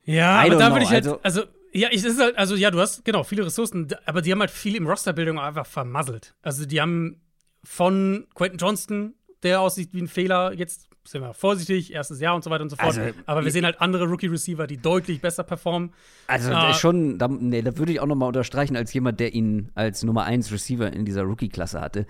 [0.03, 2.71] Ja, I aber da würde ich halt, also, also ja, ich ist halt, also ja,
[2.71, 6.35] du hast genau viele Ressourcen, aber die haben halt viel im Rosterbildung einfach vermasselt.
[6.41, 7.21] Also die haben
[7.63, 9.13] von Quentin Johnston,
[9.43, 12.69] der aussieht wie ein Fehler, jetzt sind wir vorsichtig, erstes Jahr und so weiter und
[12.69, 12.97] so fort.
[12.97, 15.93] Also, aber wir sehen halt andere Rookie-Receiver, die deutlich besser performen.
[16.27, 19.33] Also äh, schon, da, nee, da würde ich auch noch mal unterstreichen, als jemand, der
[19.33, 22.07] ihn als Nummer 1 Receiver in dieser Rookie-Klasse hatte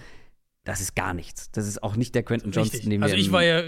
[0.66, 1.52] das ist gar nichts.
[1.52, 3.64] Das ist auch nicht der Quentin Johnston, den wir Also ich war ja,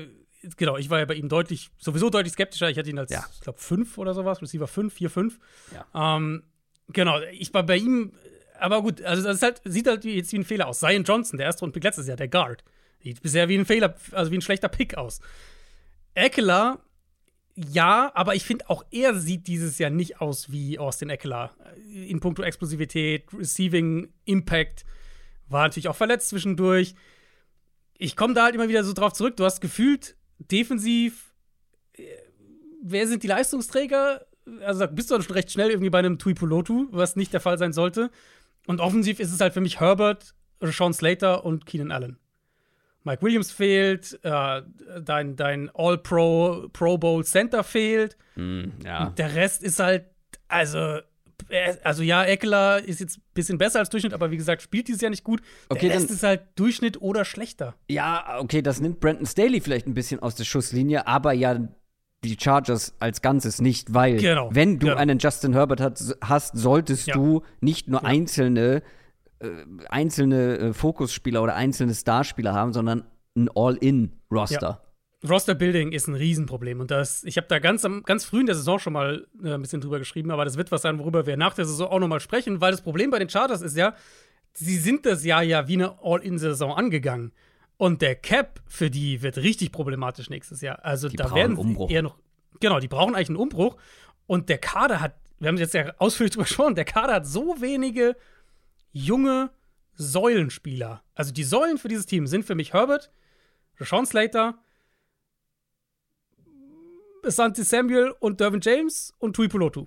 [0.57, 2.69] genau, ich war ja bei ihm deutlich, sowieso deutlich skeptischer.
[2.69, 3.25] Ich hatte ihn als, ja.
[3.33, 5.39] ich glaube, 5 oder sowas, Receiver 5, 4, 5.
[5.73, 6.17] Ja.
[6.17, 6.43] Ähm,
[6.89, 8.13] genau, ich war bei ihm,
[8.59, 10.79] aber gut, also das halt, sieht halt jetzt wie ein Fehler aus.
[10.79, 12.63] Zion Johnson, der erste Rundpick letztes Jahr, der Guard.
[13.03, 15.21] Sieht bisher wie ein Fehler, also wie ein schlechter Pick aus.
[16.15, 16.79] Eckler,
[17.53, 21.53] ja, aber ich finde auch er sieht dieses Jahr nicht aus wie Austin Eckler.
[21.85, 24.83] In puncto Explosivität, Receiving, Impact
[25.49, 26.95] war natürlich auch verletzt zwischendurch.
[27.97, 29.37] Ich komme da halt immer wieder so drauf zurück.
[29.37, 31.33] Du hast gefühlt defensiv,
[31.93, 32.03] äh,
[32.83, 34.25] wer sind die Leistungsträger?
[34.61, 37.33] Also da bist du dann schon recht schnell irgendwie bei einem Tui Pulotu, was nicht
[37.33, 38.11] der Fall sein sollte.
[38.65, 42.17] Und offensiv ist es halt für mich Herbert, Sean Slater und Keenan Allen.
[43.03, 44.61] Mike Williams fehlt, äh,
[45.01, 48.17] dein, dein All-Pro Pro Bowl Center fehlt.
[48.35, 49.07] Mm, ja.
[49.07, 50.05] Und der Rest ist halt,
[50.49, 50.99] also
[51.83, 55.01] also ja, Eckler ist jetzt ein bisschen besser als Durchschnitt, aber wie gesagt, spielt dieses
[55.01, 55.41] Jahr nicht gut.
[55.69, 57.75] Okay, Der Rest ist halt Durchschnitt oder schlechter.
[57.89, 61.59] Ja, okay, das nimmt Brandon Staley vielleicht ein bisschen aus der Schusslinie, aber ja
[62.23, 64.97] die Chargers als Ganzes nicht, weil Genau, wenn du genau.
[64.97, 67.13] einen Justin Herbert hat, hast, solltest Ja.
[67.15, 68.81] du nicht nur einzelne
[69.39, 69.49] äh,
[69.89, 73.03] einzelne äh, Fokusspieler oder einzelne Starspieler haben, sondern
[73.35, 74.81] ein All-in-Roster.
[75.27, 76.79] Roster-Building ist ein Riesenproblem.
[76.79, 79.53] Und das, ich habe da ganz, am- ganz früh in der Saison schon mal äh,
[79.53, 81.99] ein bisschen drüber geschrieben, aber das wird was sein, worüber wir nach der Saison auch
[81.99, 83.95] nochmal sprechen, weil das Problem bei den Chargers ist ja,
[84.53, 87.31] sie sind das Jahr ja wie eine All-In-Saison angegangen.
[87.77, 90.83] Und der Cap für die wird richtig problematisch nächstes Jahr.
[90.85, 91.89] Also Die da werden einen Umbruch.
[91.89, 92.17] sie eher noch.
[92.59, 93.77] Genau, die brauchen eigentlich einen Umbruch.
[94.27, 97.55] Und der Kader hat, wir haben jetzt ja ausführlich drüber gesprochen, der Kader hat so
[97.59, 98.15] wenige
[98.93, 99.49] junge
[99.93, 101.01] Säulenspieler.
[101.15, 103.11] Also die Säulen für dieses Team sind für mich Herbert,
[103.79, 104.57] Rashawn Slater,
[107.31, 109.85] Santi Samuel und Dervin James und Tui Pilotu.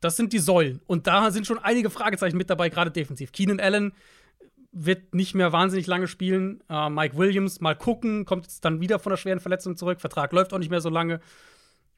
[0.00, 0.80] Das sind die Säulen.
[0.86, 3.32] Und da sind schon einige Fragezeichen mit dabei, gerade defensiv.
[3.32, 3.92] Keenan Allen
[4.72, 6.62] wird nicht mehr wahnsinnig lange spielen.
[6.68, 10.00] Äh, Mike Williams, mal gucken, kommt jetzt dann wieder von der schweren Verletzung zurück.
[10.00, 11.20] Vertrag läuft auch nicht mehr so lange.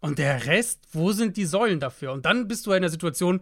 [0.01, 2.13] Und der Rest, wo sind die Säulen dafür?
[2.13, 3.41] Und dann bist du in der Situation,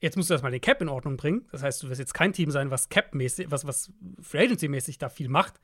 [0.00, 1.46] jetzt musst du erstmal den Cap in Ordnung bringen.
[1.52, 3.92] Das heißt, du wirst jetzt kein Team sein, was Cap-mäßig, was, was
[4.22, 5.60] Free Agency-mäßig da viel macht.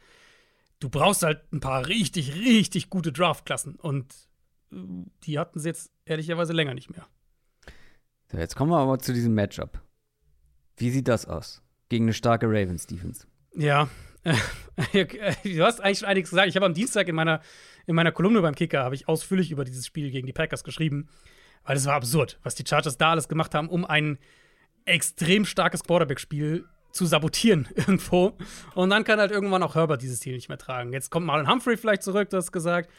[0.80, 3.76] Du brauchst halt ein paar richtig, richtig gute Draftklassen.
[3.76, 4.14] Und
[4.70, 7.06] die hatten sie jetzt ehrlicherweise länger nicht mehr.
[8.30, 9.80] So, jetzt kommen wir aber zu diesem Matchup.
[10.76, 11.62] Wie sieht das aus?
[11.88, 13.26] Gegen eine starke Ravens Defense.
[13.54, 13.88] Ja,
[14.24, 16.48] du hast eigentlich schon einiges gesagt.
[16.48, 17.40] Ich habe am Dienstag in meiner,
[17.86, 21.08] in meiner Kolumne beim Kicker habe ich ausführlich über dieses Spiel gegen die Packers geschrieben,
[21.64, 24.18] weil es war absurd, was die Chargers da alles gemacht haben, um ein
[24.84, 28.36] extrem starkes Quarterback-Spiel zu sabotieren irgendwo.
[28.74, 30.92] Und dann kann halt irgendwann auch Herbert dieses Team nicht mehr tragen.
[30.92, 32.90] Jetzt kommt Marlon Humphrey vielleicht zurück, du hast gesagt.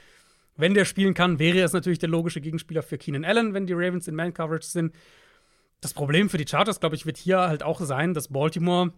[0.60, 3.74] Wenn der spielen kann, wäre es natürlich der logische Gegenspieler für Keenan Allen, wenn die
[3.74, 4.94] Ravens in Man-Coverage sind.
[5.80, 8.92] Das Problem für die Chargers, glaube ich, wird hier halt auch sein, dass Baltimore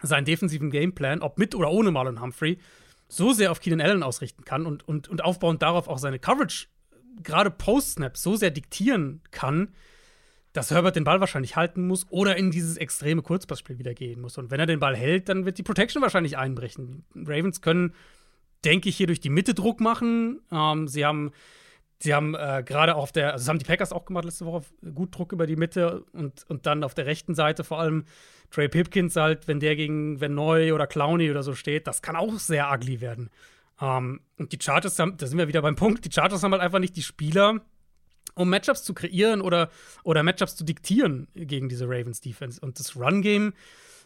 [0.00, 2.58] seinen defensiven Gameplan, ob mit oder ohne Marlon Humphrey,
[3.08, 6.68] so sehr auf Keenan Allen ausrichten kann und, und, und aufbauend darauf auch seine Coverage,
[7.22, 9.74] gerade Post-Snap, so sehr diktieren kann,
[10.54, 14.38] dass Herbert den Ball wahrscheinlich halten muss oder in dieses extreme Kurzpassspiel wieder gehen muss.
[14.38, 17.04] Und wenn er den Ball hält, dann wird die Protection wahrscheinlich einbrechen.
[17.14, 17.92] Die Ravens können,
[18.66, 20.40] denke ich, hier durch die Mitte Druck machen.
[20.52, 21.32] Ähm, sie haben
[21.98, 24.66] Sie haben äh, gerade auf der, also das haben die Packers auch gemacht letzte Woche,
[24.94, 28.04] gut Druck über die Mitte und, und dann auf der rechten Seite vor allem
[28.50, 32.14] Trey Pipkins halt, wenn der gegen Van Noy oder Clowney oder so steht, das kann
[32.14, 33.30] auch sehr ugly werden.
[33.80, 36.62] Ähm, und die Chargers haben, da sind wir wieder beim Punkt, die Chargers haben halt
[36.62, 37.62] einfach nicht die Spieler,
[38.34, 39.70] um Matchups zu kreieren oder,
[40.04, 42.60] oder Matchups zu diktieren gegen diese Ravens Defense.
[42.60, 43.54] Und das Run-Game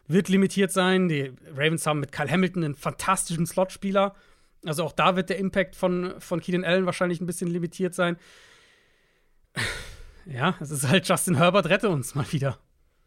[0.06, 1.08] wird limitiert sein.
[1.08, 4.14] Die Ravens haben mit Kyle Hamilton einen fantastischen Slot-Spieler.
[4.64, 8.16] Also auch da wird der Impact von, von Keenan Allen wahrscheinlich ein bisschen limitiert sein.
[10.26, 12.58] Ja, es ist halt Justin Herbert, rette uns mal wieder.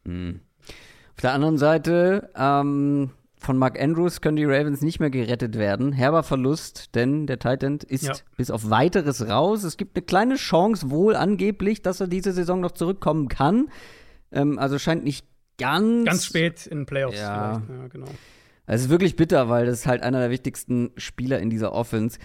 [0.06, 5.94] Auf der anderen Seite, ähm, von Mark Andrews können die Ravens nicht mehr gerettet werden.
[5.94, 8.14] Herber Verlust, denn der Titan ist Ja.
[8.36, 9.64] bis auf weiteres raus.
[9.64, 13.70] Es gibt eine kleine Chance, wohl angeblich, dass er diese Saison noch zurückkommen kann.
[14.32, 15.26] Ähm, also scheint nicht
[15.58, 16.06] ganz.
[16.06, 17.62] Ganz spät in den Playoffs Ja.
[17.66, 17.82] vielleicht.
[17.82, 18.08] Ja, genau.
[18.66, 22.18] Es ist wirklich bitter, weil das ist halt einer der wichtigsten Spieler in dieser Offense.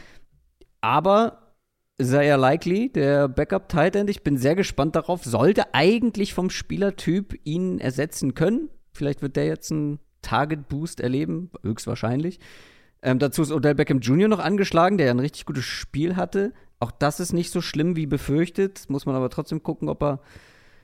[0.81, 1.55] Aber
[2.01, 7.41] Isaiah Likely, der Backup Tight End, ich bin sehr gespannt darauf, sollte eigentlich vom Spielertyp
[7.45, 8.71] ihn ersetzen können.
[8.93, 12.39] Vielleicht wird der jetzt einen Target Boost erleben, höchstwahrscheinlich.
[13.03, 14.29] Ähm, dazu ist Odell Beckham Jr.
[14.29, 16.53] noch angeschlagen, der ja ein richtig gutes Spiel hatte.
[16.79, 18.89] Auch das ist nicht so schlimm wie befürchtet.
[18.89, 20.21] Muss man aber trotzdem gucken, ob er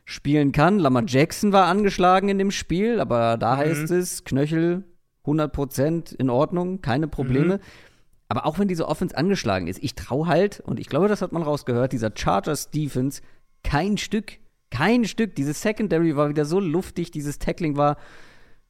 [0.04, 0.78] spielen kann.
[0.78, 4.84] Lamar Jackson war angeschlagen in dem Spiel, aber da heißt es, Knöchel
[5.24, 7.60] 100% in Ordnung, keine Probleme.
[8.28, 11.32] Aber auch wenn diese Offense angeschlagen ist, ich traue halt, und ich glaube, das hat
[11.32, 13.22] man rausgehört, dieser Chargers Defense
[13.62, 14.38] kein Stück,
[14.70, 15.34] kein Stück.
[15.34, 17.96] Dieses Secondary war wieder so luftig, dieses Tackling war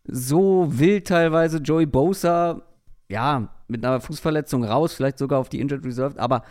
[0.07, 1.59] so wild teilweise.
[1.59, 2.63] Joey Bosa,
[3.09, 6.43] ja, mit einer Fußverletzung raus, vielleicht sogar auf die Injured Reserve, aber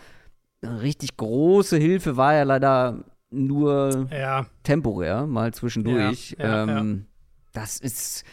[0.61, 6.35] eine richtig große Hilfe war ja leider nur Ja, temporär, mal zwischendurch.
[6.39, 7.05] Ja, ja, ähm,
[7.51, 8.23] Das ist,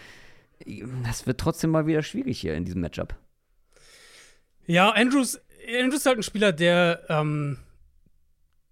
[1.05, 3.17] das wird trotzdem mal wieder schwierig hier in diesem Matchup.
[4.67, 7.59] Ja, Andrews, Andrews ist halt ein Spieler, der, ähm,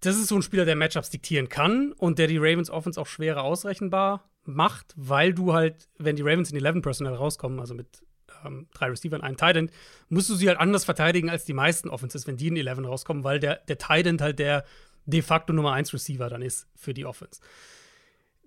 [0.01, 3.07] das ist so ein Spieler, der Matchups diktieren kann und der die Ravens Offense auch
[3.07, 8.03] schwerer ausrechenbar macht, weil du halt, wenn die Ravens in 11 Personnel rauskommen, also mit
[8.45, 9.71] ähm, drei Receivern, einem Tight End,
[10.07, 13.23] musst du sie halt anders verteidigen als die meisten Offenses, wenn die in 11 rauskommen,
[13.23, 14.65] weil der, der Tight End halt der
[15.05, 17.41] de facto Nummer 1 Receiver dann ist für die Offense.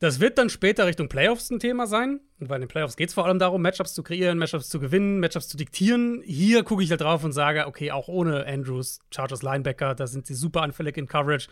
[0.02, 3.14] Das wird dann später Richtung Playoffs ein Thema sein, weil in den Playoffs geht es
[3.14, 6.22] vor allem darum, Matchups zu kreieren, Matchups zu gewinnen, Matchups zu diktieren.
[6.24, 10.26] Hier gucke ich halt drauf und sage, okay, auch ohne Andrews, Chargers Linebacker, da sind
[10.26, 11.46] sie super anfällig in Coverage.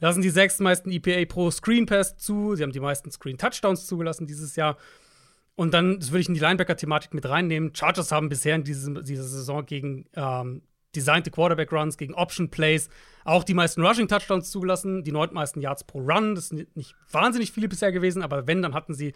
[0.00, 2.56] lassen die sechstmeisten EPA pro Screen Pass zu.
[2.56, 4.76] Sie haben die meisten Screen Touchdowns zugelassen dieses Jahr.
[5.54, 7.74] Und dann, würde ich in die Linebacker-Thematik mit reinnehmen.
[7.74, 10.60] Chargers haben bisher in diesem, dieser Saison gegen ähm,
[10.94, 12.88] designte Quarterback-Runs, gegen Option-Plays
[13.24, 16.34] auch die meisten Rushing-Touchdowns zugelassen, die neuntmeisten Yards pro Run.
[16.34, 19.12] Das sind nicht wahnsinnig viele bisher gewesen, aber wenn, dann hatten sie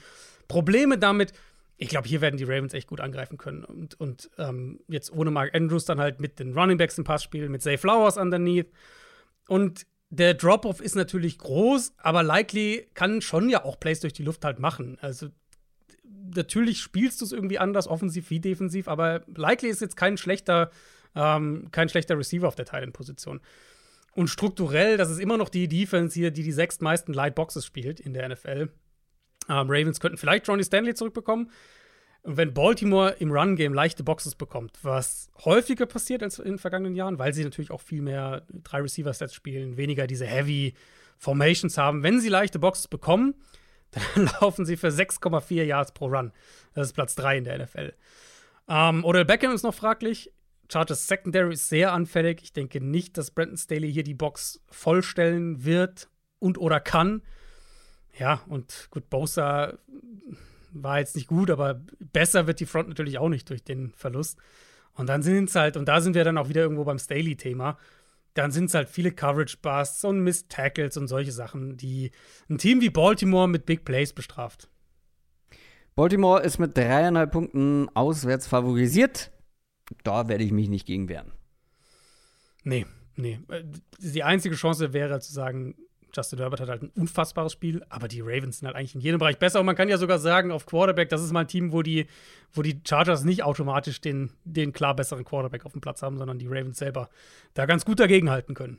[0.49, 1.33] Probleme damit.
[1.79, 3.65] Ich glaube, hier werden die Ravens echt gut angreifen können.
[3.65, 7.49] Und, und ähm, jetzt ohne Mark Andrews dann halt mit den Running Backs im Passspiel,
[7.49, 8.71] mit Zay Flowers underneath.
[9.49, 14.23] Und der Drop-Off ist natürlich groß, aber Likely kann schon ja auch Plays durch die
[14.23, 14.99] Luft halt machen.
[15.01, 15.29] Also
[16.35, 20.71] natürlich spielst du es irgendwie anders, offensiv wie defensiv, aber Likely ist jetzt kein schlechter,
[21.15, 23.41] ähm, kein schlechter Receiver auf der Titan-Position.
[24.15, 27.99] Und strukturell, das ist immer noch die Defense hier, die die sechstmeisten Light Boxes spielt
[27.99, 28.69] in der NFL.
[29.49, 31.51] Ähm, Ravens könnten vielleicht Johnny Stanley zurückbekommen.
[32.23, 36.95] Und wenn Baltimore im Run-Game leichte Boxes bekommt, was häufiger passiert als in den vergangenen
[36.95, 40.75] Jahren, weil sie natürlich auch viel mehr drei Receiver-Sets spielen, weniger diese Heavy
[41.19, 43.35] Formations haben, wenn sie leichte Boxes bekommen,
[44.15, 46.33] dann laufen sie für 6,4 Yards pro Run.
[46.75, 47.93] Das ist Platz 3 in der NFL.
[48.69, 50.33] Ähm, oder Beckham ist noch fraglich.
[50.73, 52.43] Chargers Secondary ist sehr anfällig.
[52.43, 56.09] Ich denke nicht, dass Brandon Staley hier die Box vollstellen wird
[56.39, 57.23] und oder kann.
[58.19, 59.79] Ja, und gut, Bosa
[60.73, 61.83] war jetzt nicht gut, aber
[62.13, 64.39] besser wird die Front natürlich auch nicht durch den Verlust.
[64.95, 67.79] Und dann sind es halt, und da sind wir dann auch wieder irgendwo beim Staley-Thema
[68.35, 72.11] dann sind es halt viele Coverage-Busts und Miss-Tackles und solche Sachen, die
[72.49, 74.69] ein Team wie Baltimore mit Big Plays bestraft.
[75.95, 79.31] Baltimore ist mit dreieinhalb Punkten auswärts favorisiert.
[80.05, 81.33] Da werde ich mich nicht gegen wehren.
[82.65, 82.87] Nee,
[83.17, 83.39] nee.
[83.99, 85.75] Die einzige Chance wäre zu sagen,
[86.15, 89.19] Justin Herbert hat halt ein unfassbares Spiel, aber die Ravens sind halt eigentlich in jedem
[89.19, 89.61] Bereich besser.
[89.61, 92.07] Und man kann ja sogar sagen, auf Quarterback, das ist mal ein Team, wo die,
[92.53, 96.39] wo die Chargers nicht automatisch den, den klar besseren Quarterback auf dem Platz haben, sondern
[96.39, 97.09] die Ravens selber
[97.55, 98.79] da ganz gut dagegenhalten können.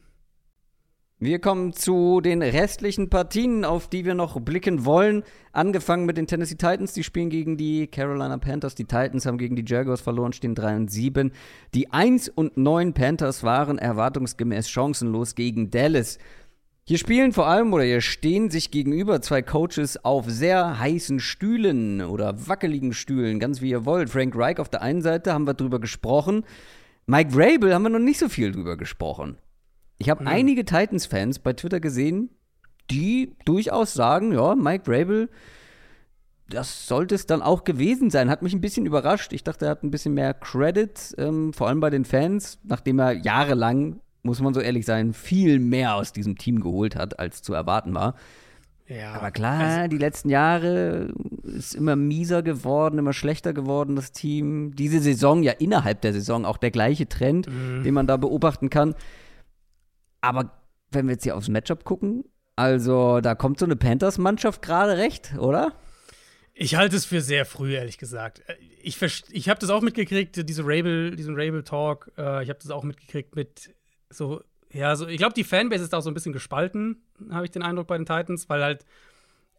[1.23, 5.23] Wir kommen zu den restlichen Partien, auf die wir noch blicken wollen.
[5.53, 8.75] Angefangen mit den Tennessee Titans, die spielen gegen die Carolina Panthers.
[8.75, 11.31] Die Titans haben gegen die Jaguars verloren, stehen 3 und 7.
[11.73, 16.17] Die 1 und 9 Panthers waren erwartungsgemäß chancenlos gegen Dallas.
[16.85, 22.01] Hier spielen vor allem oder hier stehen sich gegenüber zwei Coaches auf sehr heißen Stühlen
[22.01, 24.09] oder wackeligen Stühlen, ganz wie ihr wollt.
[24.09, 26.43] Frank Reich auf der einen Seite haben wir drüber gesprochen.
[27.05, 29.37] Mike Vrabel haben wir noch nicht so viel drüber gesprochen.
[29.97, 30.27] Ich habe mhm.
[30.27, 32.29] einige Titans-Fans bei Twitter gesehen,
[32.89, 35.29] die durchaus sagen, ja, Mike Vrabel,
[36.49, 38.29] das sollte es dann auch gewesen sein.
[38.29, 39.33] Hat mich ein bisschen überrascht.
[39.33, 42.99] Ich dachte, er hat ein bisschen mehr Credit, ähm, vor allem bei den Fans, nachdem
[42.99, 47.41] er jahrelang muss man so ehrlich sein, viel mehr aus diesem Team geholt hat, als
[47.41, 48.15] zu erwarten war.
[48.87, 51.13] Ja, Aber klar, also, die letzten Jahre
[51.43, 54.75] ist immer mieser geworden, immer schlechter geworden, das Team.
[54.75, 57.83] Diese Saison, ja innerhalb der Saison auch der gleiche Trend, mhm.
[57.83, 58.95] den man da beobachten kann.
[60.23, 60.51] Aber
[60.89, 62.23] wenn wir jetzt hier aufs Matchup gucken,
[62.55, 65.73] also da kommt so eine Panthers-Mannschaft gerade recht, oder?
[66.53, 68.41] Ich halte es für sehr früh, ehrlich gesagt.
[68.81, 72.11] Ich, ich habe das auch mitgekriegt, diese Rabel, diesen Rabel-Talk.
[72.17, 73.75] Äh, ich habe das auch mitgekriegt mit
[74.09, 74.41] so,
[74.71, 77.63] ja, so, ich glaube, die Fanbase ist auch so ein bisschen gespalten, habe ich den
[77.63, 78.85] Eindruck bei den Titans, weil halt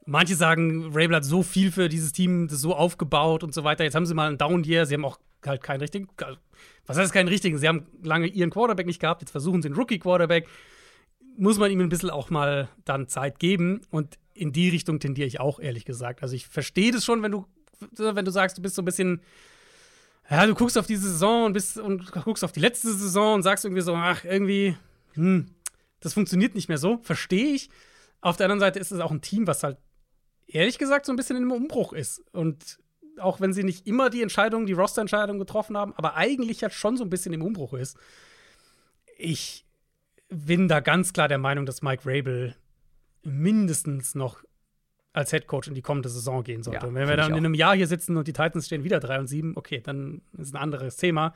[0.07, 3.85] manche sagen, Rabel hat so viel für dieses Team, das so aufgebaut und so weiter.
[3.85, 6.09] Jetzt haben sie mal einen Down-Year, sie haben auch halt keinen richtigen,
[6.87, 7.59] was heißt keinen richtigen?
[7.59, 10.49] Sie haben lange ihren Quarterback nicht gehabt, jetzt versuchen sie einen Rookie-Quarterback.
[11.37, 15.27] Muss man ihm ein bisschen auch mal dann Zeit geben und in die Richtung tendiere
[15.27, 16.23] ich auch, ehrlich gesagt.
[16.23, 17.47] Also ich verstehe das schon, wenn du,
[17.97, 19.21] wenn du sagst, du bist so ein bisschen
[20.31, 23.43] ja, du guckst auf diese Saison und, bist, und guckst auf die letzte Saison und
[23.43, 24.77] sagst irgendwie so, ach, irgendwie,
[25.13, 25.51] hm,
[26.01, 26.99] das funktioniert nicht mehr so.
[27.03, 27.69] Verstehe ich.
[28.21, 29.77] Auf der anderen Seite ist es auch ein Team, was halt
[30.47, 32.23] ehrlich gesagt so ein bisschen im Umbruch ist.
[32.33, 32.79] Und
[33.19, 36.97] auch wenn sie nicht immer die Entscheidungen, die Roster-Entscheidungen getroffen haben, aber eigentlich halt schon
[36.97, 37.97] so ein bisschen im Umbruch ist.
[39.17, 39.65] Ich
[40.29, 42.57] bin da ganz klar der Meinung, dass Mike Rabel
[43.23, 44.43] mindestens noch
[45.13, 46.83] als Head Coach in die kommende Saison gehen sollte.
[46.83, 48.99] Ja, und wenn wir dann in einem Jahr hier sitzen und die Titans stehen wieder
[48.99, 51.35] 3 und 7, okay, dann ist ein anderes Thema.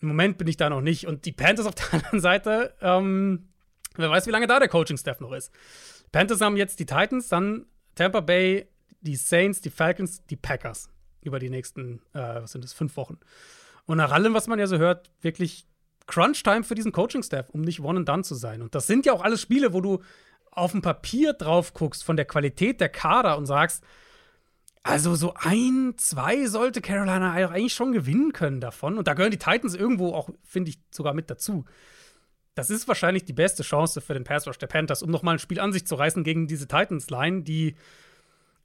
[0.00, 1.06] Im Moment bin ich da noch nicht.
[1.06, 3.48] Und die Panthers auf der anderen Seite, ähm,
[3.96, 5.52] wer weiß, wie lange da der Coaching-Staff noch ist.
[6.10, 8.66] Panthers haben jetzt die Titans, dann Tampa Bay,
[9.00, 10.88] die Saints, die Falcons, die Packers
[11.22, 13.18] über die nächsten, äh, was sind das, fünf Wochen.
[13.86, 15.66] Und nach allem, was man ja so hört, wirklich
[16.06, 18.62] Crunch-Time für diesen Coaching-Staff, um nicht one and done zu sein.
[18.62, 20.02] Und das sind ja auch alles Spiele, wo du
[20.50, 23.84] auf dem Papier drauf guckst von der Qualität der Kader und sagst,
[24.82, 28.98] also so ein, zwei sollte Carolina eigentlich schon gewinnen können davon.
[28.98, 31.64] Und da gehören die Titans irgendwo auch, finde ich, sogar mit dazu.
[32.54, 35.38] Das ist wahrscheinlich die beste Chance für den Pass Rush der Panthers, um nochmal ein
[35.40, 37.74] Spiel an sich zu reißen gegen diese Titans-Line, die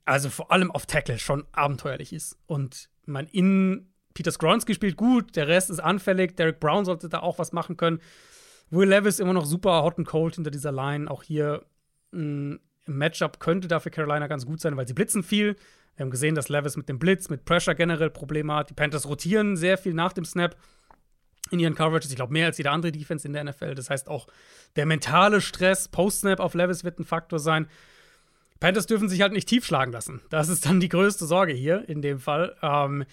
[0.05, 2.37] also vor allem auf Tackle schon abenteuerlich ist.
[2.47, 6.35] Und mein in Peter Skronski spielt gut, der Rest ist anfällig.
[6.35, 7.99] Derek Brown sollte da auch was machen können.
[8.69, 11.09] Will Levis immer noch super hot and cold hinter dieser Line.
[11.09, 11.65] Auch hier
[12.11, 15.55] mh, im Matchup könnte da für Carolina ganz gut sein, weil sie blitzen viel.
[15.95, 18.69] Wir haben gesehen, dass Levis mit dem Blitz, mit Pressure generell Probleme hat.
[18.69, 20.55] Die Panthers rotieren sehr viel nach dem Snap
[21.51, 22.09] in ihren Coverages.
[22.09, 23.75] Ich glaube, mehr als jede andere Defense in der NFL.
[23.75, 24.27] Das heißt, auch
[24.75, 27.67] der mentale Stress post-Snap auf Levis wird ein Faktor sein.
[28.61, 30.21] Panthers dürfen sich halt nicht tief schlagen lassen.
[30.29, 32.55] Das ist dann die größte Sorge hier in dem Fall.
[32.61, 33.03] Ähm,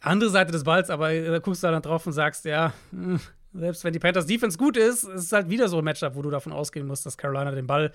[0.00, 3.18] andere Seite des Balls, aber da guckst du dann drauf und sagst, ja, hm,
[3.54, 6.22] selbst wenn die Panthers Defense gut ist, ist es halt wieder so ein Matchup, wo
[6.22, 7.92] du davon ausgehen musst, dass Carolina den Ball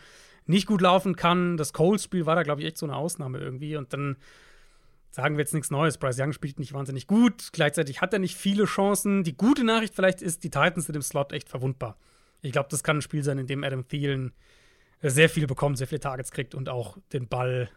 [0.48, 1.58] nicht gut laufen kann.
[1.58, 3.78] Das Coles-Spiel war da, glaube ich, echt so eine Ausnahme irgendwie.
[3.78, 4.18] Und dann
[5.12, 6.00] sagen wir jetzt nichts Neues.
[6.00, 7.50] Bryce Young spielt nicht wahnsinnig gut.
[7.52, 9.24] Gleichzeitig hat er nicht viele Chancen.
[9.24, 11.98] Die gute Nachricht vielleicht ist, die Titans sind im Slot echt verwundbar.
[12.42, 14.34] Ich glaube, das kann ein Spiel sein, in dem Adam Thielen
[15.10, 17.70] sehr viel bekommt, sehr viele Targets kriegt und auch den Ball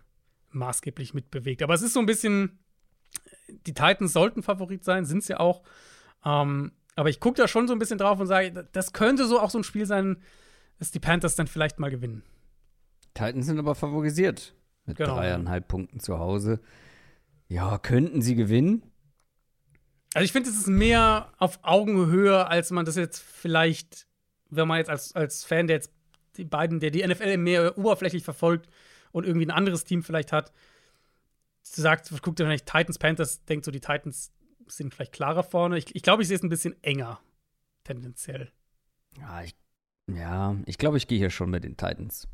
[0.51, 1.63] maßgeblich mitbewegt.
[1.63, 2.59] Aber es ist so ein bisschen,
[3.49, 5.63] die Titans sollten Favorit sein, sind ja auch.
[6.25, 9.41] Ähm, aber ich gucke da schon so ein bisschen drauf und sage, das könnte so
[9.41, 10.23] auch so ein Spiel sein,
[10.79, 12.23] dass die Panthers dann vielleicht mal gewinnen.
[13.15, 14.55] Titans sind aber favorisiert
[14.87, 15.17] mit genau.
[15.17, 16.61] dreieinhalb Punkten zu Hause.
[17.49, 18.83] Ja, könnten sie gewinnen?
[20.15, 24.07] Also ich finde, es ist mehr auf Augenhöhe, als man das jetzt vielleicht,
[24.51, 25.93] wenn man jetzt als, als Fan, der jetzt
[26.37, 28.69] die beiden, der die NFL mehr oberflächlich verfolgt
[29.13, 30.53] und irgendwie ein anderes Team vielleicht hat,
[31.63, 34.33] sagt, guckt ihr vielleicht Titans, Panthers, denkt so, die Titans
[34.67, 35.79] sind vielleicht klarer vorne.
[35.79, 37.21] Ich, ich glaube, ich sehe es ein bisschen enger,
[37.85, 38.51] tendenziell.
[39.19, 39.55] Ja, ich,
[40.13, 42.29] ja, ich glaube, ich gehe hier schon mit den Titans.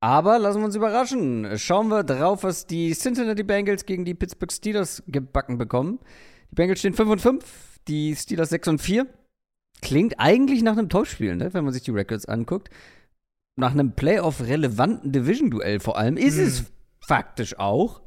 [0.00, 1.58] Aber lassen wir uns überraschen.
[1.58, 5.98] Schauen wir drauf, was die Cincinnati Bengals gegen die Pittsburgh Steelers gebacken bekommen.
[6.50, 9.06] Die Bengals stehen 5 und 5, die Steelers 6 und 4.
[9.80, 11.54] Klingt eigentlich nach einem Topspiel, ne?
[11.54, 12.68] wenn man sich die Records anguckt.
[13.56, 16.44] Nach einem Playoff-relevanten Division-Duell vor allem ist hm.
[16.44, 16.64] es
[17.00, 18.02] faktisch auch.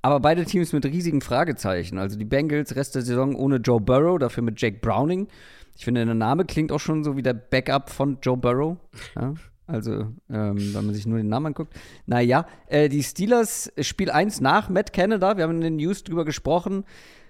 [0.00, 1.98] Aber beide Teams mit riesigen Fragezeichen.
[1.98, 5.28] Also die Bengals Rest der Saison ohne Joe Burrow, dafür mit Jake Browning.
[5.74, 8.76] Ich finde, der Name klingt auch schon so wie der Backup von Joe Burrow.
[9.16, 9.34] Ja?
[9.66, 11.74] Also, ähm, wenn man sich nur den Namen anguckt.
[12.06, 15.36] Naja, äh, die Steelers Spiel 1 nach Matt Canada.
[15.36, 16.84] Wir haben in den News drüber gesprochen.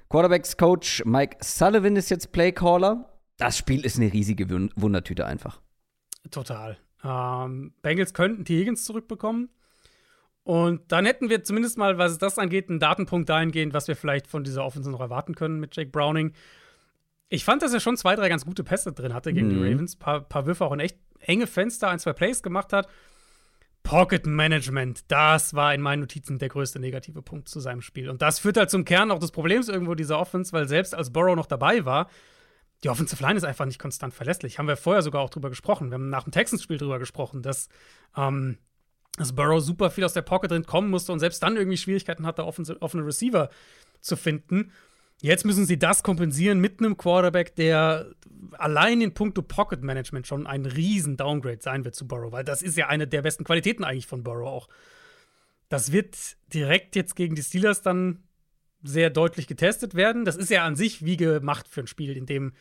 [0.08, 3.12] Quarterbacks-Coach Mike Sullivan ist jetzt Playcaller.
[3.38, 5.60] Das Spiel ist eine riesige Wundertüte einfach.
[6.30, 6.78] Total.
[7.04, 8.58] Ähm, Bengals könnten T.
[8.58, 9.50] Higgins zurückbekommen.
[10.44, 14.26] Und dann hätten wir zumindest mal, was das angeht, einen Datenpunkt dahingehend, was wir vielleicht
[14.26, 16.32] von dieser Offense noch erwarten können mit Jake Browning.
[17.28, 19.50] Ich fand, dass er schon zwei, drei ganz gute Pässe drin hatte gegen mhm.
[19.50, 19.96] die Ravens.
[19.96, 22.88] Paar, paar Würfe auch in echt enge Fenster, ein, zwei Plays gemacht hat.
[23.82, 28.10] Pocket Management, das war in meinen Notizen der größte negative Punkt zu seinem Spiel.
[28.10, 31.12] Und das führt halt zum Kern auch des Problems irgendwo dieser Offense, weil selbst als
[31.12, 32.08] Burrow noch dabei war,
[32.84, 34.58] die Offensive Line ist einfach nicht konstant verlässlich.
[34.58, 35.90] Haben wir vorher sogar auch drüber gesprochen.
[35.90, 37.68] Wir haben nach dem Texans-Spiel drüber gesprochen, dass
[38.16, 38.58] ähm,
[39.18, 42.24] dass Burrow super viel aus der Pocket drin kommen musste und selbst dann irgendwie Schwierigkeiten
[42.24, 43.50] hatte, offene, offene Receiver
[44.00, 44.72] zu finden.
[45.20, 48.12] Jetzt müssen sie das kompensieren mit einem Quarterback, der
[48.52, 52.62] allein in puncto Pocket Management schon ein riesen Downgrade sein wird zu Burrow, weil das
[52.62, 54.68] ist ja eine der besten Qualitäten eigentlich von Burrow auch.
[55.68, 56.16] Das wird
[56.54, 58.22] direkt jetzt gegen die Steelers dann
[58.82, 60.24] sehr deutlich getestet werden.
[60.24, 62.52] Das ist ja an sich wie gemacht für ein Spiel, in dem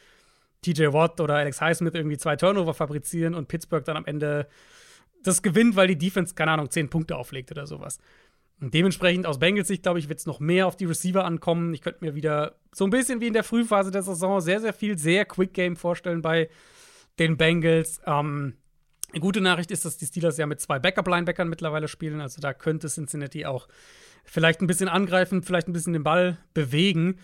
[0.61, 4.47] TJ Watt oder Alex Highsmith irgendwie zwei Turnover fabrizieren und Pittsburgh dann am Ende
[5.23, 7.99] das gewinnt, weil die Defense, keine Ahnung, zehn Punkte auflegt oder sowas.
[8.59, 11.73] Und dementsprechend aus Bengals Sicht, glaube ich, wird es noch mehr auf die Receiver ankommen.
[11.73, 14.73] Ich könnte mir wieder so ein bisschen wie in der Frühphase der Saison sehr, sehr
[14.73, 16.49] viel, sehr Quick Game vorstellen bei
[17.19, 18.01] den Bengals.
[18.05, 18.55] Ähm,
[19.11, 22.21] eine gute Nachricht ist, dass die Steelers ja mit zwei Backup-Linebackern mittlerweile spielen.
[22.21, 23.67] Also da könnte Cincinnati auch
[24.25, 27.19] vielleicht ein bisschen angreifen, vielleicht ein bisschen den Ball bewegen.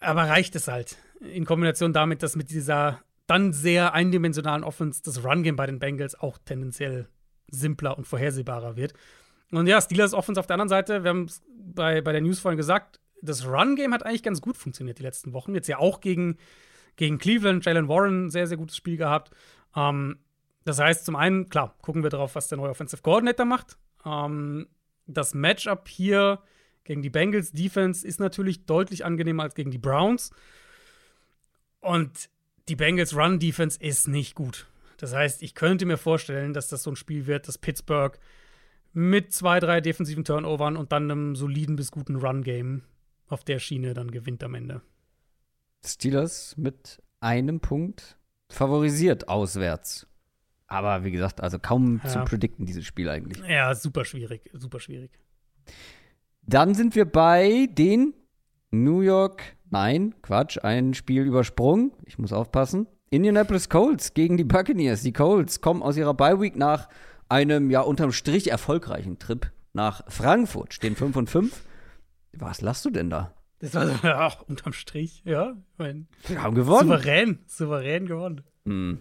[0.00, 0.96] Aber reicht es halt?
[1.20, 6.18] In Kombination damit, dass mit dieser dann sehr eindimensionalen Offense das Run-Game bei den Bengals
[6.18, 7.08] auch tendenziell
[7.50, 8.94] simpler und vorhersehbarer wird.
[9.50, 12.40] Und ja, Steelers Offense auf der anderen Seite, wir haben es bei, bei der News
[12.40, 15.54] vorhin gesagt, das Run-Game hat eigentlich ganz gut funktioniert die letzten Wochen.
[15.54, 16.38] Jetzt ja auch gegen,
[16.96, 19.30] gegen Cleveland, Jalen Warren, sehr, sehr gutes Spiel gehabt.
[19.76, 20.18] Ähm,
[20.64, 23.78] das heißt, zum einen, klar, gucken wir darauf, was der neue Offensive Coordinator macht.
[24.04, 24.68] Ähm,
[25.06, 26.40] das Matchup hier
[26.84, 30.30] gegen die Bengals Defense ist natürlich deutlich angenehmer als gegen die Browns.
[31.80, 32.30] Und
[32.68, 34.68] die Bengals Run Defense ist nicht gut.
[34.98, 38.18] Das heißt, ich könnte mir vorstellen, dass das so ein Spiel wird, dass Pittsburgh
[38.92, 42.82] mit zwei, drei defensiven Turnovern und dann einem soliden bis guten Run-Game
[43.26, 44.82] auf der Schiene dann gewinnt am Ende.
[45.84, 48.16] Steelers mit einem Punkt
[48.52, 50.06] favorisiert auswärts.
[50.66, 52.10] Aber wie gesagt, also kaum ja.
[52.10, 53.42] zu predikten, dieses Spiel eigentlich.
[53.46, 55.10] Ja, super schwierig, super schwierig.
[56.42, 58.14] Dann sind wir bei den
[58.70, 59.42] New York
[59.72, 61.92] Nein, Quatsch, ein Spiel übersprungen.
[62.04, 62.86] Ich muss aufpassen.
[63.08, 65.00] Indianapolis Colts gegen die Buccaneers.
[65.00, 66.90] Die Colts kommen aus ihrer Bye Week nach
[67.30, 70.74] einem ja unterm Strich erfolgreichen Trip nach Frankfurt.
[70.74, 71.64] Stehen 5 und 5.
[72.34, 73.32] Was lachst du denn da?
[73.62, 75.56] Das war so, ja, unterm Strich, ja.
[75.78, 76.88] Mein, Wir haben gewonnen.
[76.88, 78.42] Souverän, souverän gewonnen.
[78.66, 78.98] Hm.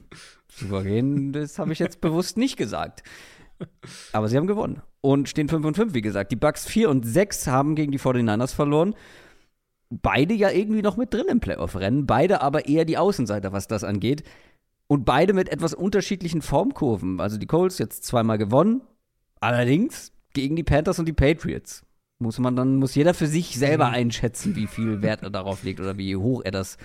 [0.50, 3.04] Souverän, das habe ich jetzt bewusst nicht gesagt.
[4.12, 6.32] Aber sie haben gewonnen und stehen 5 und 5, wie gesagt.
[6.32, 8.96] Die Bucks 4 und 6 haben gegen die 49ers verloren.
[9.90, 13.84] Beide ja irgendwie noch mit drin im Playoff-Rennen, beide aber eher die Außenseiter, was das
[13.84, 14.24] angeht.
[14.88, 17.20] Und beide mit etwas unterschiedlichen Formkurven.
[17.20, 18.82] Also die Colts jetzt zweimal gewonnen,
[19.40, 21.84] allerdings gegen die Panthers und die Patriots.
[22.22, 23.96] Muss man dann, muss jeder für sich selber mhm.
[23.96, 26.78] einschätzen, wie viel Wert er darauf legt oder wie hoch er das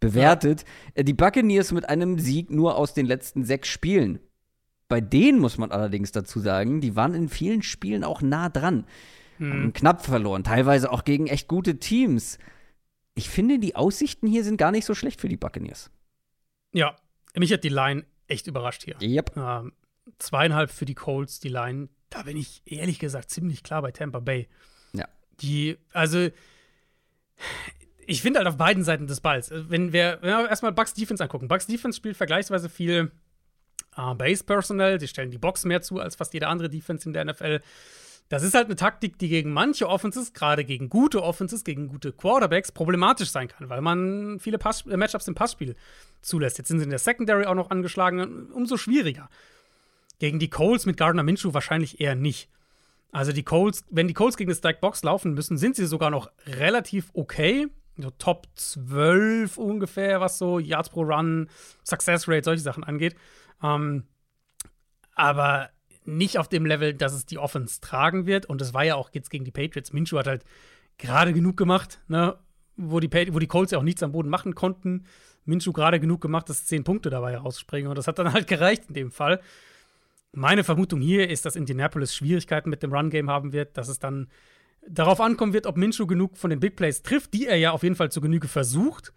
[0.00, 0.64] bewertet.
[0.94, 4.20] Äh, die Buccaneers mit einem Sieg nur aus den letzten sechs Spielen.
[4.88, 8.86] Bei denen muss man allerdings dazu sagen, die waren in vielen Spielen auch nah dran.
[9.40, 12.38] Haben knapp verloren, teilweise auch gegen echt gute Teams.
[13.14, 15.90] Ich finde, die Aussichten hier sind gar nicht so schlecht für die Buccaneers.
[16.72, 16.96] Ja,
[17.36, 18.96] mich hat die Line echt überrascht hier.
[19.00, 19.36] Yep.
[19.36, 19.72] Ähm,
[20.18, 21.88] zweieinhalb für die Colts, die Line.
[22.10, 24.48] Da bin ich ehrlich gesagt ziemlich klar bei Tampa Bay.
[25.40, 26.28] Die, also,
[28.06, 29.50] ich finde halt auf beiden Seiten des Balls.
[29.52, 31.48] Wenn wir, wenn wir erstmal Bucks Defense angucken.
[31.48, 33.10] Bucks Defense spielt vergleichsweise viel
[33.96, 35.00] äh, Base Personnel.
[35.00, 37.60] Sie stellen die Box mehr zu als fast jede andere Defense in der NFL.
[38.28, 42.12] Das ist halt eine Taktik, die gegen manche Offenses, gerade gegen gute Offenses, gegen gute
[42.12, 45.76] Quarterbacks, problematisch sein kann, weil man viele Pass äh, Matchups im Passspiel
[46.22, 46.58] zulässt.
[46.58, 49.28] Jetzt sind sie in der Secondary auch noch angeschlagen, umso schwieriger.
[50.18, 52.48] Gegen die Coles mit Gardner Minshew wahrscheinlich eher nicht.
[53.14, 56.10] Also die Coles, wenn die Coles gegen das Stack Box laufen müssen, sind sie sogar
[56.10, 57.68] noch relativ okay.
[57.96, 61.48] So Top 12 ungefähr, was so Yards pro Run,
[61.84, 63.14] Success Rate, solche Sachen angeht.
[63.62, 64.02] Ähm,
[65.14, 65.70] aber
[66.04, 68.46] nicht auf dem Level, dass es die Offense tragen wird.
[68.46, 69.92] Und das war ja auch jetzt gegen die Patriots.
[69.92, 70.44] Minshew hat halt
[70.98, 72.36] gerade genug gemacht, ne?
[72.76, 75.06] wo, die wo die Colts ja auch nichts am Boden machen konnten.
[75.44, 77.88] Minshew gerade genug gemacht, dass zehn Punkte dabei rausspringen.
[77.88, 79.40] Und das hat dann halt gereicht in dem Fall.
[80.34, 84.28] Meine Vermutung hier ist, dass Indianapolis Schwierigkeiten mit dem Run-Game haben wird, dass es dann
[84.86, 87.82] darauf ankommen wird, ob Minshew genug von den Big Plays trifft, die er ja auf
[87.82, 89.12] jeden Fall zu Genüge versucht.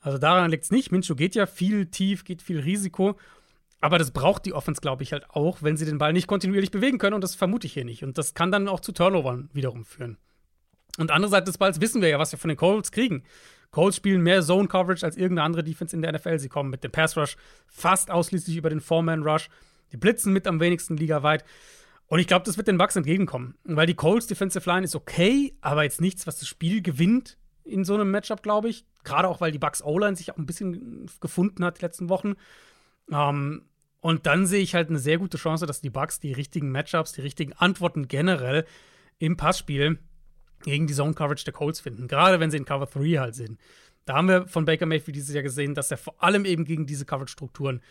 [0.00, 0.92] Also daran liegt es nicht.
[0.92, 3.18] Minshew geht ja viel tief, geht viel Risiko.
[3.80, 6.70] Aber das braucht die Offense, glaube ich, halt auch, wenn sie den Ball nicht kontinuierlich
[6.70, 7.14] bewegen können.
[7.14, 8.04] Und das vermute ich hier nicht.
[8.04, 10.18] Und das kann dann auch zu Turnovern wiederum führen.
[10.98, 13.22] Und andere Seite des Balls wissen wir ja, was wir von den Colts kriegen.
[13.70, 16.38] Colts spielen mehr Zone Coverage als irgendeine andere Defense in der NFL.
[16.38, 17.36] Sie kommen mit dem Pass Rush
[17.68, 19.48] fast ausschließlich über den Foreman Rush.
[19.92, 21.44] Die blitzen mit am wenigsten ligaweit.
[22.06, 23.54] Und ich glaube, das wird den Bucks entgegenkommen.
[23.64, 27.84] Weil die Colts Defensive Line ist okay, aber jetzt nichts, was das Spiel gewinnt in
[27.84, 28.84] so einem Matchup, glaube ich.
[29.04, 32.34] Gerade auch, weil die Bucks O-Line sich auch ein bisschen gefunden hat die letzten Wochen.
[33.10, 33.62] Ähm,
[34.00, 37.12] und dann sehe ich halt eine sehr gute Chance, dass die Bucks die richtigen Matchups,
[37.12, 38.64] die richtigen Antworten generell
[39.18, 39.98] im Passspiel
[40.62, 42.08] gegen die Zone Coverage der Colts finden.
[42.08, 43.58] Gerade wenn sie in Cover 3 halt sind.
[44.04, 46.86] Da haben wir von Baker Mayfield dieses Jahr gesehen, dass er vor allem eben gegen
[46.86, 47.82] diese Coverage-Strukturen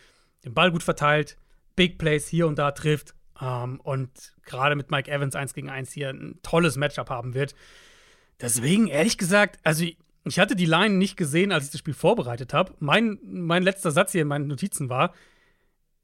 [0.43, 1.37] den Ball gut verteilt,
[1.79, 5.93] Big Plays hier und da trifft ähm, und gerade mit Mike Evans 1 gegen 1
[5.93, 7.55] hier ein tolles Matchup haben wird.
[8.41, 9.85] Deswegen, ehrlich gesagt, also
[10.25, 12.73] ich hatte die Line nicht gesehen, als ich das Spiel vorbereitet habe.
[12.79, 15.13] Mein, mein letzter Satz hier in meinen Notizen war,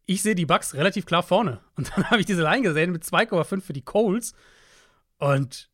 [0.06, 1.60] ich sehe die Bucks relativ klar vorne.
[1.76, 4.34] Und dann habe ich diese Line gesehen mit 2,5 für die Coles.
[5.18, 5.70] Und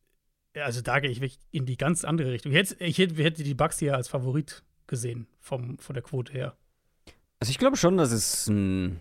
[0.56, 2.52] also da gehe ich wirklich in die ganz andere Richtung.
[2.54, 6.58] Ich hätte, ich hätte die Bucks hier als Favorit gesehen, vom, von der Quote her.
[7.40, 9.00] Also ich glaube schon, dass es ein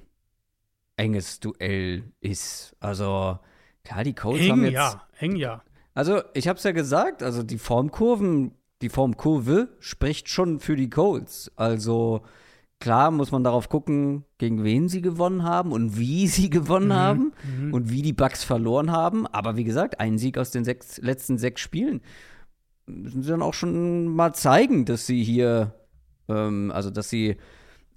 [1.00, 2.76] enges Duell ist.
[2.80, 3.38] Also
[3.84, 4.74] klar, die Heng, haben jetzt.
[4.74, 5.62] Ja, hängen ja.
[5.94, 8.52] Also ich habe es ja gesagt, also die Formkurven,
[8.82, 11.50] die Formkurve spricht schon für die Coles.
[11.56, 12.22] Also
[12.80, 16.94] Klar muss man darauf gucken, gegen wen sie gewonnen haben und wie sie gewonnen mhm.
[16.94, 17.74] haben mhm.
[17.74, 19.26] und wie die Bucks verloren haben.
[19.26, 22.00] Aber wie gesagt, ein Sieg aus den sechs, letzten sechs Spielen
[22.86, 25.74] müssen sie dann auch schon mal zeigen, dass sie hier,
[26.28, 27.36] ähm, also dass sie,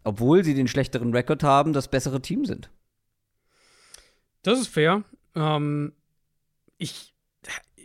[0.03, 2.69] obwohl sie den schlechteren Rekord haben, das bessere Team sind.
[4.43, 5.03] Das ist fair.
[5.35, 5.93] Ähm,
[6.77, 7.13] ich,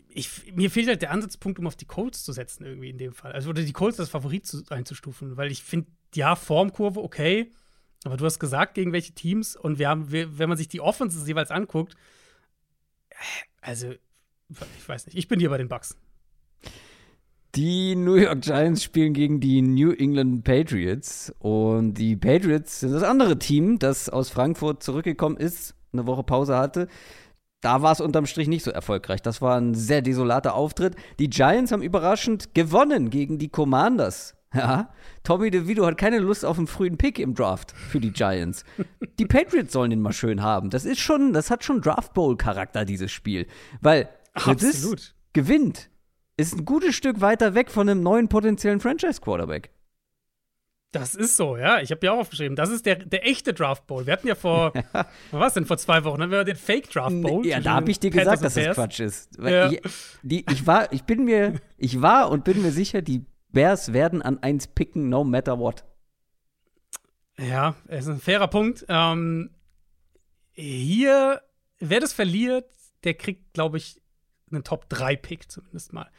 [0.09, 3.12] ich, mir fehlt halt der Ansatzpunkt, um auf die Colts zu setzen, irgendwie in dem
[3.12, 3.32] Fall.
[3.32, 7.52] Also, oder die Colts als Favorit zu, einzustufen, weil ich finde, ja, Formkurve, okay.
[8.05, 9.56] Aber du hast gesagt, gegen welche Teams.
[9.56, 11.94] Und wir haben, wir, wenn man sich die Offenses jeweils anguckt,
[13.60, 13.93] also,
[14.51, 15.97] ich weiß nicht, ich bin hier bei den Bucks.
[17.55, 21.32] Die New York Giants spielen gegen die New England Patriots.
[21.39, 26.56] Und die Patriots sind das andere Team, das aus Frankfurt zurückgekommen ist, eine Woche Pause
[26.56, 26.89] hatte.
[27.60, 29.20] Da war es unterm Strich nicht so erfolgreich.
[29.20, 30.94] Das war ein sehr desolater Auftritt.
[31.19, 34.35] Die Giants haben überraschend gewonnen gegen die Commanders.
[34.55, 34.90] Ja,
[35.24, 38.65] Tommy DeVito hat keine Lust auf einen frühen Pick im Draft für die Giants.
[39.19, 40.70] die Patriots sollen den mal schön haben.
[40.70, 43.47] Das ist schon, das hat schon Draft Bowl Charakter dieses Spiel,
[43.82, 45.15] weil Absolut.
[45.35, 45.90] gewinnt
[46.39, 49.70] ist ein gutes Stück weiter weg von einem neuen potenziellen Franchise Quarterback.
[50.98, 51.80] Das ist so, ja.
[51.80, 52.56] Ich habe ja auch aufgeschrieben.
[52.56, 54.06] Das ist der, der echte Draft Bowl.
[54.06, 54.72] Wir hatten ja vor,
[55.30, 57.46] was denn, vor zwei Wochen, haben wir den Fake Draft Bowl.
[57.46, 59.30] Ja, da habe ich dir gesagt, dass das Quatsch ist.
[59.40, 59.70] Ja.
[59.70, 59.80] Ich,
[60.22, 64.22] die, ich, war, ich bin mir, ich war und bin mir sicher, die Bears werden
[64.22, 65.84] an eins picken, no matter what.
[67.38, 68.84] Ja, es ist ein fairer Punkt.
[68.88, 69.50] Ähm,
[70.52, 71.40] hier,
[71.78, 72.66] wer das verliert,
[73.04, 74.00] der kriegt, glaube ich,
[74.50, 76.10] einen Top-3-Pick zumindest mal.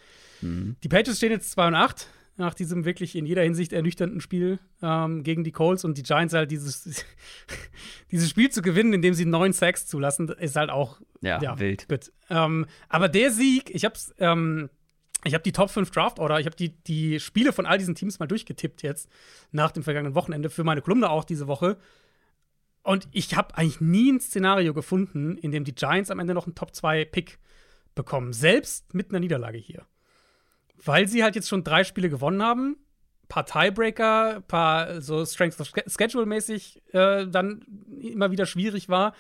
[0.41, 0.77] Mhm.
[0.83, 2.07] Die Patriots stehen jetzt 2 und 8
[2.39, 6.33] nach diesem wirklich in jeder Hinsicht ernüchternden Spiel ähm, gegen die Colts und die Giants
[6.33, 7.05] halt dieses,
[8.11, 11.87] dieses Spiel zu gewinnen, indem sie neun Sacks zulassen, ist halt auch ja, ja wild.
[12.29, 14.69] Ähm, aber der Sieg, ich hab's, ähm,
[15.25, 17.93] ich habe die Top 5 Draft Order, ich habe die, die Spiele von all diesen
[17.93, 19.09] Teams mal durchgetippt jetzt
[19.51, 21.77] nach dem vergangenen Wochenende für meine Kolumne auch diese Woche.
[22.81, 26.45] Und ich habe eigentlich nie ein Szenario gefunden, in dem die Giants am Ende noch
[26.45, 27.37] einen Top 2 Pick
[27.93, 29.85] bekommen, selbst mit einer Niederlage hier
[30.83, 32.77] weil sie halt jetzt schon drei Spiele gewonnen haben,
[33.27, 37.61] paar Tiebreaker, paar so Strength of Schedule mäßig äh, dann
[38.01, 39.13] immer wieder schwierig war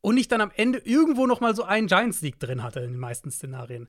[0.00, 2.92] und ich dann am Ende irgendwo noch mal so einen Giants League drin hatte in
[2.92, 3.88] den meisten Szenarien.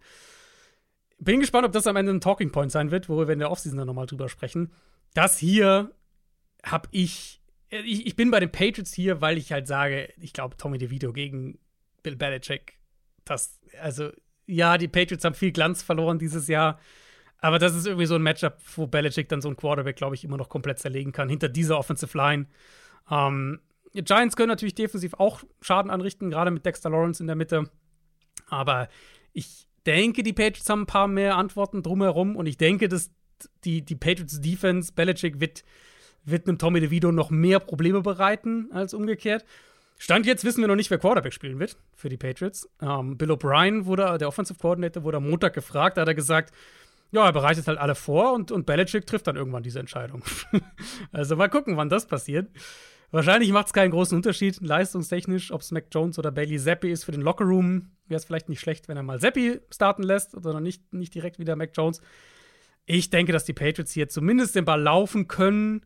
[1.20, 3.52] Bin gespannt, ob das am Ende ein Talking Point sein wird, worüber wir in der
[3.52, 4.74] Offseason dann noch mal drüber sprechen.
[5.14, 5.92] Das hier
[6.64, 10.58] habe ich, ich, ich bin bei den Patriots hier, weil ich halt sage, ich glaube
[10.58, 11.60] Tommy DeVito gegen
[12.04, 12.74] Bill Belichick,
[13.24, 14.10] das also
[14.48, 16.80] ja, die Patriots haben viel Glanz verloren dieses Jahr.
[17.42, 20.24] Aber das ist irgendwie so ein Matchup, wo Belichick dann so ein Quarterback, glaube ich,
[20.24, 22.46] immer noch komplett zerlegen kann, hinter dieser Offensive Line.
[23.10, 23.60] Ähm,
[23.94, 27.70] die Giants können natürlich defensiv auch Schaden anrichten, gerade mit Dexter Lawrence in der Mitte.
[28.48, 28.88] Aber
[29.34, 33.12] ich denke, die Patriots haben ein paar mehr Antworten drumherum und ich denke, dass
[33.64, 35.64] die, die Patriots Defense, Belichick wird,
[36.24, 39.44] wird einem Tommy DeVito noch mehr Probleme bereiten als umgekehrt.
[39.98, 42.70] Stand jetzt wissen wir noch nicht, wer Quarterback spielen wird für die Patriots.
[42.82, 46.54] Ähm, Bill O'Brien wurde, der Offensive Coordinator, wurde am Montag gefragt, da hat er gesagt,
[47.12, 50.24] ja, er bereitet halt alle vor und, und Belichick trifft dann irgendwann diese Entscheidung.
[51.12, 52.50] also mal gucken, wann das passiert.
[53.12, 57.04] Wahrscheinlich macht es keinen großen Unterschied leistungstechnisch, ob es Mac Jones oder Bailey Zappi ist
[57.04, 57.92] für den Lockerroom.
[58.08, 61.38] Wäre es vielleicht nicht schlecht, wenn er mal Zappi starten lässt oder nicht, nicht direkt
[61.38, 62.02] wieder Mac Jones.
[62.86, 65.86] Ich denke, dass die Patriots hier zumindest den Ball laufen können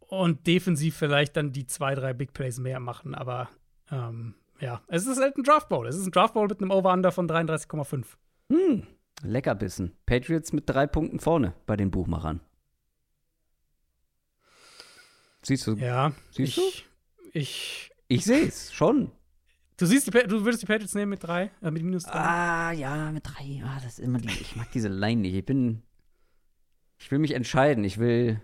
[0.00, 3.14] und defensiv vielleicht dann die zwei, drei Big Plays mehr machen.
[3.14, 3.50] Aber
[3.90, 5.86] ähm, ja, es ist halt ein Draft Bowl.
[5.86, 8.04] Es ist ein Draft Bowl mit einem Over-Under von 33,5.
[8.50, 8.86] Hm.
[9.22, 9.92] Leckerbissen.
[10.06, 12.40] Patriots mit drei Punkten vorne bei den Buchmachern.
[15.42, 15.74] Siehst du?
[15.74, 16.12] Ja.
[16.30, 16.86] Siehst ich,
[17.22, 17.38] du?
[17.38, 17.90] Ich.
[18.08, 19.10] Ich sehe es schon.
[19.76, 22.18] Du siehst, die, du würdest die Patriots nehmen mit drei, äh, mit minus drei.
[22.18, 23.62] Ah, ja, mit drei.
[23.64, 24.28] Ah, das ist immer die.
[24.28, 25.34] Ich mag diese Line nicht.
[25.34, 25.82] Ich bin.
[26.98, 27.84] Ich will mich entscheiden.
[27.84, 28.40] Ich will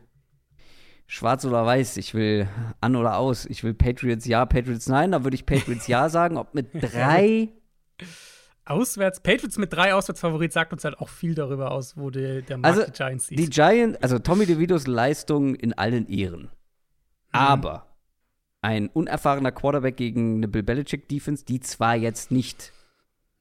[1.06, 1.96] schwarz oder weiß.
[1.96, 2.48] Ich will
[2.80, 3.46] an oder aus.
[3.46, 5.12] Ich will Patriots ja, Patriots nein.
[5.12, 6.36] Da würde ich Patriots ja sagen.
[6.36, 7.48] Ob mit drei
[8.64, 12.58] Auswärts, Patriots mit drei Auswärtsfavorit sagt uns halt auch viel darüber aus, wo der, der
[12.58, 13.38] Markt also, die Giants sieht.
[13.38, 16.42] Die Giants, also Tommy DeVitos Leistung in allen Ehren.
[16.42, 16.48] Mhm.
[17.32, 17.96] Aber
[18.60, 22.72] ein unerfahrener Quarterback gegen eine Bill Belichick Defense, die zwar jetzt nicht,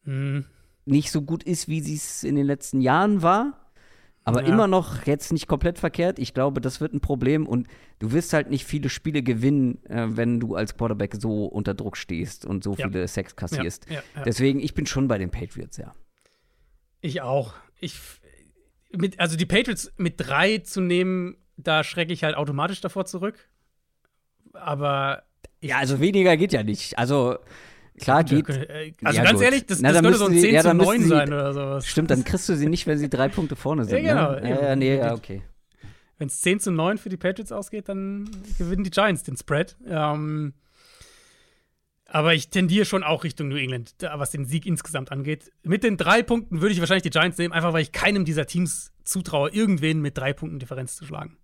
[0.03, 0.45] mhm.
[0.85, 3.60] nicht so gut ist, wie sie es in den letzten Jahren war,
[4.23, 4.49] aber ja.
[4.49, 6.19] immer noch jetzt nicht komplett verkehrt.
[6.19, 7.67] Ich glaube, das wird ein Problem und
[7.99, 11.97] du wirst halt nicht viele Spiele gewinnen, äh, wenn du als Quarterback so unter Druck
[11.97, 12.87] stehst und so ja.
[12.87, 13.87] viele Sex kassierst.
[13.89, 15.93] Ja, Deswegen, ich bin schon bei den Patriots, ja.
[17.01, 17.55] Ich auch.
[17.79, 17.99] Ich,
[18.91, 23.49] mit, also die Patriots mit drei zu nehmen, da schrecke ich halt automatisch davor zurück.
[24.53, 25.23] Aber.
[25.61, 26.97] Ja, also weniger geht ja nicht.
[26.99, 27.37] Also
[28.01, 28.49] Klar geht.
[28.49, 29.43] Äh, also ja, ganz gut.
[29.43, 31.87] ehrlich, das, Na, das könnte so ein 10 ja, zu 9 sein oder sowas.
[31.87, 34.03] Stimmt, dann kriegst du sie nicht, wenn sie drei Punkte vorne sind.
[34.03, 34.39] Ja, genau.
[34.41, 34.61] Ne?
[34.61, 35.43] Ja, nee, ja, okay.
[36.17, 39.77] Wenn es 10 zu 9 für die Patriots ausgeht, dann gewinnen die Giants den Spread.
[39.87, 40.53] Ähm,
[42.07, 45.51] aber ich tendiere schon auch Richtung New England, was den Sieg insgesamt angeht.
[45.63, 48.47] Mit den drei Punkten würde ich wahrscheinlich die Giants nehmen, einfach weil ich keinem dieser
[48.47, 51.37] Teams zutraue, irgendwen mit drei Punkten Differenz zu schlagen.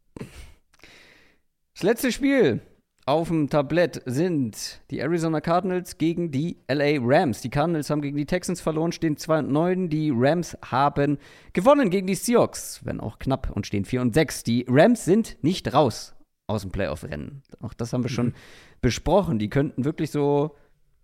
[1.73, 2.61] Das letzte Spiel
[3.07, 7.39] auf dem Tablett sind die Arizona Cardinals gegen die LA Rams.
[7.39, 9.89] Die Cardinals haben gegen die Texans verloren, stehen 2 und 9.
[9.89, 11.17] Die Rams haben
[11.53, 14.43] gewonnen gegen die Seahawks, wenn auch knapp, und stehen 4 und 6.
[14.43, 16.15] Die Rams sind nicht raus
[16.47, 17.43] aus dem Playoff-Rennen.
[17.61, 18.33] Auch das haben wir schon mhm.
[18.81, 19.39] besprochen.
[19.39, 20.57] Die könnten wirklich so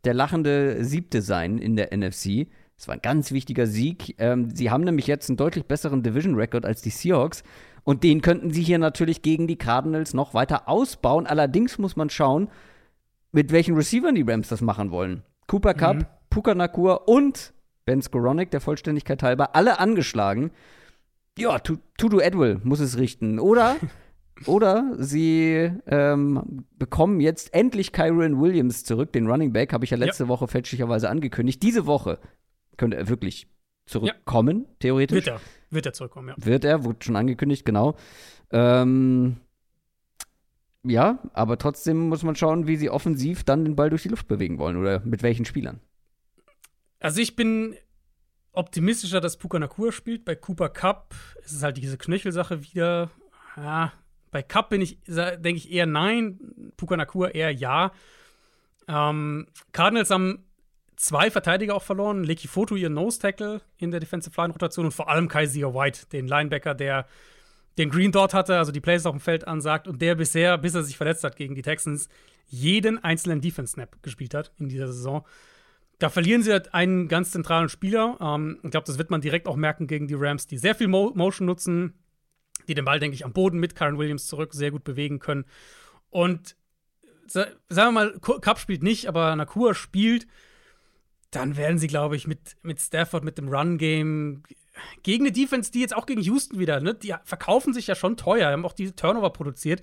[0.03, 2.47] der lachende Siebte sein in der NFC.
[2.75, 4.15] Das war ein ganz wichtiger Sieg.
[4.17, 7.43] Ähm, sie haben nämlich jetzt einen deutlich besseren Division-Record als die Seahawks.
[7.83, 11.27] Und den könnten sie hier natürlich gegen die Cardinals noch weiter ausbauen.
[11.27, 12.49] Allerdings muss man schauen,
[13.31, 15.23] mit welchen Receivern die Rams das machen wollen.
[15.47, 16.05] Cooper Cup, mhm.
[16.29, 17.53] Puka Nakur und
[17.85, 20.51] Ben Skoronik, der Vollständigkeit halber, alle angeschlagen.
[21.37, 23.39] Ja, Tudu Edwill muss es richten.
[23.39, 23.75] Oder,
[24.45, 29.97] oder sie ähm, bekommen jetzt endlich Kyron Williams zurück, den Running Back, habe ich ja
[29.97, 30.29] letzte ja.
[30.29, 31.61] Woche fälschlicherweise angekündigt.
[31.61, 32.19] Diese Woche
[32.77, 33.47] könnte er wirklich
[33.85, 34.75] zurückkommen, ja.
[34.79, 35.25] theoretisch.
[35.25, 35.41] Wird er.
[35.69, 36.35] Wird er zurückkommen, ja.
[36.37, 37.95] Wird er, wurde schon angekündigt, genau.
[38.51, 39.37] Ähm,
[40.83, 44.27] ja, aber trotzdem muss man schauen, wie sie offensiv dann den Ball durch die Luft
[44.27, 45.79] bewegen wollen oder mit welchen Spielern.
[46.99, 47.75] Also ich bin
[48.51, 50.25] optimistischer, dass Puka Nakua spielt.
[50.25, 53.09] Bei Cooper Cup ist es halt diese Knöchelsache wieder.
[53.57, 53.93] Ja,
[54.31, 56.71] bei Cup bin ich, denke ich eher nein.
[56.77, 57.91] Puka Nakua eher ja.
[58.87, 60.45] Ähm, Cardinals haben
[60.95, 62.23] zwei Verteidiger auch verloren.
[62.23, 66.73] Leki Foto, ihr Nose-Tackle in der Defensive Line-Rotation und vor allem Kaiser White, den Linebacker,
[66.75, 67.07] der
[67.77, 70.75] den Green Dot hatte, also die Plays auf dem Feld ansagt und der bisher, bis
[70.75, 72.07] er sich verletzt hat gegen die Texans,
[72.45, 75.25] jeden einzelnen Defense-Snap gespielt hat in dieser Saison.
[75.99, 78.17] Da verlieren sie halt einen ganz zentralen Spieler.
[78.19, 80.87] Ähm, ich glaube, das wird man direkt auch merken gegen die Rams, die sehr viel
[80.87, 81.93] Mo Motion nutzen,
[82.67, 85.45] die den Ball, denke ich, am Boden mit Karen Williams zurück sehr gut bewegen können.
[86.09, 86.55] Und
[87.27, 90.27] sagen wir mal, Cup spielt nicht, aber Nakua spielt,
[91.35, 94.43] dann werden sie, glaube ich, mit, mit Stafford, mit dem Run-Game
[95.03, 98.17] gegen eine Defense, die jetzt auch gegen Houston wieder, ne, die verkaufen sich ja schon
[98.17, 99.81] teuer, haben auch diese Turnover produziert.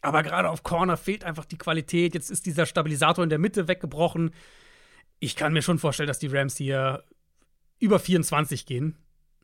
[0.00, 2.14] Aber gerade auf Corner fehlt einfach die Qualität.
[2.14, 4.30] Jetzt ist dieser Stabilisator in der Mitte weggebrochen.
[5.18, 7.02] Ich kann mir schon vorstellen, dass die Rams hier
[7.80, 8.96] über 24 gehen.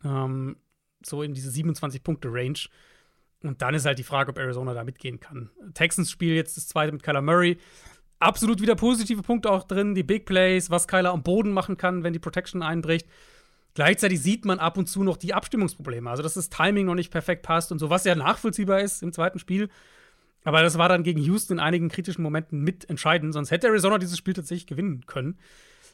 [0.05, 0.57] Ähm,
[1.05, 2.59] so in diese 27-Punkte-Range.
[3.43, 5.51] Und dann ist halt die Frage, ob Arizona da mitgehen kann.
[5.75, 7.59] Texans Spiel jetzt das zweite mit Kyler Murray.
[8.25, 9.95] Absolut wieder positive Punkte auch drin.
[9.95, 13.07] Die Big Plays, was Kyler am Boden machen kann, wenn die Protection einbricht.
[13.75, 16.09] Gleichzeitig sieht man ab und zu noch die Abstimmungsprobleme.
[16.09, 19.13] Also, dass das Timing noch nicht perfekt passt und so, was ja nachvollziehbar ist im
[19.13, 19.69] zweiten Spiel.
[20.43, 23.35] Aber das war dann gegen Houston in einigen kritischen Momenten mitentscheidend.
[23.35, 25.39] Sonst hätte Arizona dieses Spiel tatsächlich gewinnen können.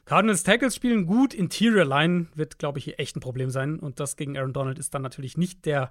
[0.05, 1.35] Cardinals Tackles spielen gut.
[1.35, 3.81] Interior Line wird, glaube ich, hier echt ein Problem sein.
[3.81, 5.91] Und das gegen Aaron Donald ist dann natürlich nicht der,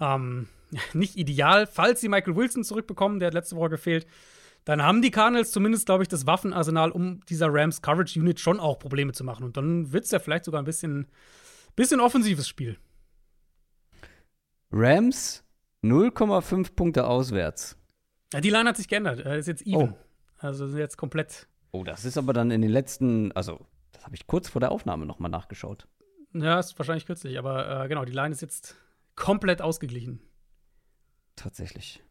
[0.00, 0.46] ähm,
[0.92, 1.66] nicht ideal.
[1.66, 4.06] Falls sie Michael Wilson zurückbekommen, der hat letzte Woche gefehlt,
[4.64, 8.60] dann haben die Cardinals zumindest, glaube ich, das Waffenarsenal, um dieser Rams Coverage Unit schon
[8.60, 9.44] auch Probleme zu machen.
[9.44, 11.08] Und dann wird es ja vielleicht sogar ein bisschen,
[11.74, 12.78] bisschen offensives Spiel.
[14.70, 15.44] Rams
[15.82, 17.76] 0,5 Punkte auswärts.
[18.32, 19.20] Ja, die Line hat sich geändert.
[19.20, 19.92] Er ist jetzt even.
[19.92, 19.98] Oh.
[20.38, 21.48] Also sind jetzt komplett.
[21.72, 24.72] Oh, das ist aber dann in den letzten, also das habe ich kurz vor der
[24.72, 25.86] Aufnahme nochmal nachgeschaut.
[26.34, 28.76] Ja, ist wahrscheinlich kürzlich, aber äh, genau, die Line ist jetzt
[29.16, 30.20] komplett ausgeglichen.
[31.36, 32.02] Tatsächlich.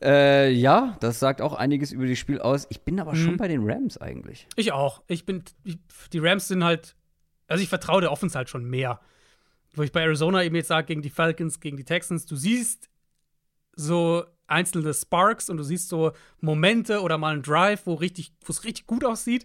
[0.00, 2.66] Äh, ja, das sagt auch einiges über das Spiel aus.
[2.70, 3.16] Ich bin aber mhm.
[3.16, 4.46] schon bei den Rams eigentlich.
[4.56, 5.02] Ich auch.
[5.08, 5.78] Ich bin, ich,
[6.12, 6.94] die Rams sind halt,
[7.48, 9.00] also ich vertraue der Offense halt schon mehr.
[9.74, 12.88] Wo ich bei Arizona eben jetzt sage, gegen die Falcons, gegen die Texans, du siehst
[13.74, 18.50] so einzelne Sparks und du siehst so Momente oder mal einen Drive, wo richtig, wo
[18.50, 19.44] es richtig gut aussieht.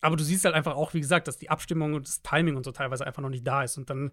[0.00, 2.64] Aber du siehst halt einfach auch, wie gesagt, dass die Abstimmung und das Timing und
[2.64, 3.78] so teilweise einfach noch nicht da ist.
[3.78, 4.12] Und dann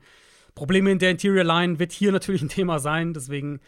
[0.56, 3.14] Probleme in der Interior Line wird hier natürlich ein Thema sein.
[3.14, 3.60] Deswegen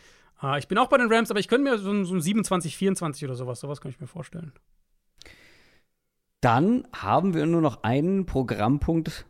[0.43, 2.19] Ah, ich bin auch bei den Rams, aber ich könnte mir so, ein, so ein
[2.19, 4.51] 27, 24 oder sowas, sowas kann ich mir vorstellen.
[6.41, 9.25] Dann haben wir nur noch einen Programmpunkt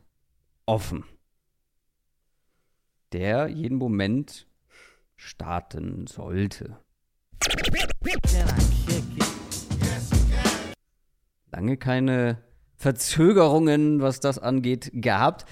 [0.66, 1.06] offen,
[3.12, 4.48] der jeden Moment
[5.16, 6.80] starten sollte.
[11.52, 12.42] Lange keine
[12.76, 15.46] Verzögerungen, was das angeht, gehabt.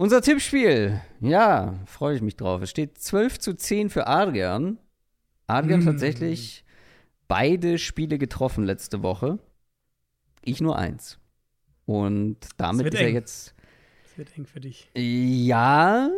[0.00, 0.98] Unser Tippspiel.
[1.20, 2.62] Ja, freue ich mich drauf.
[2.62, 4.78] Es steht 12 zu 10 für Adrian.
[5.46, 5.84] Adrian mm.
[5.84, 6.64] tatsächlich
[7.28, 9.38] beide Spiele getroffen letzte Woche.
[10.42, 11.18] Ich nur eins.
[11.84, 13.54] Und damit ist er jetzt.
[14.06, 14.88] Es wird eng für dich.
[14.96, 16.08] Ja,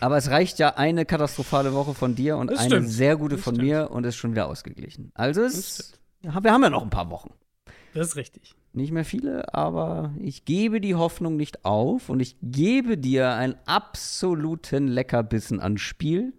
[0.00, 2.90] aber es reicht ja eine katastrophale Woche von dir und das eine stimmt.
[2.90, 3.68] sehr gute das von stimmt.
[3.68, 5.12] mir und ist schon wieder ausgeglichen.
[5.14, 7.32] Also es, wir haben ja noch ein paar Wochen.
[7.94, 8.54] Das ist richtig.
[8.78, 13.56] Nicht mehr viele, aber ich gebe die Hoffnung nicht auf und ich gebe dir einen
[13.66, 16.32] absoluten Leckerbissen an Spiel.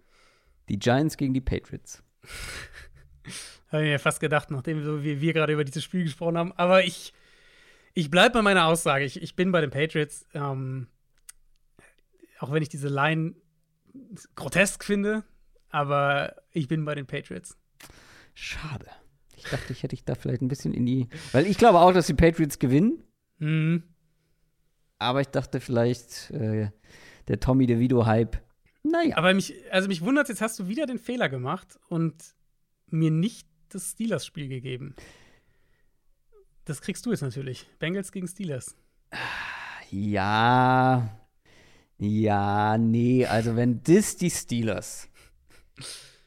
[0.70, 2.02] Die Giants gegen die Patriots.
[3.70, 6.52] Habe ich mir fast gedacht, nachdem wir, wir gerade über dieses Spiel gesprochen haben.
[6.52, 7.12] Aber ich,
[7.92, 9.04] ich bleibe bei meiner Aussage.
[9.04, 10.26] Ich, ich bin bei den Patriots.
[10.32, 10.86] Ähm,
[12.38, 13.34] auch wenn ich diese Line
[14.34, 15.24] grotesk finde,
[15.68, 17.58] aber ich bin bei den Patriots.
[18.32, 18.86] Schade.
[19.44, 21.08] Ich dachte, ich hätte dich da vielleicht ein bisschen in die.
[21.32, 23.02] Weil ich glaube auch, dass die Patriots gewinnen.
[23.38, 23.82] Mhm.
[24.98, 26.70] Aber ich dachte vielleicht, äh,
[27.28, 28.38] der Tommy DeVito-Hype.
[28.82, 29.16] Naja.
[29.16, 32.14] Aber mich, also mich wundert, jetzt hast du wieder den Fehler gemacht und
[32.86, 34.94] mir nicht das Steelers-Spiel gegeben.
[36.64, 37.66] Das kriegst du jetzt natürlich.
[37.78, 38.76] Bengals gegen Steelers.
[39.90, 41.16] Ja.
[41.98, 45.08] Ja, nee, also wenn das die Steelers.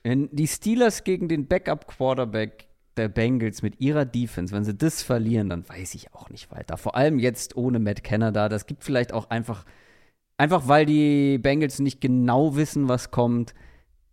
[0.03, 5.49] Wenn die Steelers gegen den Backup-Quarterback der Bengals mit ihrer Defense, wenn sie das verlieren,
[5.49, 6.77] dann weiß ich auch nicht weiter.
[6.77, 8.49] Vor allem jetzt ohne Matt Canada.
[8.49, 9.65] Das gibt vielleicht auch einfach,
[10.37, 13.53] einfach weil die Bengals nicht genau wissen, was kommt,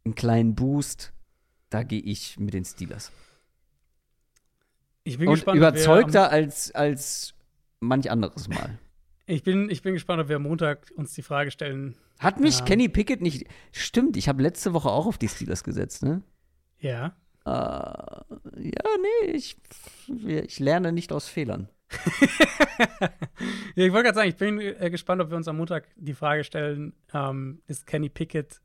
[0.04, 1.12] einen kleinen Boost.
[1.68, 3.12] Da gehe ich mit den Steelers.
[5.04, 7.34] Ich bin Und gespannt, überzeugter als, als
[7.80, 8.78] manch anderes Mal.
[9.26, 11.96] ich, bin, ich bin gespannt, ob wir am Montag uns die Frage stellen.
[12.18, 12.64] Hat mich ja.
[12.64, 13.46] Kenny Pickett nicht.
[13.72, 16.22] Stimmt, ich habe letzte Woche auch auf die Steelers gesetzt, ne?
[16.78, 17.16] Ja.
[17.50, 18.84] Ja,
[19.24, 19.56] nee, ich,
[20.24, 21.68] ich lerne nicht aus Fehlern.
[23.74, 26.14] ja, ich wollte gerade sagen, ich bin äh, gespannt, ob wir uns am Montag die
[26.14, 28.60] Frage stellen: ähm, Ist Kenny Pickett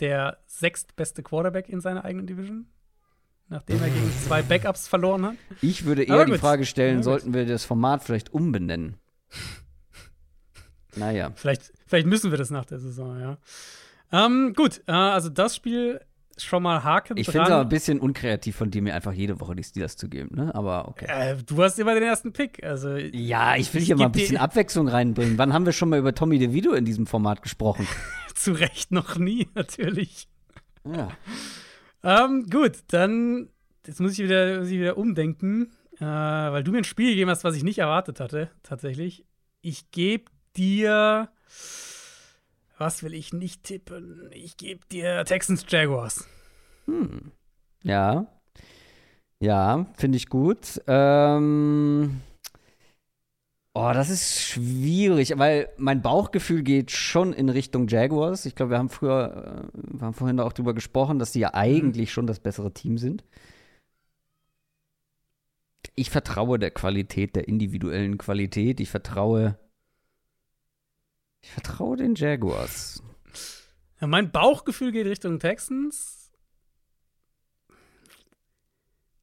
[0.00, 2.66] der sechstbeste Quarterback in seiner eigenen Division?
[3.48, 5.34] Nachdem er gegen zwei Backups verloren hat?
[5.60, 8.96] Ich würde eher die Frage stellen: Sollten wir das Format vielleicht umbenennen?
[10.96, 11.32] naja.
[11.34, 13.38] Vielleicht, vielleicht müssen wir das nach der Saison, ja.
[14.12, 16.00] Ähm, gut, äh, also das Spiel
[16.44, 19.40] schon mal Haken Ich finde es aber ein bisschen unkreativ von dir, mir einfach jede
[19.40, 20.54] Woche die Steelers zu geben, ne?
[20.54, 21.06] Aber okay.
[21.08, 22.62] Äh, du hast immer den ersten Pick.
[22.64, 25.38] Also, ja, ich will hier mal ein bisschen Abwechslung reinbringen.
[25.38, 27.86] Wann haben wir schon mal über Tommy DeVito in diesem Format gesprochen?
[28.34, 30.28] Zu Recht noch nie, natürlich.
[30.84, 31.08] Ja.
[32.02, 33.50] Ähm, gut, dann
[33.86, 37.30] jetzt muss ich wieder, muss ich wieder umdenken, äh, weil du mir ein Spiel gegeben
[37.30, 39.26] hast, was ich nicht erwartet hatte, tatsächlich.
[39.60, 41.28] Ich gebe dir.
[42.80, 44.30] Was will ich nicht tippen?
[44.32, 46.26] Ich gebe dir Texans Jaguars.
[46.86, 47.30] Hm.
[47.82, 48.26] Ja.
[49.38, 50.80] Ja, finde ich gut.
[50.86, 52.22] Ähm.
[53.74, 58.46] Oh, das ist schwierig, weil mein Bauchgefühl geht schon in Richtung Jaguars.
[58.46, 61.52] Ich glaube, wir haben früher, äh, wir haben vorhin auch drüber gesprochen, dass die ja
[61.52, 62.12] eigentlich mhm.
[62.12, 63.24] schon das bessere Team sind.
[65.96, 68.80] Ich vertraue der Qualität, der individuellen Qualität.
[68.80, 69.58] Ich vertraue
[71.42, 73.02] ich vertraue den Jaguars.
[74.00, 76.32] Ja, mein Bauchgefühl geht Richtung Texans.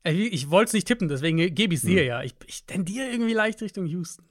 [0.03, 2.07] Ich wollte es nicht tippen, deswegen gebe ich es dir hm.
[2.07, 2.23] ja.
[2.23, 4.25] Ich, ich tendiere irgendwie leicht Richtung Houston.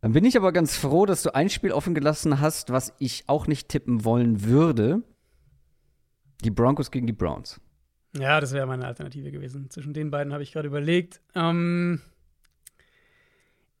[0.00, 3.24] Dann bin ich aber ganz froh, dass du ein Spiel offen gelassen hast, was ich
[3.26, 5.02] auch nicht tippen wollen würde.
[6.42, 7.60] Die Broncos gegen die Browns.
[8.16, 9.68] Ja, das wäre meine Alternative gewesen.
[9.68, 11.20] Zwischen den beiden habe ich gerade überlegt.
[11.34, 12.00] Ähm,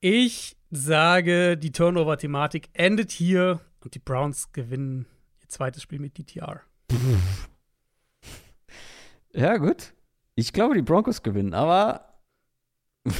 [0.00, 5.06] ich sage, die Turnover-Thematik endet hier und die Browns gewinnen
[5.42, 6.60] ihr zweites Spiel mit DTR.
[9.32, 9.92] Ja, gut.
[10.34, 12.18] Ich glaube, die Broncos gewinnen, aber.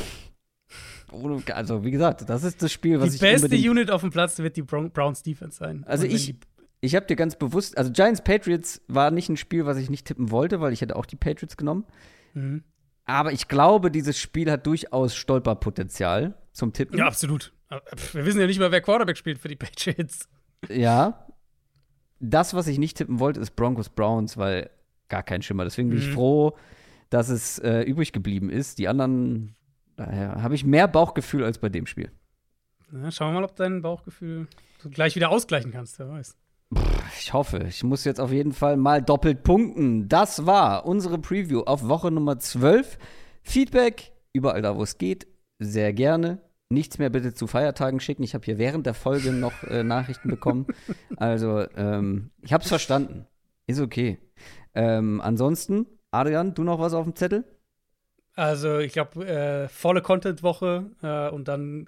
[1.55, 3.20] also, wie gesagt, das ist das Spiel, was die ich.
[3.20, 5.85] Die beste Unit auf dem Platz wird die Browns Defense sein.
[5.86, 6.35] Also, ich.
[6.82, 10.07] Ich habe dir ganz bewusst, also Giants Patriots war nicht ein Spiel, was ich nicht
[10.07, 11.85] tippen wollte, weil ich hätte auch die Patriots genommen.
[12.32, 12.65] Mhm.
[13.05, 16.98] Aber ich glaube, dieses Spiel hat durchaus Stolperpotenzial zum Tippen.
[16.98, 17.52] Ja, absolut.
[18.12, 20.28] Wir wissen ja nicht mal, wer Quarterback spielt für die Patriots.
[20.68, 21.27] Ja.
[22.18, 24.70] Das, was ich nicht tippen wollte, ist Broncos Browns, weil
[25.09, 25.64] gar kein Schimmer.
[25.64, 26.05] Deswegen bin mhm.
[26.05, 26.56] ich froh,
[27.09, 28.78] dass es äh, übrig geblieben ist.
[28.78, 29.55] Die anderen,
[29.97, 32.10] daher habe ich mehr Bauchgefühl als bei dem Spiel.
[32.90, 34.48] Na, schauen wir mal, ob dein Bauchgefühl
[34.82, 36.36] du gleich wieder ausgleichen kannst, wer weiß.
[37.18, 40.09] Ich hoffe, ich muss jetzt auf jeden Fall mal doppelt punkten.
[40.09, 42.98] Das war unsere Preview auf Woche Nummer 12.
[43.43, 45.27] Feedback, überall da, wo es geht,
[45.61, 46.39] sehr gerne.
[46.70, 48.23] Nichts mehr bitte zu Feiertagen schicken.
[48.23, 50.66] Ich habe hier während der Folge noch äh, Nachrichten bekommen.
[51.16, 53.27] Also, ähm, ich habe es verstanden.
[53.66, 54.19] Ist okay.
[54.74, 57.45] Ähm, ansonsten, Adrian, du noch was auf dem Zettel?
[58.35, 61.87] Also, ich glaube, äh, volle Content-Woche äh, und dann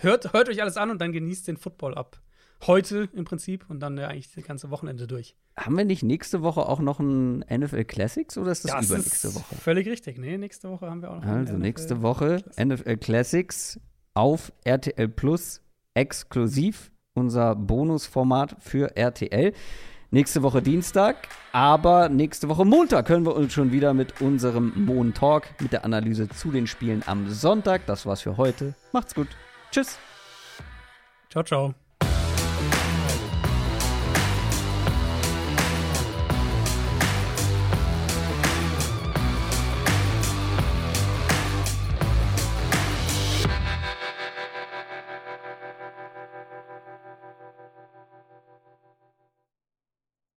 [0.00, 2.22] hört, hört euch alles an und dann genießt den Football ab
[2.66, 5.36] heute im Prinzip und dann ja, eigentlich das ganze Wochenende durch.
[5.56, 9.28] Haben wir nicht nächste Woche auch noch ein NFL Classics oder ist das, das übernächste
[9.28, 9.54] ist Woche?
[9.56, 10.18] Völlig richtig.
[10.18, 12.64] Nee, nächste Woche haben wir auch noch Also nächste Woche Classics.
[12.64, 13.80] NFL Classics
[14.14, 15.62] auf RTL Plus
[15.94, 16.90] exklusiv.
[17.14, 19.52] Unser Bonusformat für RTL.
[20.10, 25.14] Nächste Woche Dienstag, aber nächste Woche Montag können wir uns schon wieder mit unserem Moon
[25.14, 27.86] Talk, mit der Analyse zu den Spielen am Sonntag.
[27.86, 28.74] Das war's für heute.
[28.92, 29.28] Macht's gut.
[29.70, 29.98] Tschüss.
[31.30, 31.81] Ciao, ciao.